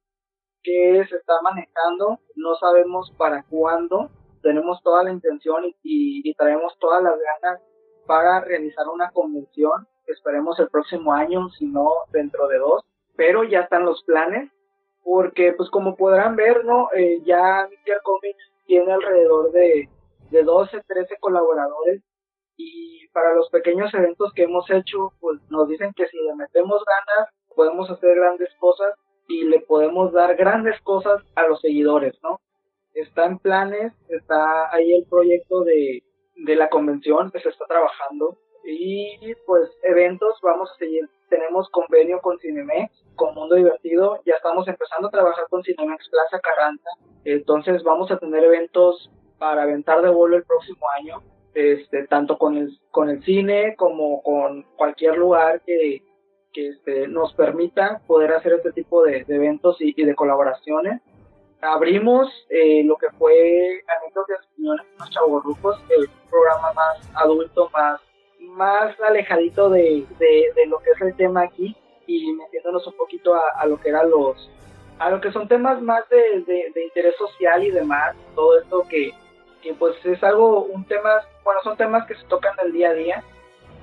que 0.62 1.04
se 1.08 1.16
está 1.16 1.40
manejando, 1.42 2.18
no 2.36 2.54
sabemos 2.56 3.12
para 3.16 3.44
cuándo, 3.44 4.10
tenemos 4.42 4.82
toda 4.82 5.04
la 5.04 5.12
intención 5.12 5.64
y, 5.82 6.34
traemos 6.34 6.76
todas 6.78 7.02
las 7.02 7.14
ganas 7.18 7.60
para 8.06 8.40
realizar 8.40 8.88
una 8.88 9.10
convención, 9.10 9.86
esperemos 10.06 10.58
el 10.58 10.68
próximo 10.68 11.12
año, 11.12 11.48
si 11.50 11.66
no 11.66 11.90
dentro 12.12 12.48
de 12.48 12.58
dos, 12.58 12.82
pero 13.16 13.44
ya 13.44 13.60
están 13.60 13.84
los 13.84 14.02
planes, 14.04 14.50
porque 15.04 15.52
pues 15.52 15.70
como 15.70 15.96
podrán 15.96 16.36
ver, 16.36 16.64
¿no? 16.64 16.88
Eh, 16.94 17.20
ya 17.24 17.66
Midgar 17.68 18.02
Comics 18.02 18.52
tiene 18.66 18.92
alrededor 18.92 19.52
de, 19.52 19.88
de 20.30 20.42
12, 20.42 20.82
13 20.86 21.16
colaboradores 21.20 22.02
y 22.60 23.08
para 23.08 23.34
los 23.34 23.48
pequeños 23.50 23.92
eventos 23.94 24.32
que 24.34 24.44
hemos 24.44 24.70
hecho, 24.70 25.12
pues 25.20 25.40
nos 25.50 25.68
dicen 25.68 25.92
que 25.94 26.06
si 26.06 26.16
le 26.18 26.34
metemos 26.34 26.82
ganas, 26.84 27.28
podemos 27.54 27.90
hacer 27.90 28.14
grandes 28.14 28.50
cosas 28.58 28.94
y 29.28 29.44
le 29.44 29.60
podemos 29.60 30.12
dar 30.12 30.36
grandes 30.36 30.80
cosas 30.82 31.22
a 31.34 31.46
los 31.46 31.60
seguidores, 31.60 32.18
¿no? 32.22 32.40
Está 32.94 33.26
en 33.26 33.38
planes, 33.38 33.92
está 34.08 34.74
ahí 34.74 34.92
el 34.92 35.06
proyecto 35.08 35.62
de, 35.62 36.02
de 36.34 36.56
la 36.56 36.68
convención 36.68 37.30
que 37.30 37.40
se 37.40 37.48
está 37.48 37.64
trabajando 37.66 38.38
y 38.64 39.34
pues 39.46 39.70
eventos 39.82 40.38
vamos 40.42 40.70
a 40.70 40.76
seguir 40.76 41.08
tenemos 41.30 41.70
convenio 41.70 42.20
con 42.20 42.38
Cinemex 42.38 42.92
con 43.16 43.34
Mundo 43.34 43.54
Divertido 43.54 44.20
ya 44.26 44.34
estamos 44.34 44.68
empezando 44.68 45.08
a 45.08 45.10
trabajar 45.10 45.46
con 45.48 45.62
Cinemex 45.62 46.10
Plaza 46.10 46.40
Carranza 46.40 46.90
entonces 47.24 47.82
vamos 47.82 48.10
a 48.10 48.18
tener 48.18 48.44
eventos 48.44 49.10
para 49.38 49.62
aventar 49.62 50.02
de 50.02 50.10
vuelo 50.10 50.36
el 50.36 50.44
próximo 50.44 50.86
año 50.98 51.22
este 51.54 52.06
tanto 52.06 52.38
con 52.38 52.56
el 52.56 52.78
con 52.90 53.10
el 53.10 53.22
cine 53.24 53.74
como 53.76 54.22
con 54.22 54.62
cualquier 54.76 55.16
lugar 55.16 55.60
que 55.66 56.02
que 56.52 56.68
este, 56.68 57.08
nos 57.08 57.32
permita 57.34 58.00
poder 58.06 58.32
hacer 58.32 58.54
este 58.54 58.72
tipo 58.72 59.02
de, 59.04 59.24
eventos 59.28 59.76
y, 59.80 59.92
de 59.92 60.14
colaboraciones. 60.14 61.00
Abrimos 61.60 62.28
eh, 62.48 62.82
lo 62.84 62.96
que 62.96 63.10
fue 63.18 63.82
Anécdotas 63.86 64.38
y 64.42 64.52
Opiniones 64.54 64.86
los 64.98 65.10
Chavorrucos, 65.10 65.78
el 65.90 66.08
programa 66.30 66.72
más 66.72 67.10
adulto, 67.14 67.68
más, 67.72 68.00
más 68.40 68.98
alejadito 69.00 69.68
de, 69.68 70.06
de, 70.18 70.66
lo 70.66 70.78
que 70.78 70.90
es 70.90 71.00
el 71.02 71.14
tema 71.16 71.42
aquí 71.42 71.76
y 72.06 72.32
metiéndonos 72.32 72.86
un 72.86 72.94
poquito 72.94 73.34
a, 73.34 73.66
lo 73.66 73.78
que 73.78 73.90
eran 73.90 74.10
los 74.10 74.50
a 74.98 75.10
lo 75.10 75.20
que 75.20 75.32
son 75.32 75.48
temas 75.48 75.80
más 75.80 76.06
de, 76.10 76.42
de, 76.46 76.84
interés 76.84 77.14
social 77.16 77.62
y 77.64 77.70
demás, 77.70 78.14
todo 78.34 78.58
esto 78.58 78.86
que, 78.88 79.12
que 79.62 79.74
pues 79.74 79.94
es 80.04 80.22
algo, 80.22 80.64
un 80.64 80.84
tema, 80.84 81.22
bueno, 81.44 81.60
son 81.62 81.76
temas 81.76 82.06
que 82.06 82.14
se 82.14 82.24
tocan 82.24 82.56
del 82.56 82.72
día 82.72 82.90
a 82.90 82.94
día 82.94 83.24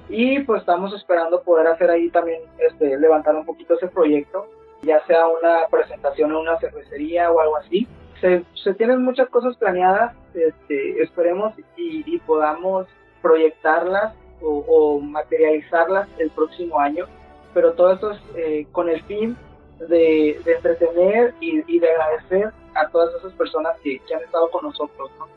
y 0.09 0.39
pues 0.39 0.61
estamos 0.61 0.93
esperando 0.93 1.41
poder 1.43 1.67
hacer 1.67 1.89
ahí 1.89 2.09
también, 2.09 2.41
este, 2.57 2.97
levantar 2.97 3.35
un 3.35 3.45
poquito 3.45 3.75
ese 3.75 3.87
proyecto 3.87 4.47
ya 4.81 5.05
sea 5.05 5.27
una 5.27 5.67
presentación 5.69 6.31
en 6.31 6.37
una 6.37 6.59
cervecería 6.59 7.31
o 7.31 7.39
algo 7.39 7.57
así. 7.57 7.87
Se, 8.21 8.43
se 8.63 8.73
tienen 8.73 9.03
muchas 9.03 9.29
cosas 9.29 9.55
planeadas, 9.57 10.15
este, 10.33 11.01
esperemos 11.01 11.53
y, 11.75 12.17
podamos 12.19 12.87
proyectarlas 13.21 14.13
o, 14.41 14.99
materializarlas 14.99 16.07
el 16.17 16.29
próximo 16.31 16.79
año, 16.79 17.05
pero 17.53 17.73
todo 17.73 17.93
esto 17.93 18.11
es 18.11 18.19
eh, 18.35 18.67
con 18.71 18.89
el 18.89 19.01
fin 19.03 19.37
de, 19.79 20.39
entretener 20.45 21.33
y, 21.39 21.79
de 21.79 21.91
agradecer 21.91 22.51
a 22.73 22.87
todas 22.89 23.13
esas 23.19 23.33
personas 23.33 23.77
que, 23.83 23.99
que 23.99 24.15
han 24.15 24.21
estado 24.21 24.49
con 24.49 24.63
nosotros. 24.63 25.11
¿no? 25.19 25.27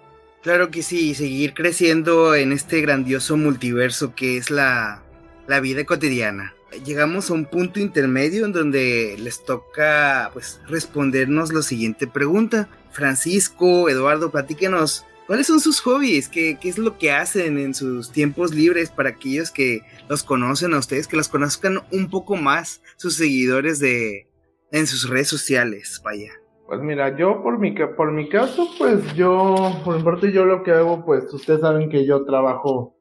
Claro 0.43 0.71
que 0.71 0.83
sí, 0.83 1.15
seguir 1.15 1.55
creciendo 1.55 2.35
en 2.35 2.53
este 2.53 2.81
grandioso 2.81 3.37
multiverso 3.37 4.15
que 4.15 4.37
es 4.37 4.51
la, 4.51 5.03
la 5.47 5.61
vida 5.61 5.85
cotidiana 5.85 6.55
llegamos 6.85 7.31
a 7.31 7.35
un 7.35 7.47
punto 7.47 7.81
intermedio 7.81 8.45
en 8.45 8.53
donde 8.53 9.17
les 9.19 9.45
toca 9.45 10.31
pues 10.33 10.61
respondernos 10.69 11.53
la 11.53 11.63
siguiente 11.63 12.07
pregunta. 12.07 12.69
Francisco, 12.93 13.89
Eduardo, 13.89 14.31
platíquenos, 14.31 15.05
¿cuáles 15.27 15.47
son 15.47 15.61
sus 15.61 15.81
hobbies? 15.81 16.29
¿Qué, 16.29 16.59
¿Qué, 16.61 16.69
es 16.69 16.79
lo 16.79 16.99
que 16.99 17.13
hacen 17.13 17.59
en 17.59 17.75
sus 17.75 18.13
tiempos 18.13 18.55
libres 18.55 18.91
para 18.91 19.11
aquellos 19.11 19.51
que 19.51 19.83
los 20.09 20.23
conocen 20.23 20.75
a 20.75 20.79
ustedes, 20.79 21.07
que 21.07 21.17
los 21.17 21.29
conozcan 21.29 21.83
un 21.91 22.11
poco 22.11 22.37
más 22.37 22.83
sus 22.97 23.15
seguidores 23.15 23.79
de 23.79 24.29
en 24.73 24.87
sus 24.87 25.09
redes 25.09 25.29
sociales? 25.29 26.01
Vaya. 26.05 26.40
Pues 26.71 26.83
mira, 26.83 27.17
yo 27.17 27.43
por 27.43 27.59
mi, 27.59 27.73
por 27.73 28.13
mi 28.13 28.29
caso, 28.29 28.69
pues 28.79 29.13
yo, 29.15 29.57
por 29.85 29.97
mi 29.97 30.05
parte 30.05 30.31
yo 30.31 30.45
lo 30.45 30.63
que 30.63 30.71
hago, 30.71 31.05
pues 31.05 31.25
ustedes 31.35 31.63
saben 31.63 31.91
que 31.91 32.07
yo 32.07 32.25
trabajo, 32.25 32.95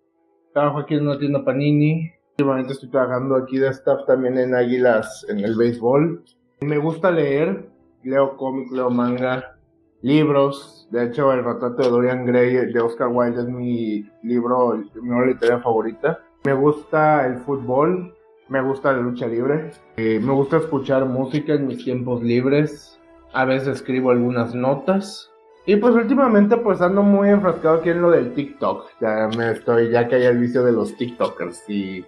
trabajo 0.54 0.80
aquí 0.80 0.96
en 0.96 1.08
una 1.08 1.20
tienda 1.20 1.46
Panini, 1.46 2.12
Últimamente 2.40 2.74
estoy 2.74 2.90
trabajando 2.90 3.36
aquí 3.36 3.60
de 3.60 3.68
staff 3.68 4.08
también 4.08 4.40
en 4.40 4.56
Águilas, 4.56 5.24
en 5.30 5.42
el 5.42 5.56
béisbol. 5.56 6.24
Me 6.62 6.80
gusta 6.80 7.12
leer, 7.12 7.70
leo 8.02 8.38
cómics, 8.38 8.72
leo 8.72 8.90
manga, 8.90 9.60
libros. 10.02 10.88
De 10.90 11.04
hecho, 11.04 11.32
el 11.32 11.44
retrato 11.44 11.84
de 11.84 11.90
Dorian 11.90 12.26
Gray 12.26 12.74
de 12.74 12.80
Oscar 12.82 13.10
Wilde 13.10 13.42
es 13.42 13.48
mi 13.48 14.10
libro, 14.24 14.84
mi 15.00 15.12
obra 15.12 15.28
literaria 15.28 15.62
favorita. 15.62 16.20
Me 16.44 16.54
gusta 16.54 17.28
el 17.28 17.38
fútbol, 17.42 18.16
me 18.48 18.64
gusta 18.64 18.94
la 18.94 19.02
lucha 19.02 19.28
libre, 19.28 19.70
eh, 19.98 20.20
me 20.20 20.34
gusta 20.34 20.58
escuchar 20.58 21.06
música 21.06 21.54
en 21.54 21.68
mis 21.68 21.84
tiempos 21.84 22.24
libres. 22.24 22.99
A 23.34 23.46
veces 23.46 23.68
escribo 23.68 24.12
algunas 24.12 24.56
notas. 24.56 25.32
Y 25.66 25.76
pues 25.76 25.94
últimamente 25.94 26.58
pues 26.58 26.82
ando 26.82 27.04
muy 27.04 27.30
enfrascado 27.30 27.80
aquí 27.80 27.90
en 27.90 28.02
lo 28.02 28.12
del 28.12 28.34
TikTok. 28.34 28.90
Ya 29.00 29.30
me 29.38 29.52
estoy, 29.52 29.92
ya 29.92 30.08
que 30.08 30.16
hay 30.16 30.26
el 30.26 30.40
vicio 30.40 30.64
de 30.64 30.72
los 30.72 30.96
TikTokers 30.98 31.70
y 31.70 32.06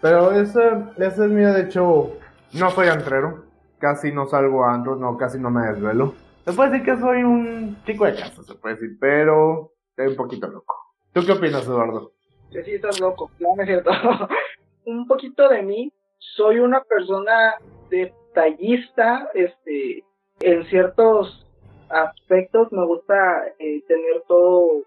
pero 0.00 0.32
ese, 0.32 0.60
ese 0.96 1.24
es 1.24 1.30
mío, 1.30 1.52
de 1.52 1.62
hecho, 1.62 2.12
no 2.52 2.70
soy 2.70 2.88
antrero. 2.88 3.44
Casi 3.78 4.12
no 4.12 4.26
salgo 4.26 4.64
a 4.64 4.74
antros, 4.74 4.98
no, 4.98 5.16
casi 5.16 5.38
no 5.38 5.50
me 5.50 5.66
desvelo. 5.66 6.14
Se 6.44 6.52
puede 6.52 6.70
decir 6.70 6.86
que 6.86 7.00
soy 7.00 7.22
un 7.22 7.76
chico 7.84 8.06
de 8.06 8.14
casa, 8.14 8.42
se 8.42 8.54
puede 8.54 8.74
decir, 8.76 8.96
pero 9.00 9.72
estoy 9.90 10.08
un 10.08 10.16
poquito 10.16 10.48
loco. 10.48 10.74
¿Tú 11.12 11.24
qué 11.24 11.32
opinas, 11.32 11.64
Eduardo? 11.66 12.12
Sí, 12.50 12.58
sí, 12.64 12.72
estás 12.72 12.98
loco, 13.00 13.30
no, 13.38 13.54
me 13.54 13.64
es 13.64 13.68
cierto. 13.68 13.90
un 14.86 15.06
poquito 15.06 15.48
de 15.48 15.62
mí, 15.62 15.92
soy 16.18 16.58
una 16.58 16.82
persona 16.82 17.54
detallista, 17.90 19.28
este, 19.34 20.04
en 20.40 20.64
ciertos 20.66 21.46
aspectos 21.88 22.70
me 22.72 22.84
gusta 22.86 23.46
eh, 23.58 23.82
tener 23.86 24.22
todo 24.26 24.82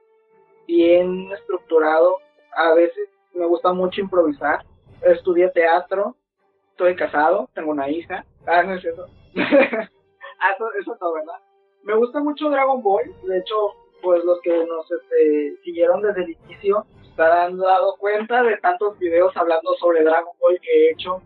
bien 0.67 1.31
estructurado. 1.31 2.17
A 2.55 2.73
veces 2.73 3.09
me 3.33 3.45
gusta 3.45 3.73
mucho 3.73 4.01
improvisar 4.01 4.65
estudié 5.01 5.49
teatro, 5.49 6.15
estoy 6.71 6.95
casado, 6.95 7.49
tengo 7.53 7.71
una 7.71 7.89
hija. 7.89 8.25
Ah, 8.47 8.63
no 8.63 8.73
es 8.73 8.81
cierto. 8.81 9.07
ah, 9.37 10.51
eso, 10.55 10.73
eso 10.79 10.97
no, 10.99 11.13
¿verdad? 11.13 11.39
Me 11.83 11.95
gusta 11.95 12.19
mucho 12.19 12.49
Dragon 12.49 12.81
Ball. 12.81 13.13
De 13.23 13.39
hecho, 13.39 13.55
pues 14.01 14.23
los 14.23 14.39
que 14.41 14.65
nos 14.65 14.91
este, 14.91 15.57
siguieron 15.63 16.01
desde 16.01 16.23
el 16.23 16.37
inicio 16.45 16.85
estarán 17.03 17.57
dado 17.57 17.97
cuenta 17.97 18.43
de 18.43 18.57
tantos 18.57 18.97
videos 18.99 19.35
hablando 19.35 19.73
sobre 19.79 20.03
Dragon 20.03 20.33
Ball 20.39 20.59
que 20.61 20.71
he 20.71 20.91
hecho. 20.91 21.21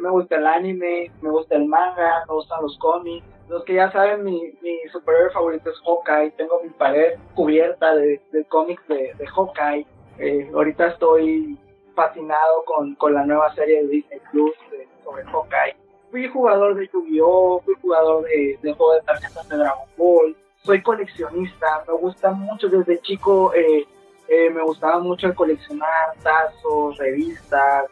Me 0.00 0.10
gusta 0.10 0.36
el 0.36 0.46
anime, 0.46 1.10
me 1.22 1.30
gusta 1.30 1.56
el 1.56 1.66
manga, 1.66 2.24
me 2.28 2.34
gustan 2.34 2.62
los 2.62 2.76
cómics. 2.78 3.26
Los 3.48 3.64
que 3.64 3.74
ya 3.74 3.90
saben, 3.92 4.24
mi, 4.24 4.52
mi 4.62 4.78
superhéroe 4.90 5.30
favorito 5.30 5.70
es 5.70 5.76
Hawkeye. 5.84 6.30
Tengo 6.32 6.60
mi 6.62 6.70
pared 6.70 7.18
cubierta 7.34 7.94
de, 7.94 8.20
cómics 8.48 8.86
de, 8.88 9.14
de 9.14 9.26
Hawkeye. 9.26 9.86
Eh, 10.18 10.50
ahorita 10.54 10.88
estoy 10.88 11.58
fascinado 11.94 12.64
con, 12.66 12.94
con 12.96 13.14
la 13.14 13.24
nueva 13.24 13.54
serie 13.54 13.82
de 13.82 13.88
Disney 13.88 14.20
Plus 14.30 14.52
sobre 15.04 15.24
Hawkeye. 15.24 15.76
Fui 16.10 16.28
jugador 16.28 16.74
de 16.76 16.88
Yu-Gi-Oh!, 16.92 17.60
fui 17.64 17.74
jugador 17.82 18.24
de, 18.24 18.58
de 18.62 18.72
juego 18.74 18.94
de 18.94 19.00
tarjetas 19.02 19.48
de 19.48 19.56
Dragon 19.56 19.88
Ball, 19.96 20.36
soy 20.62 20.82
coleccionista, 20.82 21.84
me 21.86 21.94
gusta 21.94 22.30
mucho 22.30 22.68
desde 22.68 23.00
chico, 23.00 23.52
eh, 23.52 23.84
eh, 24.28 24.50
me 24.50 24.62
gustaba 24.62 24.98
mucho 25.00 25.34
coleccionar 25.34 26.14
tazos, 26.22 26.96
revistas, 26.96 27.86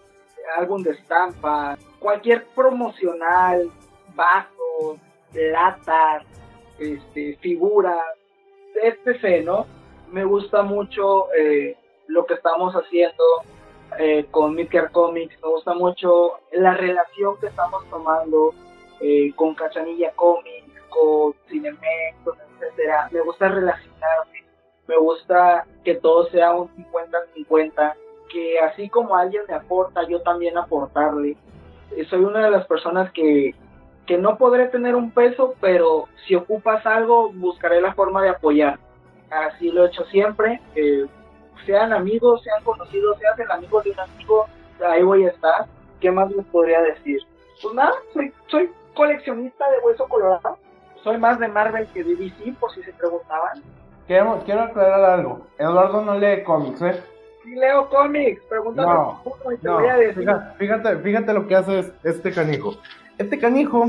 álbum 0.59 0.83
de 0.83 0.93
estampa, 0.93 1.79
cualquier 1.99 2.45
promocional, 2.55 3.71
vasos, 4.15 4.99
latas, 5.35 6.25
este, 6.79 7.37
figuras, 7.41 8.03
etc., 8.83 9.45
¿no? 9.45 9.67
Me 10.11 10.25
gusta 10.25 10.63
mucho 10.63 11.33
eh, 11.33 11.77
lo 12.07 12.27
que 12.27 12.35
estamos 12.35 12.75
haciendo 12.75 13.25
eh, 13.99 14.27
con 14.31 14.55
Midgar 14.55 14.91
Comics, 14.91 15.37
me 15.43 15.49
gusta 15.49 15.75
mucho 15.75 16.41
la 16.53 16.75
relación 16.75 17.39
que 17.41 17.47
estamos 17.47 17.85
tomando 17.91 18.55
eh, 19.01 19.33
con 19.35 19.55
Cachanilla 19.55 20.13
Comics, 20.13 20.81
con 20.89 21.35
Cinemex, 21.49 22.17
etcétera. 22.61 23.09
Me 23.11 23.21
gusta 23.21 23.49
relacionarme, 23.49 24.45
me 24.87 24.97
gusta 24.97 25.67
que 25.85 25.97
todo 25.97 26.29
sea 26.31 26.55
un 26.55 26.69
50-50, 26.77 27.95
que 28.33 28.59
así 28.61 28.89
como 28.89 29.15
alguien 29.15 29.43
me 29.47 29.55
aporta, 29.55 30.09
yo 30.09 30.23
también 30.23 30.57
aportarle. 30.57 31.37
Eh, 31.95 32.07
soy 32.09 32.25
una 32.25 32.45
de 32.45 32.51
las 32.51 32.67
personas 32.67 33.13
que, 33.13 33.55
que 34.07 34.17
no 34.17 34.39
podré 34.39 34.69
tener 34.69 34.97
un 34.97 35.11
peso, 35.11 35.55
pero 35.61 36.09
si 36.27 36.35
ocupas 36.35 36.85
algo, 36.87 37.31
buscaré 37.33 37.81
la 37.81 37.95
forma 37.95 38.23
de 38.23 38.31
apoyar. 38.31 38.79
Así 39.31 39.71
lo 39.71 39.85
he 39.85 39.89
hecho 39.89 40.05
siempre. 40.07 40.61
Eh, 40.75 41.05
sean 41.67 41.93
amigos, 41.93 42.43
sean 42.43 42.65
conocidos, 42.65 43.19
sean 43.19 43.41
el 43.41 43.51
amigo 43.51 43.83
de 43.83 43.91
un 43.91 44.01
amigo, 44.01 44.47
ahí 44.87 45.03
voy 45.03 45.27
a 45.27 45.29
estar. 45.29 45.67
¿Qué 46.01 46.11
más 46.11 46.31
les 46.33 46.45
podría 46.47 46.81
decir? 46.81 47.21
Pues 47.63 47.75
nada, 47.75 47.93
soy, 48.13 48.33
soy 48.49 48.71
coleccionista 48.95 49.71
de 49.71 49.79
hueso 49.85 50.09
colorado. 50.09 50.59
Soy 51.05 51.19
más 51.19 51.39
de 51.39 51.49
Marvel 51.49 51.87
que 51.93 52.03
de 52.03 52.17
DC, 52.17 52.55
por 52.59 52.73
si 52.73 52.83
se 52.83 52.93
preguntaban. 52.93 53.63
Quiero, 54.07 54.41
quiero 54.45 54.63
aclarar 54.63 55.19
algo. 55.19 55.47
Eduardo 55.59 56.03
no 56.03 56.19
lee 56.19 56.43
cómics, 56.43 56.83
¿eh? 56.83 57.03
Sí 57.43 57.55
leo 57.55 57.89
cómics, 57.89 58.43
pregúntame 58.49 58.93
no, 58.93 59.23
y 59.53 59.57
te 59.59 59.69
voy 59.69 59.89
a 59.89 59.97
decir. 59.97 60.29
Fíjate, 60.59 60.97
fíjate 60.99 61.33
lo 61.33 61.47
que 61.47 61.57
hace 61.57 61.93
este 62.05 62.33
canijo. 62.33 62.77
Este 63.19 63.39
canijo 63.39 63.87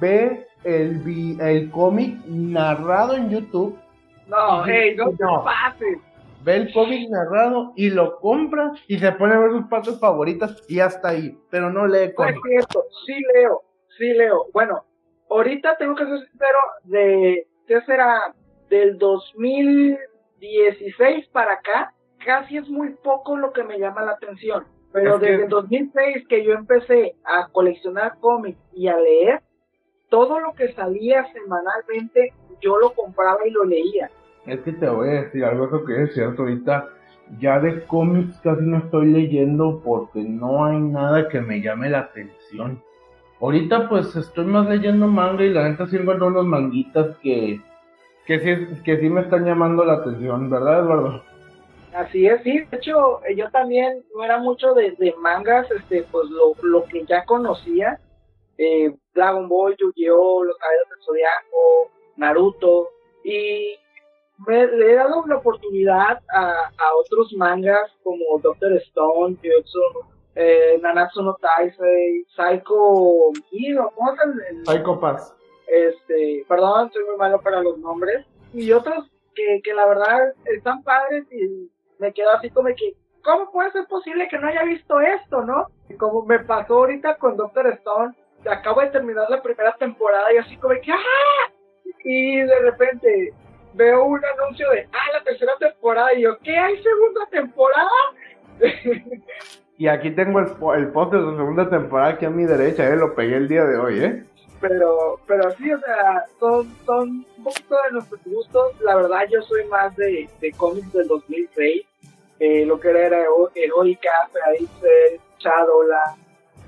ve 0.00 0.46
el, 0.64 1.40
el 1.40 1.70
cómic 1.70 2.16
narrado 2.26 3.14
en 3.14 3.30
YouTube. 3.30 3.78
No, 4.26 4.64
hey, 4.64 4.94
no, 4.96 5.12
no. 5.18 5.44
pases 5.44 5.98
ve 6.46 6.56
el 6.56 6.72
cómic 6.72 7.10
narrado 7.10 7.74
y 7.74 7.90
lo 7.90 8.20
compra 8.20 8.70
y 8.86 9.00
se 9.00 9.10
pone 9.12 9.34
a 9.34 9.40
ver 9.40 9.50
sus 9.50 9.66
partes 9.66 9.98
favoritas 9.98 10.62
y 10.68 10.78
hasta 10.78 11.08
ahí, 11.08 11.36
pero 11.50 11.70
no 11.70 11.88
lee 11.88 12.14
cómics. 12.14 12.36
es 12.36 12.42
cierto, 12.48 12.84
sí 13.04 13.14
leo, 13.34 13.64
sí 13.98 14.12
leo. 14.12 14.46
Bueno, 14.52 14.84
ahorita 15.28 15.76
tengo 15.76 15.96
que 15.96 16.04
ser 16.04 16.20
sincero, 16.20 16.58
de, 16.84 17.48
¿qué 17.66 17.80
será? 17.82 18.32
Del 18.70 18.96
2016 18.96 21.26
para 21.32 21.54
acá, 21.54 21.92
casi 22.26 22.56
es 22.56 22.68
muy 22.68 22.90
poco 23.02 23.36
lo 23.36 23.52
que 23.52 23.62
me 23.62 23.78
llama 23.78 24.02
la 24.02 24.12
atención. 24.12 24.64
Pero 24.92 25.18
desde 25.18 25.44
el 25.44 25.48
2006 25.48 26.26
que 26.28 26.44
yo 26.44 26.52
empecé 26.52 27.14
a 27.24 27.48
coleccionar 27.48 28.18
cómics 28.20 28.58
y 28.74 28.88
a 28.88 28.96
leer, 28.96 29.42
todo 30.08 30.40
lo 30.40 30.52
que 30.54 30.72
salía 30.72 31.24
semanalmente 31.32 32.32
yo 32.60 32.78
lo 32.78 32.90
compraba 32.90 33.46
y 33.46 33.50
lo 33.50 33.64
leía. 33.64 34.10
Es 34.46 34.60
que 34.60 34.72
te 34.72 34.88
voy 34.88 35.08
a 35.08 35.22
decir 35.22 35.44
algo 35.44 35.84
que 35.84 36.02
es 36.02 36.14
cierto 36.14 36.42
ahorita. 36.42 36.88
Ya 37.38 37.58
de 37.58 37.84
cómics 37.86 38.38
casi 38.42 38.62
no 38.62 38.78
estoy 38.78 39.12
leyendo 39.12 39.82
porque 39.84 40.20
no 40.20 40.64
hay 40.64 40.78
nada 40.78 41.28
que 41.28 41.40
me 41.40 41.60
llame 41.60 41.90
la 41.90 42.00
atención. 42.00 42.82
Ahorita 43.40 43.88
pues 43.88 44.14
estoy 44.16 44.46
más 44.46 44.68
leyendo 44.68 45.06
manga 45.08 45.44
y 45.44 45.50
la 45.50 45.68
neta 45.68 45.86
sí 45.86 45.96
encuentro 45.96 46.28
unos 46.28 46.46
manguitas 46.46 47.16
que, 47.18 47.60
que, 48.24 48.40
sí, 48.40 48.82
que 48.82 48.98
sí 48.98 49.10
me 49.10 49.22
están 49.22 49.44
llamando 49.44 49.84
la 49.84 49.94
atención, 49.94 50.48
¿verdad 50.48 50.80
Eduardo? 50.80 51.35
Así 51.96 52.26
es, 52.26 52.42
sí. 52.42 52.60
De 52.70 52.76
hecho, 52.76 53.20
yo 53.34 53.50
también 53.50 54.04
no 54.14 54.22
era 54.22 54.36
mucho 54.36 54.74
de, 54.74 55.14
mangas, 55.18 55.70
este, 55.70 56.02
pues 56.02 56.28
lo, 56.28 56.52
lo 56.62 56.84
que 56.84 57.06
ya 57.06 57.24
conocía. 57.24 57.98
Eh, 58.58 58.94
Dragon 59.14 59.48
Ball, 59.48 59.74
Yu-Gi-Oh, 59.78 60.44
Los 60.44 60.58
Caballeros 60.58 60.88
del 60.90 61.02
Zodiaco, 61.06 61.90
Naruto. 62.16 62.90
Y 63.24 63.78
me, 64.46 64.66
le 64.66 64.92
he 64.92 64.94
dado 64.94 65.24
la 65.26 65.38
oportunidad 65.38 66.20
a, 66.34 66.70
otros 67.02 67.32
mangas 67.32 67.90
como 68.02 68.38
Doctor 68.42 68.74
Stone, 68.74 69.36
Jujutsu, 69.36 69.80
eh, 70.34 70.78
Nanatsu 70.82 71.22
no 71.22 71.34
Taisei, 71.40 72.26
Psycho 72.36 73.32
Hero, 73.50 73.90
¿cómo 73.94 74.12
es 74.12 74.18
el, 74.50 74.66
Psycho 74.66 75.00
Pass. 75.00 75.34
Este, 75.66 76.44
perdón, 76.46 76.90
soy 76.92 77.04
muy 77.04 77.16
malo 77.16 77.40
para 77.40 77.62
los 77.62 77.78
nombres. 77.78 78.26
Y 78.52 78.70
otros 78.72 79.06
que, 79.34 79.62
que 79.64 79.72
la 79.72 79.86
verdad 79.86 80.34
están 80.44 80.82
padres 80.82 81.24
y 81.32 81.70
me 81.98 82.12
quedo 82.12 82.30
así 82.32 82.50
como 82.50 82.68
que, 82.68 82.94
¿cómo 83.22 83.50
puede 83.50 83.70
ser 83.72 83.86
posible 83.86 84.28
que 84.28 84.38
no 84.38 84.48
haya 84.48 84.64
visto 84.64 85.00
esto, 85.00 85.42
no? 85.42 85.66
Y 85.88 85.94
como 85.94 86.24
me 86.24 86.38
pasó 86.40 86.78
ahorita 86.78 87.16
con 87.16 87.36
Doctor 87.36 87.66
Stone, 87.68 88.14
acabo 88.48 88.80
de 88.80 88.88
terminar 88.88 89.28
la 89.28 89.42
primera 89.42 89.72
temporada 89.78 90.32
y 90.32 90.38
así 90.38 90.56
como 90.56 90.74
que, 90.74 90.92
¡ah! 90.92 91.50
Y 92.04 92.40
de 92.40 92.58
repente 92.60 93.32
veo 93.74 94.04
un 94.04 94.20
anuncio 94.24 94.70
de, 94.70 94.88
ah, 94.92 95.12
la 95.12 95.24
tercera 95.24 95.52
temporada, 95.58 96.14
y 96.14 96.22
yo, 96.22 96.38
¿qué 96.38 96.56
hay 96.56 96.82
segunda 96.82 97.26
temporada? 97.30 97.90
y 99.78 99.88
aquí 99.88 100.10
tengo 100.12 100.40
el, 100.40 100.46
el 100.78 100.92
post 100.92 101.12
de 101.12 101.20
la 101.20 101.36
segunda 101.36 101.68
temporada 101.68 102.10
aquí 102.10 102.24
a 102.24 102.30
mi 102.30 102.44
derecha, 102.44 102.88
eh, 102.88 102.96
lo 102.96 103.14
pegué 103.14 103.36
el 103.36 103.48
día 103.48 103.64
de 103.64 103.76
hoy, 103.76 104.04
¿eh? 104.04 104.24
Pero, 104.60 105.20
pero 105.26 105.50
sí, 105.52 105.72
o 105.72 105.78
sea, 105.78 106.24
son, 106.40 106.74
son 106.84 107.26
un 107.36 107.44
poquito 107.44 107.76
de 107.86 107.92
nuestros 107.92 108.20
gustos. 108.24 108.80
La 108.80 108.96
verdad, 108.96 109.20
yo 109.30 109.42
soy 109.42 109.64
más 109.66 109.94
de, 109.96 110.28
de 110.40 110.52
cómics 110.52 110.92
del 110.92 111.08
2006. 111.08 111.84
Eh, 112.38 112.66
lo 112.66 112.78
que 112.78 112.90
era 112.90 113.24
Heroica, 113.54 114.10
Feraíces, 114.32 115.20
Shadowland. 115.38 116.22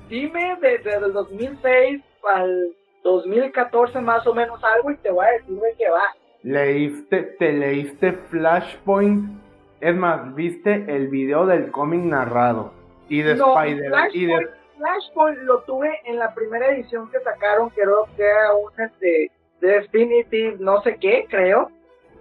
Dime 0.09 0.57
desde 0.61 0.95
el 0.97 1.13
2006 1.13 2.03
al 2.35 2.75
2014 3.05 4.01
más 4.01 4.27
o 4.27 4.35
menos 4.35 4.63
algo 4.65 4.91
y 4.91 4.97
te 4.97 5.11
voy 5.11 5.27
a 5.27 5.33
decir 5.33 5.59
de 5.59 5.75
qué 5.77 5.91
va. 5.91 6.05
Leíste, 6.43 7.23
te 7.39 7.53
leíste 7.53 8.13
Flashpoint. 8.13 9.39
Es 9.81 9.95
más, 9.95 10.35
viste 10.35 10.85
el 10.89 11.09
video 11.09 11.47
del 11.47 11.71
cómic 11.71 12.01
narrado. 12.01 12.73
Y 13.09 13.23
de 13.23 13.33
Spider. 13.33 13.93
Y 14.13 14.27
de 14.27 14.49
Flashpoint 14.79 15.39
lo 15.41 15.61
tuve 15.63 16.01
en 16.05 16.19
la 16.19 16.33
primera 16.35 16.69
edición 16.69 17.11
que 17.11 17.21
sacaron, 17.21 17.69
creo 17.71 18.09
que 18.17 18.23
era 18.23 18.55
una 18.55 18.87
este, 18.87 19.31
de 19.61 19.69
Definitive 19.69 20.57
no 20.61 20.81
sé 20.83 20.97
qué, 21.01 21.27
creo. 21.29 21.71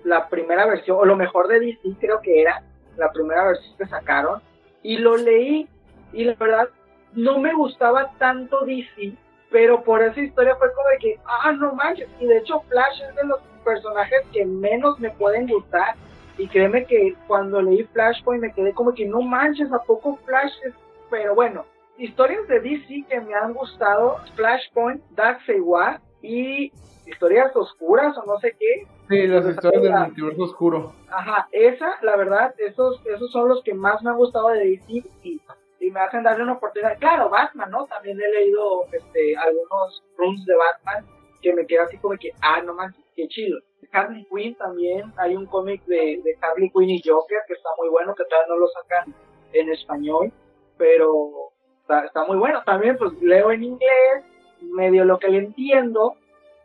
La 0.04 0.28
primera 0.28 0.66
versión, 0.66 0.98
o 1.00 1.06
lo 1.06 1.16
mejor 1.16 1.48
de 1.48 1.60
DC 1.60 1.96
creo 2.00 2.20
que 2.22 2.42
era 2.42 2.64
la 2.98 3.12
primera 3.12 3.46
versión 3.46 3.78
que 3.78 3.86
sacaron. 3.86 4.42
Y 4.84 4.98
lo 4.98 5.18
leí 5.18 5.68
y 6.14 6.24
la 6.24 6.34
verdad 6.36 6.70
no 7.14 7.40
me 7.40 7.54
gustaba 7.54 8.12
tanto 8.18 8.66
DC, 8.66 9.14
pero 9.52 9.84
por 9.84 10.02
esa 10.04 10.20
historia 10.20 10.56
fue 10.56 10.74
como 10.74 10.90
de 10.90 10.98
que, 10.98 11.20
ah, 11.26 11.52
no 11.52 11.74
manches. 11.74 12.10
Y 12.20 12.26
de 12.26 12.40
hecho 12.40 12.62
Flash 12.70 13.02
es 13.10 13.16
de 13.16 13.26
los 13.26 13.40
personajes 13.64 14.22
que 14.34 14.46
menos 14.46 15.00
me 15.00 15.12
pueden 15.12 15.48
gustar. 15.48 15.96
Y 16.38 16.48
créeme 16.48 16.86
que 16.86 17.16
cuando 17.28 17.62
leí 17.62 17.84
Flashpoint 17.86 18.42
me 18.42 18.54
quedé 18.54 18.74
como 18.74 18.94
que 18.94 19.06
no 19.06 19.22
manches, 19.22 19.72
¿a 19.72 19.80
poco 19.80 20.18
Flash 20.26 20.54
es? 20.64 20.74
Pero 21.10 21.34
bueno, 21.34 21.66
historias 21.98 22.48
de 22.48 22.60
DC 22.60 23.06
que 23.10 23.22
me 23.22 23.34
han 23.34 23.54
gustado, 23.54 24.18
Flashpoint, 24.36 25.04
Darkseid 25.12 25.64
y 26.22 26.72
historias 27.06 27.56
oscuras 27.56 28.18
o 28.18 28.26
no 28.26 28.40
sé 28.40 28.56
qué. 28.60 28.88
Sí, 29.08 29.28
las 29.28 29.46
historias 29.46 29.82
del 29.82 29.94
multiverso 29.94 30.44
oscuro. 30.44 30.94
Ajá, 31.10 31.48
esa, 31.52 31.98
la 32.02 32.18
verdad, 32.18 32.54
esos, 32.58 33.02
esos 33.06 33.32
son 33.32 33.48
los 33.50 33.64
que 33.64 33.74
más 33.74 34.02
me 34.04 34.10
han 34.10 34.18
gustado 34.18 34.50
de 34.50 34.60
DC 34.60 35.04
y, 35.24 35.42
me 35.90 36.02
hacen 36.02 36.22
darle 36.22 36.44
una 36.44 36.54
oportunidad. 36.54 37.00
Claro, 37.00 37.30
Batman, 37.30 37.72
¿no? 37.72 37.86
También 37.86 38.20
he 38.20 38.30
leído 38.30 38.84
este, 38.92 39.38
algunos 39.38 40.04
runs 40.18 40.46
de 40.46 40.54
Batman 40.54 41.06
que 41.42 41.54
me 41.54 41.66
queda 41.66 41.84
así 41.84 41.98
como 41.98 42.18
que, 42.18 42.34
ah, 42.42 42.62
no 42.62 42.74
más, 42.74 42.94
qué 43.16 43.26
chido. 43.30 43.58
Harley 43.94 44.26
Quinn 44.26 44.56
también, 44.56 45.14
hay 45.16 45.36
un 45.36 45.46
cómic 45.46 45.82
de, 45.86 46.20
de 46.24 46.38
Harley 46.42 46.70
Quinn 46.72 46.90
y 46.90 47.02
Joker 47.02 47.40
que 47.48 47.54
está 47.54 47.70
muy 47.78 47.88
bueno, 47.88 48.14
que 48.16 48.26
todavía 48.26 48.54
no 48.54 48.58
lo 48.58 48.68
sacan 48.68 49.16
en 49.54 49.70
español, 49.70 50.34
pero 50.78 51.47
está, 52.06 52.26
muy 52.26 52.38
bueno. 52.38 52.62
También 52.66 52.98
pues 52.98 53.14
leo 53.22 53.52
en 53.52 53.64
inglés, 53.64 54.24
medio 54.62 55.06
lo 55.06 55.20
que 55.20 55.30
le 55.30 55.40
entiendo, 55.40 56.16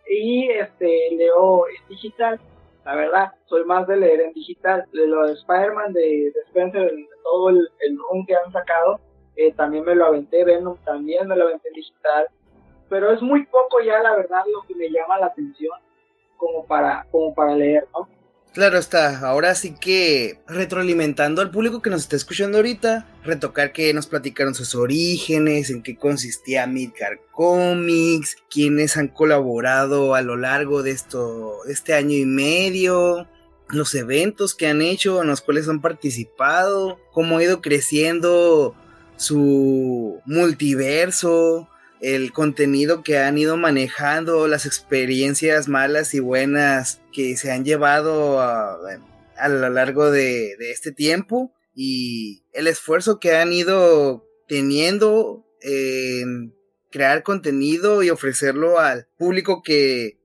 y 0.08 0.48
este 0.48 1.10
leo 1.12 1.66
en 1.68 1.88
digital. 1.88 2.40
La 2.84 2.96
verdad, 2.96 3.32
soy 3.46 3.64
más 3.64 3.86
de 3.86 3.96
leer 3.96 4.20
en 4.22 4.32
digital. 4.32 4.84
De 4.92 5.06
lo 5.06 5.26
de 5.26 5.34
Spider-Man, 5.34 5.92
de, 5.92 6.32
Spencer, 6.48 6.90
de 6.90 7.08
todo 7.22 7.50
el, 7.50 7.68
el 7.80 7.98
run 7.98 8.26
que 8.26 8.34
han 8.34 8.50
sacado, 8.52 9.00
eh, 9.36 9.52
también 9.52 9.84
me 9.84 9.94
lo 9.94 10.06
aventé. 10.06 10.44
Venom 10.44 10.76
también 10.84 11.28
me 11.28 11.36
lo 11.36 11.44
aventé 11.44 11.68
en 11.68 11.74
digital. 11.74 12.26
Pero 12.88 13.12
es 13.12 13.22
muy 13.22 13.46
poco 13.46 13.80
ya, 13.80 14.02
la 14.02 14.16
verdad, 14.16 14.42
lo 14.52 14.62
que 14.62 14.74
me 14.74 14.90
llama 14.90 15.18
la 15.18 15.26
atención 15.26 15.78
como 16.36 16.66
para, 16.66 17.06
como 17.10 17.32
para 17.32 17.54
leer, 17.54 17.86
¿no? 17.94 18.08
Claro 18.52 18.76
está, 18.76 19.20
ahora 19.20 19.54
sí 19.54 19.74
que 19.80 20.38
retroalimentando 20.46 21.40
al 21.40 21.50
público 21.50 21.80
que 21.80 21.88
nos 21.88 22.02
está 22.02 22.16
escuchando 22.16 22.58
ahorita, 22.58 23.06
retocar 23.24 23.72
que 23.72 23.94
nos 23.94 24.06
platicaron 24.06 24.54
sus 24.54 24.74
orígenes, 24.74 25.70
en 25.70 25.82
qué 25.82 25.96
consistía 25.96 26.66
Midgar 26.66 27.18
Comics, 27.30 28.36
quiénes 28.50 28.98
han 28.98 29.08
colaborado 29.08 30.14
a 30.14 30.20
lo 30.20 30.36
largo 30.36 30.82
de 30.82 30.90
esto, 30.90 31.64
este 31.66 31.94
año 31.94 32.14
y 32.14 32.26
medio, 32.26 33.26
los 33.70 33.94
eventos 33.94 34.54
que 34.54 34.66
han 34.66 34.82
hecho, 34.82 35.22
en 35.22 35.28
los 35.28 35.40
cuales 35.40 35.66
han 35.70 35.80
participado, 35.80 37.00
cómo 37.10 37.38
ha 37.38 37.44
ido 37.44 37.62
creciendo 37.62 38.74
su 39.16 40.20
multiverso, 40.26 41.70
el 42.02 42.32
contenido 42.32 43.04
que 43.04 43.18
han 43.18 43.38
ido 43.38 43.56
manejando, 43.56 44.48
las 44.48 44.66
experiencias 44.66 45.68
malas 45.68 46.14
y 46.14 46.20
buenas 46.20 47.00
que 47.12 47.36
se 47.36 47.52
han 47.52 47.64
llevado 47.64 48.40
a, 48.40 48.76
lo 49.48 49.70
largo 49.70 50.10
de, 50.10 50.56
este 50.72 50.90
tiempo 50.90 51.54
y 51.74 52.42
el 52.52 52.66
esfuerzo 52.66 53.20
que 53.20 53.36
han 53.36 53.52
ido 53.52 54.26
teniendo 54.48 55.46
en 55.60 56.52
crear 56.90 57.22
contenido 57.22 58.02
y 58.02 58.10
ofrecerlo 58.10 58.80
al 58.80 59.06
público 59.16 59.62
que 59.62 60.18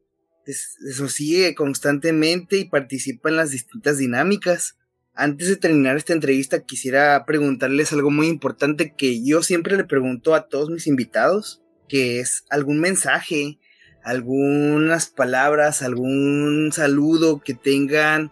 eso 0.48 1.10
sigue 1.10 1.54
constantemente 1.54 2.58
y 2.58 2.66
participa 2.66 3.30
en 3.30 3.36
las 3.36 3.52
distintas 3.52 4.00
dinámicas. 4.00 4.78
Antes 5.14 5.48
de 5.48 5.58
terminar 5.58 5.96
esta 5.96 6.14
entrevista 6.14 6.64
quisiera 6.64 7.24
preguntarles 7.26 7.94
algo 7.94 8.10
muy 8.10 8.28
importante 8.28 8.96
que 8.98 9.24
yo 9.24 9.44
siempre 9.44 9.78
le 9.78 9.84
pregunto 9.84 10.34
a 10.34 10.48
todos 10.48 10.70
mis 10.70 10.88
invitados 10.88 11.62
que 11.88 12.20
es 12.20 12.46
algún 12.50 12.80
mensaje, 12.80 13.60
algunas 14.04 15.08
palabras, 15.08 15.82
algún 15.82 16.72
saludo 16.72 17.42
que 17.44 17.54
tengan 17.54 18.32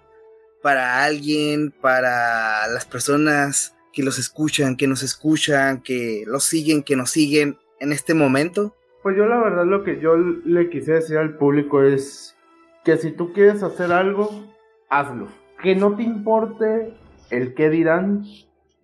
para 0.62 1.04
alguien, 1.04 1.72
para 1.72 2.68
las 2.68 2.86
personas 2.86 3.76
que 3.94 4.04
los 4.04 4.20
escuchan, 4.20 4.76
que 4.76 4.88
nos 4.88 5.04
escuchan, 5.04 5.82
que 5.82 6.24
los 6.28 6.44
siguen, 6.44 6.84
que 6.84 6.96
nos 6.96 7.12
siguen 7.12 7.58
en 7.80 7.92
este 7.92 8.14
momento? 8.14 8.76
Pues 9.04 9.16
yo 9.16 9.26
la 9.26 9.38
verdad 9.40 9.66
lo 9.66 9.84
que 9.84 10.00
yo 10.00 10.18
le 10.18 10.70
quise 10.70 10.94
decir 10.94 11.18
al 11.18 11.38
público 11.38 11.84
es 11.84 12.36
que 12.84 12.98
si 12.98 13.12
tú 13.12 13.34
quieres 13.34 13.64
hacer 13.64 13.92
algo, 13.92 14.54
hazlo. 14.90 15.28
Que 15.62 15.76
no 15.76 15.96
te 15.96 16.04
importe 16.04 16.94
el 17.30 17.54
qué 17.54 17.70
dirán, 17.70 18.26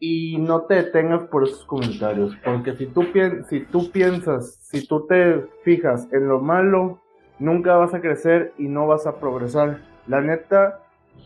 y 0.04 0.40
no 0.40 0.64
te 0.64 0.74
detengas 0.74 1.26
por 1.26 1.44
esos 1.44 1.64
comentarios, 1.64 2.36
porque 2.44 2.76
si 2.76 2.88
tú, 2.88 3.06
si 3.48 3.60
tú 3.60 3.92
piensas, 3.92 4.56
si 4.56 4.88
tú 4.88 5.06
te 5.06 5.46
fijas 5.64 6.12
en 6.12 6.28
lo 6.28 6.40
malo, 6.40 7.00
nunca 7.38 7.76
vas 7.76 7.94
a 7.94 8.02
crecer 8.02 8.52
y 8.58 8.68
no 8.68 8.88
vas 8.88 9.06
a 9.06 9.20
progresar. 9.20 9.82
La 10.08 10.20
neta, 10.20 10.80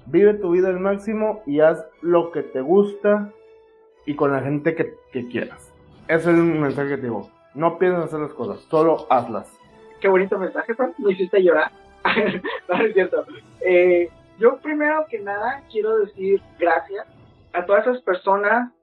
vive 0.07 0.33
tu 0.33 0.51
vida 0.51 0.67
al 0.67 0.81
máximo 0.81 1.41
y 1.45 1.61
haz 1.61 1.85
lo 2.01 2.33
que 2.33 2.43
te 2.43 2.59
gusta 2.59 3.31
y 4.05 4.15
con 4.15 4.33
la 4.33 4.41
gente 4.41 4.75
que, 4.75 4.93
quieras. 5.29 5.73
Ese 6.09 6.31
es 6.31 6.37
el 6.37 6.43
mensaje 6.43 6.89
que 6.89 6.97
te 6.97 7.03
digo. 7.03 7.29
No 7.53 7.79
pienses 7.79 8.03
hacer 8.03 8.19
las 8.19 8.33
cosas, 8.33 8.59
solo 8.69 9.07
hazlas. 9.09 9.57
qué 10.01 10.09
bonito 10.09 10.37
mensaje, 10.37 10.75
Fran, 10.75 10.93
me 10.97 11.13
hiciste 11.13 11.41
llorar. 11.41 11.71
no, 12.69 12.85
es 12.85 12.93
cierto. 12.93 13.23
Eh, 13.61 14.09
yo 14.37 14.57
primero 14.57 15.05
que 15.09 15.19
nada 15.19 15.63
quiero 15.71 15.97
decir 15.99 16.41
gracias 16.59 17.07
a 17.55 17.65
todas 17.65 17.87
esas 17.87 18.01
personas 18.01 18.73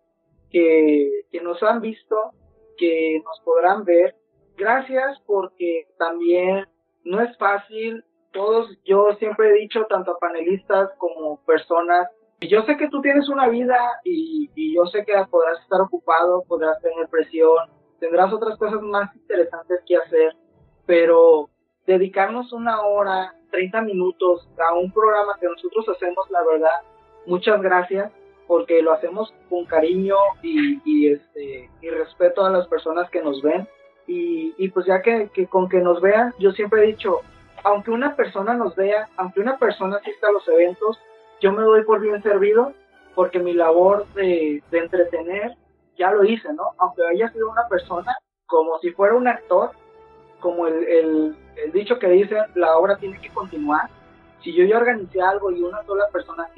que, 0.51 1.25
que 1.31 1.41
nos 1.41 1.63
han 1.63 1.81
visto, 1.81 2.17
que 2.77 3.21
nos 3.25 3.41
podrán 3.45 3.85
ver. 3.85 4.15
Gracias 4.57 5.21
porque 5.27 5.87
también 5.99 6.67
no 7.05 7.21
es 7.21 7.37
fácil. 7.39 8.05
Todos, 8.33 8.71
yo 8.85 9.13
siempre 9.19 9.51
he 9.51 9.61
dicho, 9.61 9.85
tanto 9.89 10.13
a 10.13 10.19
panelistas 10.19 10.91
como 10.97 11.45
personas, 11.45 12.09
yo 12.41 12.63
sé 12.63 12.77
que 12.77 12.89
tú 12.89 13.03
tienes 13.03 13.29
una 13.29 13.49
vida 13.49 13.79
y, 14.05 14.51
y 14.55 14.75
yo 14.75 14.87
sé 14.87 15.05
que 15.05 15.13
podrás 15.31 15.61
estar 15.61 15.81
ocupado, 15.83 16.43
podrás 16.49 16.81
tener 16.81 17.09
presión, 17.09 17.71
tendrás 18.01 18.33
otras 18.33 18.59
cosas 18.59 18.81
más 18.81 19.15
interesantes 19.15 19.81
que 19.87 19.97
hacer, 19.97 20.35
pero 20.87 21.51
dedicarnos 21.87 22.53
una 22.53 22.81
hora, 22.81 23.35
30 23.51 23.83
minutos 23.83 24.49
a 24.59 24.75
un 24.75 24.91
programa 24.93 25.37
que 25.39 25.47
nosotros 25.47 25.87
hacemos, 25.91 26.29
la 26.31 26.43
verdad, 26.43 26.81
muchas 27.27 27.61
gracias 27.61 28.11
porque 28.53 28.83
lo 28.83 28.93
hacemos 28.93 29.33
con 29.49 29.65
cariño 29.65 30.15
y, 30.43 30.79
y 30.85 31.11
este 31.11 31.71
y 31.81 31.89
respeto 31.89 32.45
a 32.45 32.51
las 32.51 32.69
personas 32.69 33.09
que 33.09 33.23
nos 33.23 33.41
ven 33.41 33.67
y, 34.07 34.53
y 34.59 34.69
pues 34.69 34.85
ya 34.85 35.01
que, 35.01 35.31
que, 35.33 35.47
con 35.47 35.71
que 35.71 35.79
nos 35.79 36.03
vean, 36.03 36.35
yo 36.39 36.53
siempre 36.53 36.85
he 36.85 36.89
dicho, 36.89 37.23
aunque 37.65 37.91
una 37.91 38.15
persona 38.15 38.53
nos 38.53 38.77
vea, 38.77 39.09
aunque 39.17 39.41
una 39.41 39.57
persona 39.57 39.97
asista 39.97 40.29
a 40.29 40.33
los 40.33 40.47
eventos, 40.49 40.99
yo 41.41 41.51
me 41.51 41.63
doy 41.63 41.83
por 41.85 42.03
bien 42.03 42.23
servido 42.23 42.75
porque 43.15 43.39
mi 43.39 43.55
labor 43.55 44.07
de, 44.13 44.63
de 44.71 44.79
entretener 44.79 45.57
ya 45.97 46.11
lo 46.11 46.23
hice, 46.23 46.53
¿no? 46.53 46.73
Aunque 46.77 47.07
haya 47.07 47.33
sido 47.33 47.51
una 47.51 47.67
persona, 47.69 48.15
como 48.45 48.79
si 48.81 48.91
fuera 48.91 49.15
un 49.15 49.29
actor, 49.29 49.71
como 50.41 50.67
el, 50.67 50.85
el, 50.85 51.37
el 51.57 51.73
dicho 51.73 51.99
que 51.99 52.09
dice, 52.09 52.37
la 52.55 52.77
obra 52.77 52.99
tiene 52.99 53.19
que 53.19 53.31
continuar. 53.31 53.89
Si 54.45 54.53
yo 54.53 54.63
ya 54.67 54.77
organicé 54.77 55.23
algo 55.23 55.51
y 55.51 55.63
una 55.63 55.83
sola 55.85 56.05
persona 56.13 56.51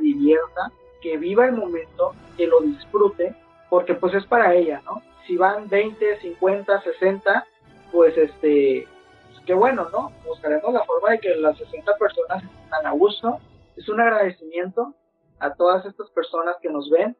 divierta, 0.00 0.72
que 1.00 1.16
viva 1.16 1.46
el 1.46 1.52
momento, 1.52 2.14
que 2.36 2.46
lo 2.46 2.60
disfrute, 2.60 3.34
porque 3.70 3.94
pues 3.94 4.14
es 4.14 4.26
para 4.26 4.54
ella, 4.54 4.82
¿no? 4.84 5.02
Si 5.26 5.36
van 5.36 5.68
20, 5.68 6.20
50, 6.20 6.82
60, 6.82 7.46
pues 7.92 8.16
este, 8.16 8.86
pues 9.32 9.44
qué 9.44 9.54
bueno, 9.54 9.88
¿no? 9.90 10.12
Buscaremos 10.26 10.72
la 10.72 10.84
forma 10.84 11.10
de 11.10 11.20
que 11.20 11.34
las 11.36 11.58
60 11.58 11.96
personas 11.96 12.42
estén 12.42 12.86
a 12.86 12.90
gusto. 12.92 13.38
Es 13.76 13.88
un 13.88 14.00
agradecimiento 14.00 14.94
a 15.38 15.54
todas 15.54 15.84
estas 15.86 16.10
personas 16.10 16.56
que 16.60 16.70
nos 16.70 16.88
ven. 16.90 17.16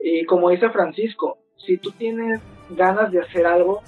Y 0.00 0.24
como 0.26 0.50
dice 0.50 0.70
Francisco, 0.70 1.38
si 1.56 1.78
tú 1.78 1.92
tienes 1.92 2.40
ganas 2.70 3.12
de 3.12 3.20
hacer 3.20 3.46
algo, 3.46 3.82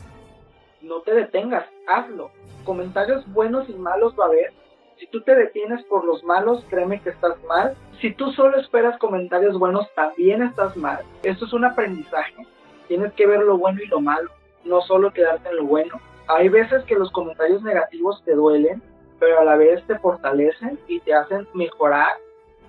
no 0.80 1.00
te 1.00 1.12
detengas, 1.14 1.66
hazlo. 1.86 2.30
Comentarios 2.64 3.30
buenos 3.32 3.68
y 3.68 3.74
malos 3.74 4.14
va 4.18 4.24
a 4.24 4.28
haber. 4.28 4.52
Si 4.98 5.06
tú 5.08 5.22
te 5.22 5.34
detienes 5.34 5.84
por 5.86 6.04
los 6.04 6.22
malos, 6.22 6.64
créeme 6.70 7.00
que 7.00 7.10
estás 7.10 7.42
mal. 7.44 7.76
Si 8.00 8.12
tú 8.14 8.30
solo 8.32 8.58
esperas 8.58 8.98
comentarios 8.98 9.58
buenos, 9.58 9.92
también 9.94 10.42
estás 10.42 10.76
mal. 10.76 11.00
Esto 11.24 11.46
es 11.46 11.52
un 11.52 11.64
aprendizaje. 11.64 12.46
Tienes 12.86 13.12
que 13.14 13.26
ver 13.26 13.40
lo 13.40 13.58
bueno 13.58 13.80
y 13.82 13.86
lo 13.86 14.00
malo, 14.00 14.30
no 14.64 14.80
solo 14.82 15.12
quedarte 15.12 15.48
en 15.48 15.56
lo 15.56 15.64
bueno. 15.64 16.00
Hay 16.28 16.48
veces 16.48 16.84
que 16.84 16.94
los 16.94 17.10
comentarios 17.10 17.62
negativos 17.62 18.22
te 18.24 18.34
duelen, 18.34 18.82
pero 19.18 19.40
a 19.40 19.44
la 19.44 19.56
vez 19.56 19.84
te 19.86 19.98
fortalecen 19.98 20.78
y 20.86 21.00
te 21.00 21.12
hacen 21.12 21.48
mejorar. 21.54 22.12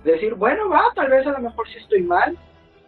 Decir, 0.04 0.34
bueno, 0.34 0.68
va, 0.68 0.82
tal 0.94 1.10
vez 1.10 1.26
a 1.26 1.32
lo 1.32 1.38
mejor 1.38 1.68
si 1.68 1.78
estoy 1.78 2.02
mal, 2.02 2.36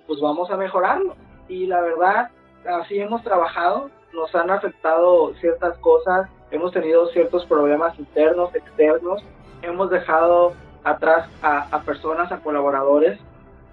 pues 0.06 0.20
vamos 0.20 0.50
a 0.50 0.56
mejorarlo. 0.56 1.14
Y 1.48 1.66
la 1.66 1.80
verdad, 1.80 2.30
así 2.66 2.98
hemos 2.98 3.22
trabajado, 3.22 3.90
nos 4.12 4.34
han 4.34 4.50
afectado 4.50 5.34
ciertas 5.34 5.78
cosas, 5.78 6.28
hemos 6.50 6.72
tenido 6.72 7.06
ciertos 7.08 7.44
problemas 7.46 7.98
internos, 7.98 8.54
externos, 8.54 9.22
hemos 9.62 9.90
dejado 9.90 10.54
atrás 10.84 11.28
a, 11.42 11.68
a, 11.74 11.82
personas, 11.82 12.30
a 12.32 12.40
colaboradores, 12.40 13.18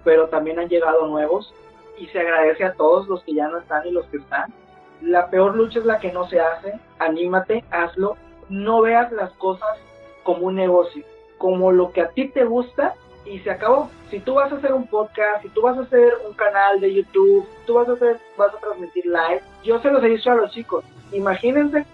pero 0.04 0.28
también 0.28 0.58
han 0.58 0.68
llegado 0.68 1.06
nuevos 1.06 1.54
y 1.98 2.06
se 2.08 2.20
agradece 2.20 2.64
a 2.64 2.74
todos 2.74 3.08
los 3.08 3.22
que 3.22 3.34
ya 3.34 3.48
no 3.48 3.58
están 3.58 3.86
y 3.86 3.90
los 3.90 4.06
que 4.06 4.18
están. 4.18 4.52
La 5.00 5.30
peor 5.30 5.56
lucha 5.56 5.78
es 5.78 5.84
la 5.84 5.98
que 5.98 6.12
no 6.12 6.28
se 6.28 6.40
hace, 6.40 6.74
anímate, 6.98 7.64
hazlo, 7.70 8.16
no 8.48 8.82
veas 8.82 9.12
las 9.12 9.32
cosas 9.32 9.78
como 10.22 10.46
un 10.46 10.56
negocio, 10.56 11.04
como 11.38 11.72
lo 11.72 11.92
que 11.92 12.02
a 12.02 12.08
ti 12.10 12.28
te 12.28 12.44
gusta 12.44 12.94
y 13.24 13.38
se 13.40 13.50
acabó. 13.50 13.90
Si 14.10 14.20
tú 14.20 14.34
vas 14.34 14.52
a 14.52 14.56
hacer 14.56 14.72
un 14.72 14.86
podcast, 14.86 15.42
si 15.42 15.48
tú 15.50 15.62
vas 15.62 15.76
a 15.76 15.82
hacer 15.82 16.12
un 16.26 16.34
canal 16.34 16.80
de 16.80 16.94
YouTube, 16.94 17.46
tú 17.66 17.74
vas 17.74 17.88
a 17.88 17.92
hacer, 17.92 18.18
vas 18.36 18.54
a 18.54 18.58
transmitir 18.58 19.04
live, 19.06 19.42
yo 19.64 19.80
se 19.80 19.90
los 19.90 20.02
he 20.02 20.08
dicho 20.08 20.30
a 20.30 20.36
los 20.36 20.52
chicos, 20.52 20.84
imagínense 21.12 21.84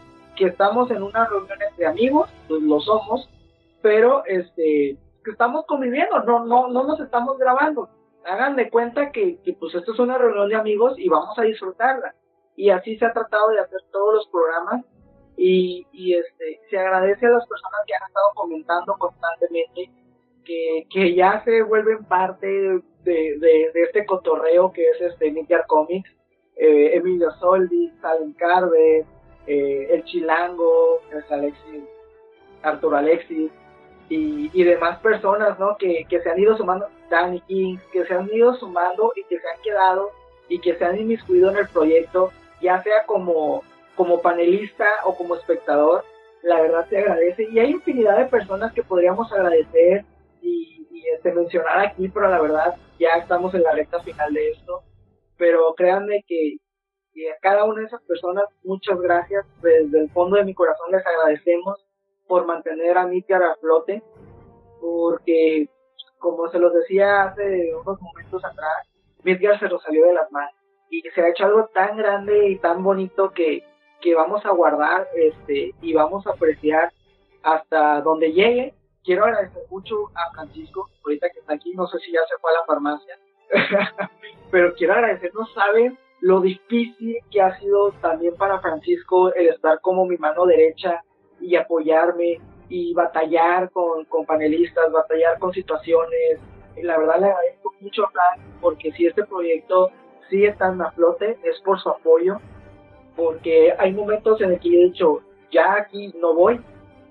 estamos 0.45 0.91
en 0.91 1.03
una 1.03 1.27
reunión 1.27 1.59
entre 1.63 1.87
amigos, 1.87 2.31
pues 2.49 2.63
lo 2.63 2.81
somos, 2.81 3.29
pero 3.81 4.25
este 4.27 4.97
que 5.25 5.31
estamos 5.31 5.65
conviviendo, 5.67 6.21
no, 6.25 6.45
no, 6.45 6.69
no 6.69 6.85
nos 6.85 7.01
estamos 7.01 7.39
grabando. 7.39 7.89
Hagan 8.25 8.57
de 8.57 8.71
cuenta 8.71 9.13
que, 9.13 9.39
pues 9.59 9.75
esto 9.75 9.93
es 9.93 9.99
una 9.99 10.19
reunión 10.19 10.49
de 10.49 10.57
amigos 10.57 10.99
y 10.99 11.09
vamos 11.09 11.39
a 11.39 11.43
disfrutarla. 11.43 12.15
Y 12.57 12.71
así 12.71 12.97
se 12.99 13.07
ha 13.07 13.13
tratado 13.13 13.51
de 13.51 13.61
hacer 13.61 13.81
todos 13.91 14.15
los 14.15 14.29
programas 14.29 14.85
y, 15.37 15.87
y 15.93 16.15
este 16.15 16.61
se 16.69 16.79
agradece 16.79 17.27
a 17.27 17.31
las 17.31 17.47
personas 17.47 17.81
que 17.87 17.95
han 17.95 18.07
estado 18.09 18.27
comentando 18.35 18.95
constantemente 18.99 19.91
que, 20.45 20.87
que 20.91 21.15
ya 21.15 21.43
se 21.45 21.63
vuelven 21.63 22.05
parte 22.05 22.47
de, 22.47 22.83
de, 23.05 23.71
este 23.87 24.05
cotorreo 24.05 24.73
que 24.73 24.89
es 24.91 25.01
este 25.01 25.31
Midgar 25.31 25.67
Comics, 25.67 26.11
eh, 26.57 26.97
Emilio 26.97 27.31
Soldi, 27.41 27.91
Salen 28.01 28.33
Carver, 28.35 29.05
eh, 29.47 29.89
el 29.91 30.05
Chilango, 30.05 31.01
es 31.11 31.31
Alexis, 31.31 31.85
Arturo 32.63 32.97
Alexis 32.97 33.51
y, 34.09 34.51
y 34.53 34.65
demás 34.65 34.99
personas, 35.01 35.59
¿no? 35.59 35.77
Que, 35.77 36.05
que 36.09 36.21
se 36.21 36.31
han 36.31 36.39
ido 36.39 36.57
sumando, 36.57 36.89
Danny 37.11 37.41
King, 37.43 37.79
que 37.93 38.05
se 38.05 38.15
han 38.15 38.29
ido 38.33 38.55
sumando 38.55 39.13
y 39.17 39.25
que 39.25 39.39
se 39.39 39.49
han 39.49 39.61
quedado 39.63 40.11
y 40.49 40.59
que 40.61 40.75
se 40.77 40.85
han 40.85 40.99
inmiscuido 40.99 41.51
en 41.51 41.57
el 41.57 41.69
proyecto, 41.69 42.31
ya 42.61 42.83
sea 42.83 43.05
como, 43.07 43.63
como 43.97 44.21
panelista 44.21 44.87
o 45.05 45.17
como 45.17 45.37
espectador, 45.37 46.05
la 46.43 46.61
verdad 46.61 46.87
se 46.89 46.99
agradece 46.99 47.49
y 47.51 47.59
hay 47.59 47.71
infinidad 47.71 48.19
de 48.19 48.27
personas 48.27 48.73
que 48.73 48.83
podríamos 48.83 49.33
agradecer 49.33 50.05
y, 50.41 50.87
y 50.91 51.07
este, 51.15 51.33
mencionar 51.33 51.79
aquí, 51.81 52.09
pero 52.09 52.29
la 52.29 52.41
verdad 52.41 52.77
ya 52.99 53.15
estamos 53.15 53.55
en 53.55 53.63
la 53.63 53.73
recta 53.73 54.01
final 54.01 54.33
de 54.35 54.51
esto, 54.51 54.83
pero 55.37 55.75
créanme 55.75 56.25
que, 56.27 56.57
y 57.15 57.29
a 57.29 57.37
cada 57.41 57.65
una 57.65 57.81
de 57.81 57.87
esas 57.87 58.03
personas, 58.03 58.45
muchas 58.65 59.01
gracias. 59.01 59.45
Desde 59.63 60.01
el 60.01 60.11
fondo 60.11 60.37
de 60.37 60.45
mi 60.45 60.55
corazón 60.55 60.91
les 60.91 61.07
agradecemos 61.07 61.85
por 62.27 62.47
mantener 62.47 62.97
a 62.97 63.07
Midgar 63.07 63.43
a 63.43 63.57
flote, 63.57 64.03
porque, 64.81 65.69
como 66.19 66.49
se 66.51 66.59
los 66.59 66.73
decía 66.73 67.25
hace 67.25 67.75
unos 67.75 68.01
momentos 68.01 68.45
atrás, 68.45 68.89
Midgar 69.23 69.59
se 69.61 69.69
nos 69.69 69.83
salió 69.83 70.07
de 70.07 70.15
las 70.15 70.31
manos 70.33 70.55
y 70.91 71.01
se 71.15 71.23
ha 71.23 71.29
hecho 71.29 71.47
algo 71.47 71.67
tan 71.73 71.97
grande 71.97 72.49
y 72.49 72.59
tan 72.59 72.83
bonito 72.83 73.33
que, 73.33 73.65
que 74.01 74.15
vamos 74.15 74.45
a 74.45 74.51
guardar 74.51 75.09
este 75.15 75.75
y 75.81 75.95
vamos 75.95 76.27
a 76.27 76.33
apreciar 76.33 76.93
hasta 77.43 78.03
donde 78.03 78.33
llegue. 78.33 78.75
Quiero 79.03 79.25
agradecer 79.25 79.63
mucho 79.71 80.11
a 80.15 80.33
Francisco, 80.35 80.91
ahorita 81.03 81.31
que 81.31 81.41
está 81.41 81.55
aquí, 81.55 81.73
no 81.75 81.87
sé 81.87 81.99
si 82.01 82.13
ya 82.13 82.21
se 82.29 82.39
fue 82.41 82.51
a 82.51 82.61
la 82.61 82.67
farmacia, 82.67 83.19
pero 84.51 84.75
quiero 84.75 84.93
agradecer, 84.93 85.35
no 85.35 85.47
saben 85.47 85.99
lo 86.23 86.41
difícil 86.41 87.19
que 87.31 87.43
ha 87.43 87.59
sido 87.59 87.91
también 88.01 88.37
para 88.37 88.61
Francisco 88.61 89.35
el 89.35 89.49
estar 89.49 89.81
como 89.81 90.07
mi 90.07 90.17
mano 90.17 90.47
derecha 90.47 91.03
y 91.41 91.57
apoyarme 91.57 92.41
y 92.69 92.95
batallar 92.95 93.71
con, 93.73 94.05
con 94.05 94.25
panelistas, 94.25 94.93
batallar 94.93 95.41
con 95.41 95.53
situaciones. 95.53 96.39
Y 96.77 96.83
la 96.83 96.97
verdad 96.97 97.19
le 97.19 97.27
agradezco 97.27 97.75
mucho 97.81 98.05
a 98.05 98.11
Frank 98.11 98.41
porque 98.61 98.93
si 98.93 99.07
este 99.07 99.25
proyecto 99.25 99.91
sigue 100.31 100.49
estando 100.49 100.85
a 100.85 100.93
flote 100.93 101.39
es 101.43 101.61
por 101.61 101.81
su 101.81 101.89
apoyo, 101.89 102.39
porque 103.17 103.75
hay 103.77 103.93
momentos 103.93 104.41
en 104.41 104.53
el 104.53 104.61
que 104.61 104.69
he 104.69 104.85
dicho, 104.85 105.23
ya 105.51 105.75
aquí 105.75 106.15
no 106.21 106.35
voy, 106.35 106.61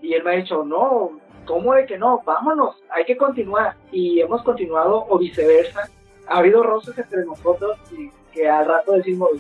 y 0.02 0.14
él 0.14 0.24
me 0.24 0.32
ha 0.32 0.36
dicho, 0.36 0.64
no, 0.64 1.20
¿cómo 1.46 1.74
de 1.74 1.86
que 1.86 1.98
no? 1.98 2.22
Vámonos, 2.26 2.82
hay 2.90 3.04
que 3.04 3.18
continuar. 3.18 3.76
Y 3.92 4.22
hemos 4.22 4.42
continuado 4.44 5.06
o 5.10 5.18
viceversa. 5.18 5.90
Ha 6.28 6.38
habido 6.38 6.64
roces 6.64 6.98
entre 6.98 7.26
nosotros 7.26 7.78
y 7.92 8.10
que 8.32 8.50
al 8.50 8.66
rato 8.66 8.94
decimos 8.94 9.32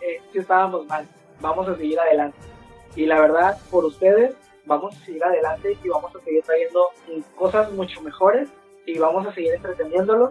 eh, 0.00 0.20
que 0.32 0.40
estábamos 0.40 0.86
mal, 0.86 1.06
vamos 1.40 1.68
a 1.68 1.76
seguir 1.76 1.98
adelante. 1.98 2.38
Y 2.96 3.06
la 3.06 3.20
verdad, 3.20 3.58
por 3.70 3.84
ustedes, 3.84 4.34
vamos 4.66 4.94
a 4.94 5.04
seguir 5.04 5.24
adelante 5.24 5.76
y 5.82 5.88
vamos 5.88 6.14
a 6.14 6.20
seguir 6.24 6.42
trayendo 6.42 6.90
cosas 7.36 7.70
mucho 7.72 8.00
mejores 8.02 8.48
y 8.86 8.98
vamos 8.98 9.26
a 9.26 9.34
seguir 9.34 9.54
entreteniéndolos 9.54 10.30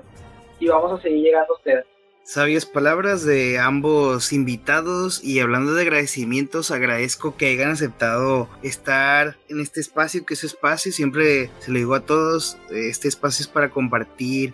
y 0.60 0.68
vamos 0.68 1.00
a 1.00 1.02
seguir 1.02 1.24
llegando 1.24 1.54
a 1.54 1.58
ustedes. 1.58 1.86
Sabias 2.26 2.66
palabras 2.66 3.26
de 3.26 3.60
ambos 3.60 4.32
invitados 4.32 5.22
y 5.22 5.42
hablando 5.42 5.74
de 5.74 5.82
agradecimientos, 5.82 6.72
agradezco 6.72 7.36
que 7.36 7.48
hayan 7.48 7.72
aceptado 7.72 8.48
estar 8.62 9.36
en 9.50 9.60
este 9.60 9.82
espacio, 9.82 10.26
que 10.26 10.36
es 10.36 10.46
espacio, 10.46 10.94
siempre 10.94 11.52
se 11.60 11.72
lo 11.72 11.80
digo 11.80 11.96
a 11.96 12.06
todos, 12.06 12.58
este 12.70 13.10
espacio 13.10 13.44
es 13.44 13.50
para 13.50 13.72
compartir 13.72 14.54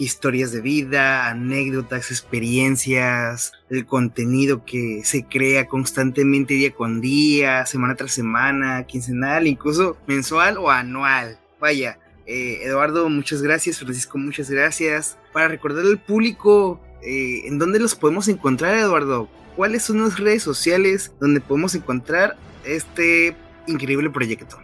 historias 0.00 0.50
de 0.50 0.62
vida, 0.62 1.28
anécdotas, 1.28 2.10
experiencias, 2.10 3.52
el 3.68 3.84
contenido 3.84 4.64
que 4.64 5.02
se 5.04 5.24
crea 5.26 5.66
constantemente 5.66 6.54
día 6.54 6.72
con 6.72 7.00
día, 7.02 7.66
semana 7.66 7.94
tras 7.94 8.12
semana, 8.12 8.84
quincenal, 8.86 9.46
incluso 9.46 9.98
mensual 10.06 10.56
o 10.56 10.70
anual. 10.70 11.38
Vaya, 11.60 11.98
eh, 12.26 12.60
Eduardo, 12.62 13.08
muchas 13.10 13.42
gracias, 13.42 13.78
Francisco, 13.78 14.16
muchas 14.16 14.50
gracias. 14.50 15.18
Para 15.32 15.48
recordar 15.48 15.84
al 15.84 15.98
público, 15.98 16.80
eh, 17.02 17.42
¿en 17.44 17.58
dónde 17.58 17.78
los 17.78 17.94
podemos 17.94 18.26
encontrar, 18.28 18.78
Eduardo? 18.78 19.28
¿Cuáles 19.54 19.82
son 19.82 20.00
las 20.00 20.18
redes 20.18 20.42
sociales 20.42 21.12
donde 21.20 21.42
podemos 21.42 21.74
encontrar 21.74 22.36
este 22.64 23.36
increíble 23.66 24.08
proyecto? 24.08 24.56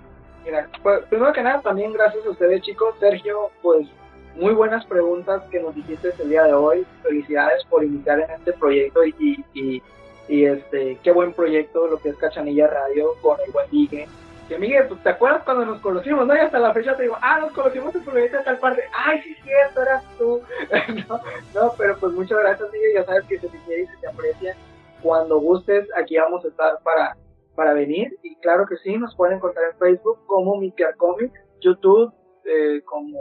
Mira, 0.46 0.70
pues, 0.82 1.04
primero 1.10 1.32
que 1.34 1.42
nada, 1.42 1.60
también 1.60 1.92
gracias 1.92 2.24
a 2.24 2.30
ustedes, 2.30 2.62
chicos. 2.62 2.94
Sergio, 3.00 3.50
pues 3.60 3.86
muy 4.36 4.54
buenas 4.54 4.84
preguntas 4.86 5.42
que 5.50 5.60
nos 5.60 5.74
dijiste 5.74 6.12
el 6.18 6.28
día 6.28 6.44
de 6.44 6.52
hoy. 6.52 6.86
Felicidades 7.02 7.64
por 7.64 7.82
iniciar 7.82 8.20
en 8.20 8.30
este 8.30 8.52
proyecto 8.52 9.04
y, 9.04 9.44
y, 9.54 9.82
y, 10.28 10.44
este, 10.44 10.98
qué 11.02 11.12
buen 11.12 11.32
proyecto 11.32 11.86
lo 11.86 11.98
que 11.98 12.10
es 12.10 12.16
Cachanilla 12.16 12.66
Radio 12.66 13.14
con 13.22 13.38
el 13.44 13.52
buen 13.52 13.66
Miguel. 13.70 14.08
Que 14.48 14.58
Miguel, 14.58 14.86
pues, 14.88 15.02
¿te 15.02 15.08
acuerdas 15.08 15.42
cuando 15.44 15.64
nos 15.64 15.80
conocimos? 15.80 16.26
No, 16.26 16.36
y 16.36 16.38
hasta 16.38 16.58
la 16.58 16.72
fecha 16.72 16.96
te 16.96 17.02
digo, 17.04 17.16
ah, 17.20 17.40
nos 17.40 17.52
conocimos 17.52 17.94
en 17.94 18.04
proyecto 18.04 18.38
de 18.38 18.44
tal 18.44 18.58
parte. 18.58 18.82
Ay, 18.94 19.20
sí, 19.22 19.34
cierto, 19.42 19.82
eras 19.82 20.04
tú. 20.18 20.40
no, 21.08 21.20
no, 21.54 21.72
pero 21.76 21.96
pues 21.98 22.12
muchas 22.12 22.38
gracias, 22.38 22.70
Miguel. 22.72 22.92
Ya 22.94 23.04
sabes 23.04 23.24
que 23.24 23.40
se 23.40 23.48
te 23.48 23.58
quiere 23.64 23.82
y 23.82 23.86
se 23.86 23.96
te 23.96 24.08
aprecia. 24.08 24.56
Cuando 25.02 25.40
gustes, 25.40 25.88
aquí 25.96 26.16
vamos 26.16 26.44
a 26.44 26.48
estar 26.48 26.78
para, 26.82 27.16
para 27.54 27.72
venir. 27.72 28.16
Y 28.22 28.36
claro 28.36 28.66
que 28.68 28.76
sí, 28.76 28.96
nos 28.96 29.16
pueden 29.16 29.36
encontrar 29.36 29.72
en 29.72 29.78
Facebook 29.78 30.18
como 30.26 30.56
Midgar 30.58 30.94
Comics, 30.96 31.40
YouTube 31.60 32.12
eh, 32.44 32.82
como 32.84 33.18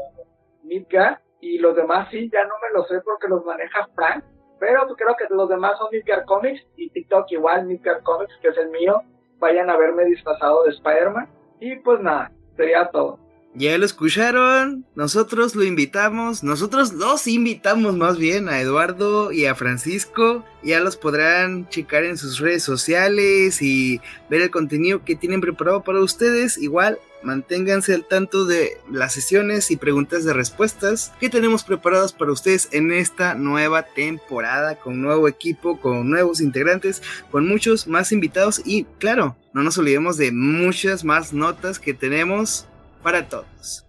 Midgar, 0.66 1.22
y 1.41 1.57
los 1.59 1.76
demás 1.76 2.07
sí, 2.11 2.30
ya 2.32 2.43
no 2.43 2.53
me 2.61 2.80
lo 2.80 2.86
sé 2.88 3.01
porque 3.03 3.28
los 3.28 3.45
maneja 3.45 3.88
Frank, 3.95 4.24
pero 4.59 4.88
creo 4.95 5.16
que 5.18 5.34
los 5.34 5.49
demás 5.49 5.78
son 5.78 5.89
Midgar 5.91 6.26
Comics 6.26 6.61
y 6.76 6.89
TikTok 6.89 7.32
igual, 7.32 7.66
Midgar 7.66 8.01
Comics, 8.03 8.34
que 8.41 8.47
es 8.47 8.57
el 8.57 8.70
mío. 8.70 9.01
Vayan 9.39 9.70
a 9.70 9.78
verme 9.78 10.05
disfrazado 10.05 10.63
de 10.63 10.72
Spider-Man. 10.72 11.30
Y 11.59 11.76
pues 11.78 11.99
nada, 11.99 12.32
sería 12.55 12.89
todo. 12.91 13.20
Ya 13.57 13.78
lo 13.78 13.86
escucharon, 13.86 14.86
nosotros 14.95 15.55
lo 15.55 15.63
invitamos, 15.63 16.43
nosotros 16.43 16.91
los 16.91 17.26
invitamos 17.26 17.95
más 17.95 18.18
bien 18.18 18.49
a 18.49 18.59
Eduardo 18.59 19.32
y 19.32 19.45
a 19.45 19.55
Francisco, 19.55 20.43
ya 20.61 20.82
los 20.82 20.97
podrán 20.97 21.70
checar 21.70 22.03
en 22.03 22.18
sus 22.18 22.39
redes 22.39 22.63
sociales 22.63 23.61
y 23.61 24.01
ver 24.30 24.41
el 24.41 24.51
contenido 24.51 25.05
que 25.05 25.16
tienen 25.16 25.39
preparado 25.39 25.84
para 25.84 26.01
ustedes, 26.01 26.57
igual 26.57 26.99
manténganse 27.26 27.93
al 27.93 28.07
tanto 28.07 28.45
de 28.45 28.78
las 28.89 29.13
sesiones 29.13 29.71
y 29.71 29.78
preguntas 29.78 30.23
de 30.23 30.34
respuestas 30.34 31.11
que 31.19 31.30
tenemos 31.30 31.63
preparadas 31.63 32.13
para 32.13 32.32
ustedes 32.32 32.69
en 32.71 32.91
esta 32.91 33.36
nueva 33.36 33.84
temporada 33.84 34.76
con 34.76 35.01
nuevo 35.01 35.28
equipo, 35.28 35.80
con 35.80 36.09
nuevos 36.09 36.39
integrantes, 36.39 37.01
con 37.32 37.47
muchos 37.47 37.88
más 37.88 38.11
invitados 38.11 38.61
y 38.63 38.86
claro, 38.99 39.36
no 39.53 39.63
nos 39.63 39.78
olvidemos 39.78 40.17
de 40.17 40.32
muchas 40.32 41.03
más 41.03 41.34
notas 41.34 41.80
que 41.80 41.93
tenemos 41.93 42.65
para 43.01 43.28
todos. 43.28 43.85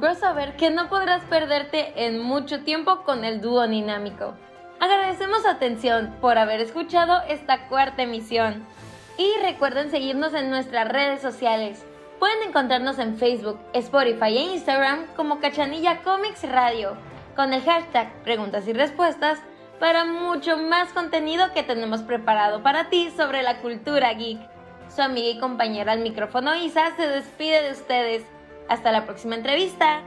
Crossover 0.00 0.56
que 0.56 0.70
no 0.70 0.88
podrás 0.88 1.22
perderte 1.24 2.06
en 2.06 2.20
mucho 2.20 2.64
tiempo 2.64 3.02
con 3.04 3.24
el 3.24 3.40
dúo 3.40 3.68
dinámico. 3.68 4.34
Agradecemos 4.80 5.44
atención 5.44 6.16
por 6.20 6.38
haber 6.38 6.60
escuchado 6.60 7.20
esta 7.28 7.68
cuarta 7.68 8.02
emisión. 8.02 8.64
Y 9.18 9.30
recuerden 9.42 9.90
seguirnos 9.90 10.32
en 10.32 10.50
nuestras 10.50 10.88
redes 10.88 11.20
sociales. 11.20 11.84
Pueden 12.18 12.48
encontrarnos 12.48 12.98
en 12.98 13.16
Facebook, 13.16 13.58
Spotify 13.74 14.36
e 14.38 14.54
Instagram 14.54 15.06
como 15.16 15.40
Cachanilla 15.40 16.02
Comics 16.02 16.42
Radio, 16.48 16.96
con 17.36 17.52
el 17.52 17.62
hashtag 17.62 18.10
Preguntas 18.22 18.66
y 18.66 18.72
Respuestas 18.72 19.38
para 19.78 20.04
mucho 20.04 20.56
más 20.56 20.92
contenido 20.92 21.52
que 21.52 21.62
tenemos 21.62 22.02
preparado 22.02 22.62
para 22.62 22.88
ti 22.88 23.10
sobre 23.16 23.42
la 23.42 23.60
cultura 23.60 24.12
geek. 24.12 24.38
Su 24.94 25.02
amiga 25.02 25.28
y 25.28 25.38
compañera 25.38 25.92
al 25.92 26.00
micrófono 26.00 26.54
Isa 26.56 26.94
se 26.96 27.06
despide 27.06 27.62
de 27.62 27.72
ustedes. 27.72 28.24
Hasta 28.70 28.92
la 28.92 29.04
próxima 29.04 29.34
entrevista. 29.34 30.00